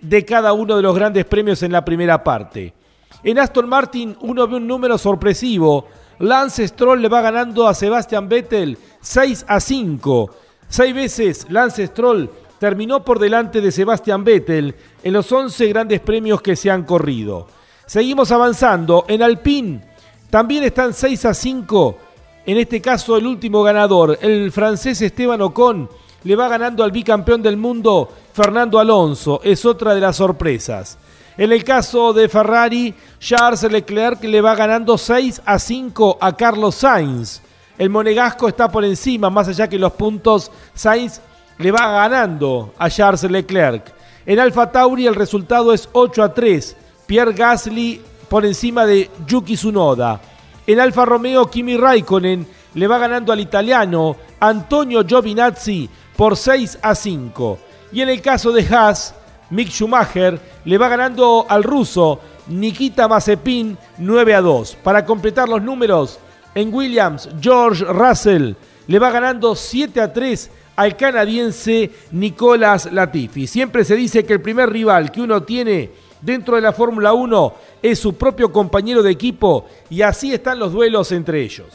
de 0.00 0.24
cada 0.24 0.52
uno 0.52 0.76
de 0.76 0.82
los 0.82 0.94
grandes 0.94 1.24
premios 1.24 1.62
en 1.62 1.72
la 1.72 1.84
primera 1.84 2.22
parte. 2.22 2.74
En 3.22 3.38
Aston 3.38 3.68
Martin 3.68 4.16
uno 4.20 4.46
ve 4.46 4.56
un 4.56 4.66
número 4.66 4.98
sorpresivo. 4.98 5.86
Lance 6.18 6.66
Stroll 6.68 7.00
le 7.00 7.08
va 7.08 7.22
ganando 7.22 7.66
a 7.66 7.74
Sebastian 7.74 8.28
Vettel 8.28 8.76
6 9.00 9.46
a 9.48 9.60
5. 9.60 10.30
Seis 10.68 10.94
veces 10.94 11.46
Lance 11.48 11.86
Stroll 11.86 12.30
terminó 12.60 13.02
por 13.02 13.18
delante 13.18 13.62
de 13.62 13.72
Sebastian 13.72 14.22
Vettel 14.22 14.74
en 15.02 15.14
los 15.14 15.32
11 15.32 15.66
grandes 15.68 16.00
premios 16.00 16.42
que 16.42 16.54
se 16.54 16.70
han 16.70 16.84
corrido. 16.84 17.48
Seguimos 17.86 18.30
avanzando. 18.30 19.06
En 19.08 19.22
Alpine 19.22 19.80
también 20.28 20.62
están 20.64 20.92
6 20.92 21.24
a 21.24 21.34
5. 21.34 21.98
En 22.44 22.58
este 22.58 22.82
caso 22.82 23.16
el 23.16 23.26
último 23.26 23.62
ganador, 23.62 24.18
el 24.20 24.52
francés 24.52 25.00
Esteban 25.00 25.40
Ocon, 25.40 25.88
le 26.22 26.36
va 26.36 26.48
ganando 26.48 26.84
al 26.84 26.92
bicampeón 26.92 27.40
del 27.40 27.56
mundo 27.56 28.10
Fernando 28.34 28.78
Alonso. 28.78 29.40
Es 29.42 29.64
otra 29.64 29.94
de 29.94 30.02
las 30.02 30.16
sorpresas. 30.16 30.98
En 31.38 31.52
el 31.52 31.64
caso 31.64 32.12
de 32.12 32.28
Ferrari, 32.28 32.94
Charles 33.18 33.62
Leclerc 33.62 34.22
le 34.24 34.42
va 34.42 34.54
ganando 34.54 34.98
6 34.98 35.40
a 35.46 35.58
5 35.58 36.18
a 36.20 36.36
Carlos 36.36 36.74
Sainz. 36.74 37.40
El 37.78 37.88
monegasco 37.88 38.48
está 38.48 38.70
por 38.70 38.84
encima, 38.84 39.30
más 39.30 39.48
allá 39.48 39.66
que 39.66 39.78
los 39.78 39.92
puntos, 39.92 40.52
Sainz 40.74 41.22
le 41.60 41.70
va 41.70 41.92
ganando 41.92 42.72
a 42.78 42.88
Charles 42.88 43.22
Leclerc. 43.24 43.92
En 44.24 44.40
Alfa 44.40 44.72
Tauri 44.72 45.06
el 45.06 45.14
resultado 45.14 45.72
es 45.72 45.88
8 45.92 46.22
a 46.22 46.34
3. 46.34 46.76
Pierre 47.06 47.34
Gasly 47.34 48.00
por 48.28 48.46
encima 48.46 48.86
de 48.86 49.10
Yuki 49.26 49.56
Tsunoda. 49.56 50.20
En 50.66 50.80
Alfa 50.80 51.04
Romeo 51.04 51.50
Kimi 51.50 51.76
Raikkonen 51.76 52.46
le 52.74 52.86
va 52.86 52.98
ganando 52.98 53.32
al 53.32 53.40
italiano 53.40 54.16
Antonio 54.40 55.04
Giovinazzi 55.04 55.88
por 56.16 56.36
6 56.36 56.78
a 56.80 56.94
5. 56.94 57.58
Y 57.92 58.00
en 58.00 58.08
el 58.08 58.22
caso 58.22 58.52
de 58.52 58.66
Haas, 58.74 59.14
Mick 59.50 59.68
Schumacher 59.68 60.40
le 60.64 60.78
va 60.78 60.88
ganando 60.88 61.44
al 61.46 61.62
ruso 61.62 62.20
Nikita 62.46 63.06
Mazepin 63.06 63.76
9 63.98 64.34
a 64.34 64.40
2. 64.40 64.78
Para 64.82 65.04
completar 65.04 65.48
los 65.48 65.60
números, 65.60 66.18
en 66.54 66.72
Williams, 66.72 67.28
George 67.40 67.84
Russell 67.84 68.54
le 68.86 68.98
va 68.98 69.10
ganando 69.10 69.54
7 69.54 70.00
a 70.00 70.12
3 70.12 70.50
al 70.80 70.96
canadiense 70.96 71.90
Nicolas 72.12 72.90
Latifi. 72.90 73.46
Siempre 73.46 73.84
se 73.84 73.94
dice 73.94 74.24
que 74.24 74.32
el 74.32 74.40
primer 74.40 74.70
rival 74.70 75.12
que 75.12 75.20
uno 75.20 75.42
tiene 75.42 75.90
dentro 76.22 76.56
de 76.56 76.62
la 76.62 76.72
Fórmula 76.72 77.12
1 77.12 77.54
es 77.82 77.98
su 77.98 78.14
propio 78.14 78.50
compañero 78.50 79.02
de 79.02 79.10
equipo 79.10 79.66
y 79.90 80.00
así 80.00 80.32
están 80.32 80.58
los 80.58 80.72
duelos 80.72 81.12
entre 81.12 81.42
ellos. 81.42 81.66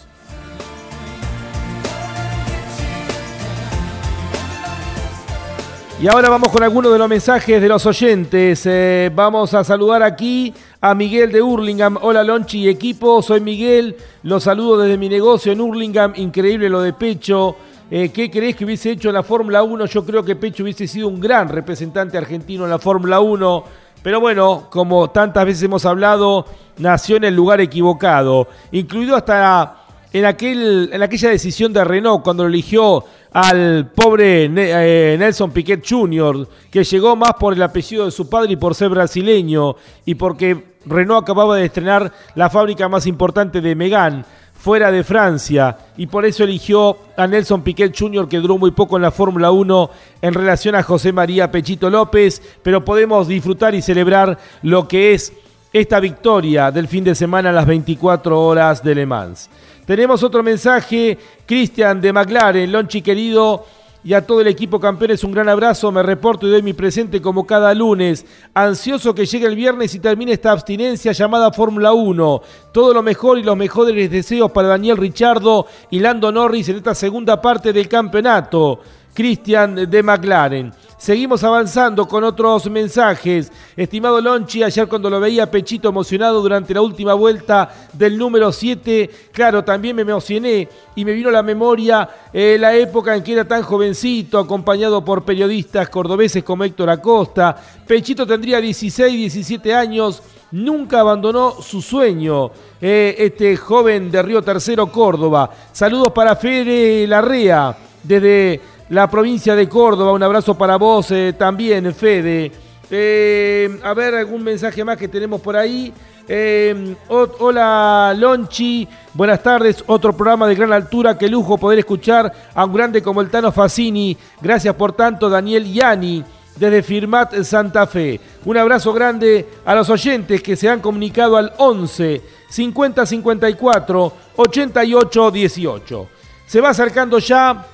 Y 6.01 6.07
ahora 6.07 6.29
vamos 6.29 6.49
con 6.49 6.63
algunos 6.63 6.91
de 6.91 6.97
los 6.97 7.07
mensajes 7.07 7.61
de 7.61 7.69
los 7.69 7.85
oyentes. 7.85 8.63
Eh, 8.65 9.11
vamos 9.13 9.53
a 9.53 9.63
saludar 9.63 10.01
aquí 10.01 10.51
a 10.81 10.95
Miguel 10.95 11.31
de 11.31 11.43
Hurlingham. 11.43 11.99
Hola 12.01 12.23
Lonchi 12.23 12.61
y 12.61 12.69
equipo, 12.69 13.21
soy 13.21 13.39
Miguel. 13.39 13.97
Los 14.23 14.45
saludo 14.45 14.79
desde 14.79 14.97
mi 14.97 15.09
negocio 15.09 15.51
en 15.51 15.61
Hurlingham. 15.61 16.13
Increíble 16.15 16.69
lo 16.69 16.81
de 16.81 16.91
Pecho. 16.91 17.55
Eh, 17.91 18.09
¿Qué 18.09 18.31
crees 18.31 18.55
que 18.55 18.65
hubiese 18.65 18.89
hecho 18.89 19.09
en 19.09 19.13
la 19.13 19.21
Fórmula 19.21 19.61
1? 19.61 19.85
Yo 19.85 20.03
creo 20.03 20.25
que 20.25 20.35
Pecho 20.35 20.63
hubiese 20.63 20.87
sido 20.87 21.07
un 21.07 21.19
gran 21.19 21.47
representante 21.49 22.17
argentino 22.17 22.63
en 22.63 22.71
la 22.71 22.79
Fórmula 22.79 23.19
1. 23.19 23.63
Pero 24.01 24.19
bueno, 24.19 24.67
como 24.71 25.11
tantas 25.11 25.45
veces 25.45 25.63
hemos 25.63 25.85
hablado, 25.85 26.47
nació 26.79 27.17
en 27.17 27.25
el 27.25 27.35
lugar 27.35 27.61
equivocado. 27.61 28.47
Incluido 28.71 29.15
hasta 29.15 29.83
en, 30.11 30.25
aquel, 30.25 30.89
en 30.93 31.03
aquella 31.03 31.29
decisión 31.29 31.73
de 31.73 31.83
Renault 31.83 32.23
cuando 32.23 32.47
eligió 32.47 33.03
al 33.31 33.91
pobre 33.93 34.45
eh, 34.45 35.15
Nelson 35.19 35.51
Piquet 35.51 35.85
Jr., 35.87 36.47
que 36.71 36.83
llegó 36.83 37.15
más 37.15 37.33
por 37.33 37.53
el 37.53 37.61
apellido 37.61 38.05
de 38.05 38.11
su 38.11 38.27
padre 38.27 38.53
y 38.53 38.55
por 38.55 38.73
ser 38.73 38.89
brasileño, 38.89 39.75
y 40.05 40.15
porque 40.15 40.75
Renault 40.87 41.23
acababa 41.23 41.57
de 41.57 41.65
estrenar 41.65 42.11
la 42.33 42.49
fábrica 42.49 42.89
más 42.89 43.05
importante 43.05 43.61
de 43.61 43.75
Megán 43.75 44.25
fuera 44.57 44.91
de 44.91 45.03
Francia 45.03 45.77
y 45.97 46.07
por 46.07 46.25
eso 46.25 46.43
eligió 46.43 46.97
a 47.15 47.27
Nelson 47.27 47.61
Piquet 47.61 47.95
Jr. 47.97 48.27
que 48.27 48.39
duró 48.39 48.57
muy 48.57 48.71
poco 48.71 48.95
en 48.95 49.03
la 49.03 49.11
Fórmula 49.11 49.51
1 49.51 49.89
en 50.21 50.33
relación 50.33 50.75
a 50.75 50.83
José 50.83 51.11
María 51.11 51.51
Pechito 51.51 51.89
López, 51.89 52.41
pero 52.63 52.83
podemos 52.83 53.27
disfrutar 53.27 53.75
y 53.75 53.81
celebrar 53.81 54.37
lo 54.63 54.87
que 54.87 55.13
es 55.13 55.33
esta 55.71 55.99
victoria 55.99 56.71
del 56.71 56.87
fin 56.87 57.03
de 57.03 57.15
semana 57.15 57.49
a 57.49 57.53
las 57.53 57.65
24 57.65 58.41
horas 58.41 58.83
de 58.83 58.95
Le 58.95 59.05
Mans. 59.05 59.49
Tenemos 59.85 60.23
otro 60.23 60.41
mensaje, 60.41 61.17
Cristian 61.45 62.01
de 62.01 62.11
McLaren, 62.11 62.71
Lonchi 62.71 63.01
querido, 63.01 63.65
y 64.05 64.13
a 64.13 64.25
todo 64.25 64.39
el 64.39 64.47
equipo 64.47 64.79
campeones 64.79 65.23
un 65.23 65.31
gran 65.31 65.49
abrazo, 65.49 65.91
me 65.91 66.03
reporto 66.03 66.47
y 66.47 66.51
doy 66.51 66.61
mi 66.61 66.73
presente 66.73 67.23
como 67.23 67.47
cada 67.47 67.73
lunes, 67.73 68.23
ansioso 68.53 69.15
que 69.15 69.25
llegue 69.25 69.47
el 69.47 69.55
viernes 69.55 69.95
y 69.95 69.99
termine 69.99 70.31
esta 70.31 70.51
abstinencia 70.51 71.11
llamada 71.11 71.51
Fórmula 71.51 71.91
1. 71.91 72.41
Todo 72.71 72.93
lo 72.93 73.01
mejor 73.01 73.39
y 73.39 73.43
los 73.43 73.57
mejores 73.57 74.11
deseos 74.11 74.51
para 74.51 74.67
Daniel 74.67 74.97
Richardo 74.97 75.65
y 75.89 75.99
Lando 75.99 76.31
Norris 76.31 76.69
en 76.69 76.77
esta 76.77 76.93
segunda 76.93 77.41
parte 77.41 77.73
del 77.73 77.89
campeonato. 77.89 78.79
Cristian 79.15 79.89
de 79.89 80.03
McLaren. 80.03 80.73
Seguimos 80.97 81.43
avanzando 81.43 82.07
con 82.07 82.23
otros 82.23 82.69
mensajes. 82.69 83.51
Estimado 83.77 84.19
Lonchi, 84.19 84.61
ayer 84.63 84.87
cuando 84.87 85.09
lo 85.09 85.19
veía 85.19 85.49
Pechito 85.49 85.89
emocionado 85.89 86.41
durante 86.41 86.73
la 86.73 86.81
última 86.81 87.13
vuelta 87.13 87.87
del 87.93 88.17
número 88.17 88.51
7, 88.51 89.09
claro, 89.31 89.63
también 89.63 89.95
me 89.95 90.01
emocioné 90.01 90.67
y 90.95 91.05
me 91.05 91.13
vino 91.13 91.29
a 91.29 91.31
la 91.31 91.43
memoria 91.43 92.09
eh, 92.33 92.57
la 92.59 92.75
época 92.75 93.15
en 93.15 93.23
que 93.23 93.33
era 93.33 93.47
tan 93.47 93.61
jovencito, 93.61 94.37
acompañado 94.37 95.05
por 95.05 95.23
periodistas 95.23 95.89
cordobeses 95.89 96.43
como 96.43 96.63
Héctor 96.63 96.89
Acosta. 96.89 97.55
Pechito 97.87 98.27
tendría 98.27 98.59
16, 98.59 99.15
17 99.15 99.73
años, 99.73 100.23
nunca 100.51 100.99
abandonó 101.01 101.61
su 101.61 101.81
sueño. 101.81 102.51
Eh, 102.81 103.15
este 103.19 103.55
joven 103.55 104.11
de 104.11 104.21
Río 104.21 104.41
Tercero, 104.41 104.87
Córdoba. 104.87 105.51
Saludos 105.71 106.11
para 106.11 106.35
Fede 106.35 107.07
Larrea 107.07 107.77
desde 108.07 108.61
la 108.89 109.09
provincia 109.09 109.55
de 109.55 109.67
Córdoba. 109.67 110.11
Un 110.11 110.23
abrazo 110.23 110.55
para 110.57 110.77
vos 110.77 111.11
eh, 111.11 111.33
también, 111.37 111.93
Fede. 111.93 112.51
Eh, 112.89 113.79
a 113.83 113.93
ver, 113.93 114.15
algún 114.15 114.43
mensaje 114.43 114.83
más 114.83 114.97
que 114.97 115.07
tenemos 115.07 115.41
por 115.41 115.55
ahí. 115.55 115.91
Eh, 116.27 116.95
hola 117.07 118.13
Lonchi, 118.17 118.87
buenas 119.13 119.41
tardes. 119.43 119.83
Otro 119.87 120.13
programa 120.13 120.47
de 120.47 120.55
gran 120.55 120.73
altura, 120.73 121.17
qué 121.17 121.27
lujo 121.27 121.57
poder 121.57 121.79
escuchar 121.79 122.31
a 122.53 122.65
un 122.65 122.73
grande 122.73 123.01
como 123.01 123.21
el 123.21 123.29
Tano 123.29 123.51
Facini. 123.51 124.17
Gracias 124.41 124.73
por 124.75 124.93
tanto, 124.93 125.29
Daniel 125.29 125.71
Yani, 125.71 126.23
desde 126.55 126.83
Firmat 126.83 127.43
Santa 127.43 127.85
Fe. 127.85 128.19
Un 128.45 128.57
abrazo 128.57 128.93
grande 128.93 129.47
a 129.65 129.75
los 129.75 129.89
oyentes 129.89 130.41
que 130.41 130.55
se 130.55 130.69
han 130.69 130.79
comunicado 130.79 131.37
al 131.37 131.53
11 131.57 132.21
50 132.49 133.05
54 133.05 134.13
88 134.35 135.31
18. 135.31 136.07
Se 136.47 136.61
va 136.61 136.69
acercando 136.69 137.19
ya 137.19 137.65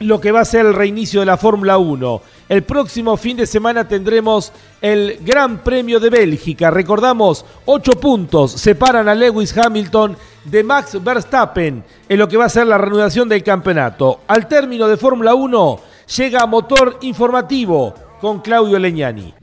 lo 0.00 0.20
que 0.20 0.32
va 0.32 0.40
a 0.40 0.44
ser 0.44 0.66
el 0.66 0.74
reinicio 0.74 1.20
de 1.20 1.26
la 1.26 1.36
Fórmula 1.36 1.78
1. 1.78 2.22
El 2.48 2.62
próximo 2.64 3.16
fin 3.16 3.36
de 3.36 3.46
semana 3.46 3.86
tendremos 3.86 4.52
el 4.80 5.18
Gran 5.24 5.58
Premio 5.58 6.00
de 6.00 6.10
Bélgica. 6.10 6.70
Recordamos, 6.70 7.44
ocho 7.64 7.92
puntos 7.92 8.52
separan 8.52 9.08
a 9.08 9.14
Lewis 9.14 9.56
Hamilton 9.56 10.16
de 10.44 10.64
Max 10.64 11.02
Verstappen 11.02 11.84
en 12.08 12.18
lo 12.18 12.28
que 12.28 12.36
va 12.36 12.46
a 12.46 12.50
ser 12.50 12.66
la 12.66 12.78
reanudación 12.78 13.28
del 13.28 13.42
campeonato. 13.42 14.20
Al 14.26 14.48
término 14.48 14.88
de 14.88 14.96
Fórmula 14.96 15.34
1 15.34 15.80
llega 16.16 16.46
Motor 16.46 16.98
Informativo 17.02 17.94
con 18.20 18.40
Claudio 18.40 18.78
Leñani. 18.78 19.34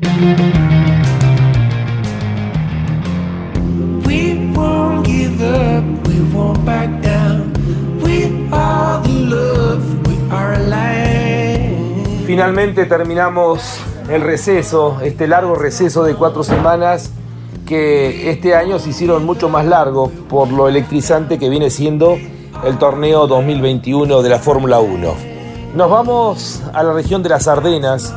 Finalmente 12.30 12.86
terminamos 12.86 13.80
el 14.08 14.22
receso, 14.22 15.00
este 15.02 15.28
largo 15.28 15.56
receso 15.56 16.04
de 16.04 16.14
cuatro 16.14 16.44
semanas 16.44 17.12
que 17.66 18.30
este 18.30 18.54
año 18.54 18.78
se 18.78 18.92
hicieron 18.92 19.26
mucho 19.26 19.50
más 19.50 19.66
largos 19.66 20.12
por 20.30 20.52
lo 20.52 20.68
electrizante 20.68 21.40
que 21.40 21.50
viene 21.50 21.72
siendo 21.72 22.20
el 22.64 22.78
torneo 22.78 23.26
2021 23.26 24.22
de 24.22 24.30
la 24.30 24.38
Fórmula 24.38 24.80
1. 24.80 25.12
Nos 25.74 25.90
vamos 25.90 26.62
a 26.72 26.84
la 26.84 26.94
región 26.94 27.24
de 27.24 27.30
las 27.30 27.48
Ardenas, 27.48 28.14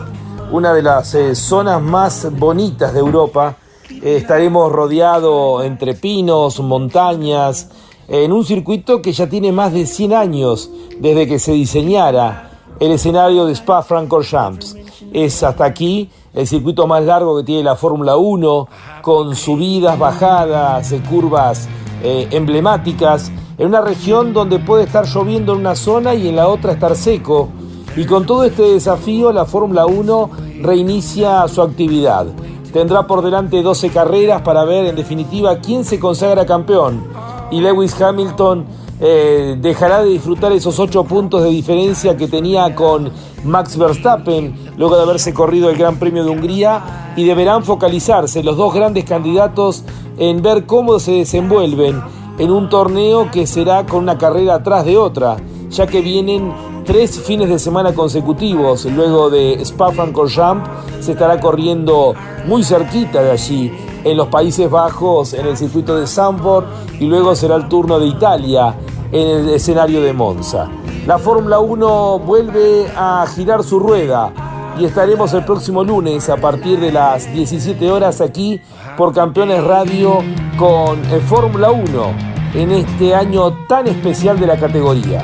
una 0.50 0.74
de 0.74 0.82
las 0.82 1.14
eh, 1.14 1.34
zonas 1.34 1.80
más 1.80 2.30
bonitas 2.38 2.92
de 2.92 3.00
Europa. 3.00 3.56
Eh, 3.88 4.16
estaremos 4.16 4.70
rodeados 4.70 5.64
entre 5.64 5.94
pinos, 5.94 6.60
montañas, 6.60 7.70
en 8.08 8.30
un 8.30 8.44
circuito 8.44 9.00
que 9.00 9.14
ya 9.14 9.26
tiene 9.26 9.52
más 9.52 9.72
de 9.72 9.86
100 9.86 10.12
años 10.12 10.70
desde 11.00 11.26
que 11.26 11.38
se 11.38 11.52
diseñara 11.52 12.50
el 12.82 12.90
escenario 12.90 13.46
de 13.46 13.52
Spa-Francorchamps. 13.54 14.76
Es 15.12 15.44
hasta 15.44 15.64
aquí 15.64 16.10
el 16.34 16.48
circuito 16.48 16.88
más 16.88 17.04
largo 17.04 17.36
que 17.36 17.44
tiene 17.44 17.62
la 17.62 17.76
Fórmula 17.76 18.16
1, 18.16 18.68
con 19.02 19.36
subidas, 19.36 19.96
bajadas, 19.96 20.92
curvas 21.08 21.68
eh, 22.02 22.26
emblemáticas, 22.32 23.30
en 23.56 23.68
una 23.68 23.82
región 23.82 24.32
donde 24.32 24.58
puede 24.58 24.82
estar 24.82 25.06
lloviendo 25.06 25.52
en 25.52 25.60
una 25.60 25.76
zona 25.76 26.12
y 26.14 26.26
en 26.28 26.34
la 26.34 26.48
otra 26.48 26.72
estar 26.72 26.96
seco. 26.96 27.50
Y 27.94 28.04
con 28.04 28.26
todo 28.26 28.42
este 28.42 28.62
desafío, 28.62 29.32
la 29.32 29.44
Fórmula 29.44 29.86
1 29.86 30.30
reinicia 30.62 31.46
su 31.46 31.62
actividad. 31.62 32.26
tendrá 32.72 33.06
por 33.06 33.22
delante 33.22 33.62
12 33.62 33.90
carreras 33.90 34.42
para 34.42 34.64
ver 34.64 34.86
en 34.86 34.96
definitiva 34.96 35.58
quién 35.58 35.84
se 35.84 36.00
consagra 36.00 36.46
campeón. 36.46 37.04
Y 37.52 37.60
Lewis 37.60 38.00
Hamilton 38.00 38.66
eh, 39.04 39.56
dejará 39.60 40.00
de 40.04 40.10
disfrutar 40.10 40.52
esos 40.52 40.78
8 40.78 41.02
puntos 41.02 41.42
de 41.42 41.48
diferencia 41.48 42.16
que 42.16 42.28
tenía 42.28 42.72
con 42.76 43.10
Max 43.42 43.76
Verstappen 43.76 44.54
luego 44.76 44.94
de 44.96 45.02
haberse 45.02 45.34
corrido 45.34 45.70
el 45.70 45.76
Gran 45.76 45.98
Premio 45.98 46.22
de 46.22 46.30
Hungría 46.30 47.12
y 47.16 47.24
deberán 47.24 47.64
focalizarse 47.64 48.44
los 48.44 48.56
dos 48.56 48.72
grandes 48.72 49.04
candidatos 49.04 49.82
en 50.18 50.40
ver 50.40 50.66
cómo 50.66 51.00
se 51.00 51.12
desenvuelven 51.12 52.00
en 52.38 52.50
un 52.52 52.68
torneo 52.68 53.28
que 53.32 53.48
será 53.48 53.86
con 53.86 54.04
una 54.04 54.18
carrera 54.18 54.54
atrás 54.54 54.84
de 54.84 54.96
otra, 54.96 55.36
ya 55.68 55.88
que 55.88 56.00
vienen 56.00 56.52
tres 56.84 57.20
fines 57.20 57.48
de 57.48 57.58
semana 57.58 57.94
consecutivos. 57.94 58.84
Luego 58.84 59.30
de 59.30 59.60
Spa-Francorchamps 59.64 60.70
se 61.00 61.12
estará 61.12 61.40
corriendo 61.40 62.14
muy 62.46 62.62
cerquita 62.62 63.20
de 63.20 63.32
allí, 63.32 63.72
en 64.04 64.16
los 64.16 64.28
Países 64.28 64.68
Bajos, 64.70 65.32
en 65.32 65.46
el 65.46 65.56
circuito 65.56 65.96
de 65.96 66.06
Zandvoort, 66.06 66.66
y 67.00 67.06
luego 67.06 67.34
será 67.34 67.56
el 67.56 67.68
turno 67.68 67.98
de 67.98 68.06
Italia 68.06 68.76
en 69.12 69.28
el 69.28 69.48
escenario 69.50 70.02
de 70.02 70.12
Monza. 70.12 70.68
La 71.06 71.18
Fórmula 71.18 71.60
1 71.60 72.18
vuelve 72.20 72.86
a 72.96 73.24
girar 73.34 73.62
su 73.62 73.78
rueda 73.78 74.32
y 74.78 74.86
estaremos 74.86 75.34
el 75.34 75.44
próximo 75.44 75.84
lunes 75.84 76.28
a 76.30 76.36
partir 76.38 76.80
de 76.80 76.90
las 76.90 77.32
17 77.32 77.90
horas 77.90 78.20
aquí 78.20 78.60
por 78.96 79.14
Campeones 79.14 79.62
Radio 79.62 80.18
con 80.58 80.98
Fórmula 81.28 81.70
1 81.70 82.32
en 82.54 82.72
este 82.72 83.14
año 83.14 83.52
tan 83.66 83.86
especial 83.86 84.38
de 84.40 84.46
la 84.46 84.56
categoría. 84.56 85.22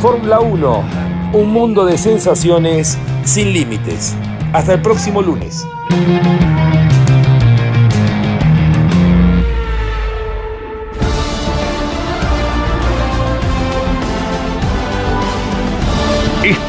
Fórmula 0.00 0.40
1, 0.40 0.84
un 1.32 1.52
mundo 1.52 1.84
de 1.84 1.96
sensaciones 1.98 2.98
sin 3.24 3.52
límites. 3.52 4.14
Hasta 4.52 4.74
el 4.74 4.82
próximo 4.82 5.22
lunes. 5.22 5.66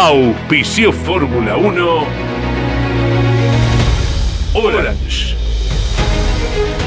Auspicio 0.00 0.92
Fórmula 0.92 1.56
1. 1.56 2.06
Orange. 4.54 5.34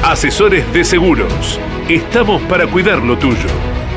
Asesores 0.02 0.72
de 0.72 0.82
seguros. 0.82 1.60
Estamos 1.90 2.40
para 2.44 2.66
cuidar 2.66 3.02
lo 3.02 3.18
tuyo. 3.18 3.50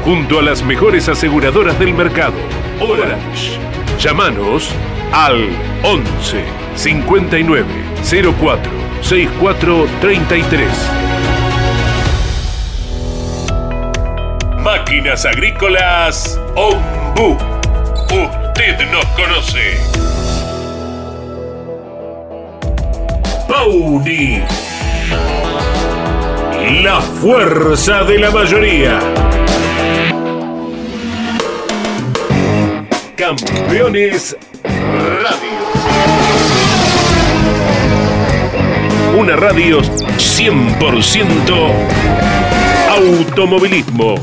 Junto 0.04 0.40
a 0.40 0.42
las 0.42 0.64
mejores 0.64 1.08
aseguradoras 1.08 1.80
del 1.80 1.94
mercado. 1.94 2.34
Orange. 2.82 3.58
Llámanos 4.00 4.70
al 5.14 5.48
11 5.84 6.44
59 6.76 7.66
04 8.38 8.72
64 9.02 9.88
33. 10.02 10.70
Máquinas 14.62 15.26
Agrícolas 15.26 16.38
Ombu. 16.58 17.38
Usted 18.58 18.90
nos 18.90 19.06
conoce. 19.08 19.78
Pauni 23.50 24.42
la 26.82 27.02
fuerza 27.02 28.06
de 28.06 28.18
la 28.18 28.32
mayoría. 28.32 29.00
Campeones 33.18 34.38
Radio. 34.64 35.60
Una 39.20 39.36
radio 39.36 39.82
100% 39.82 41.74
automovilismo. 42.90 44.16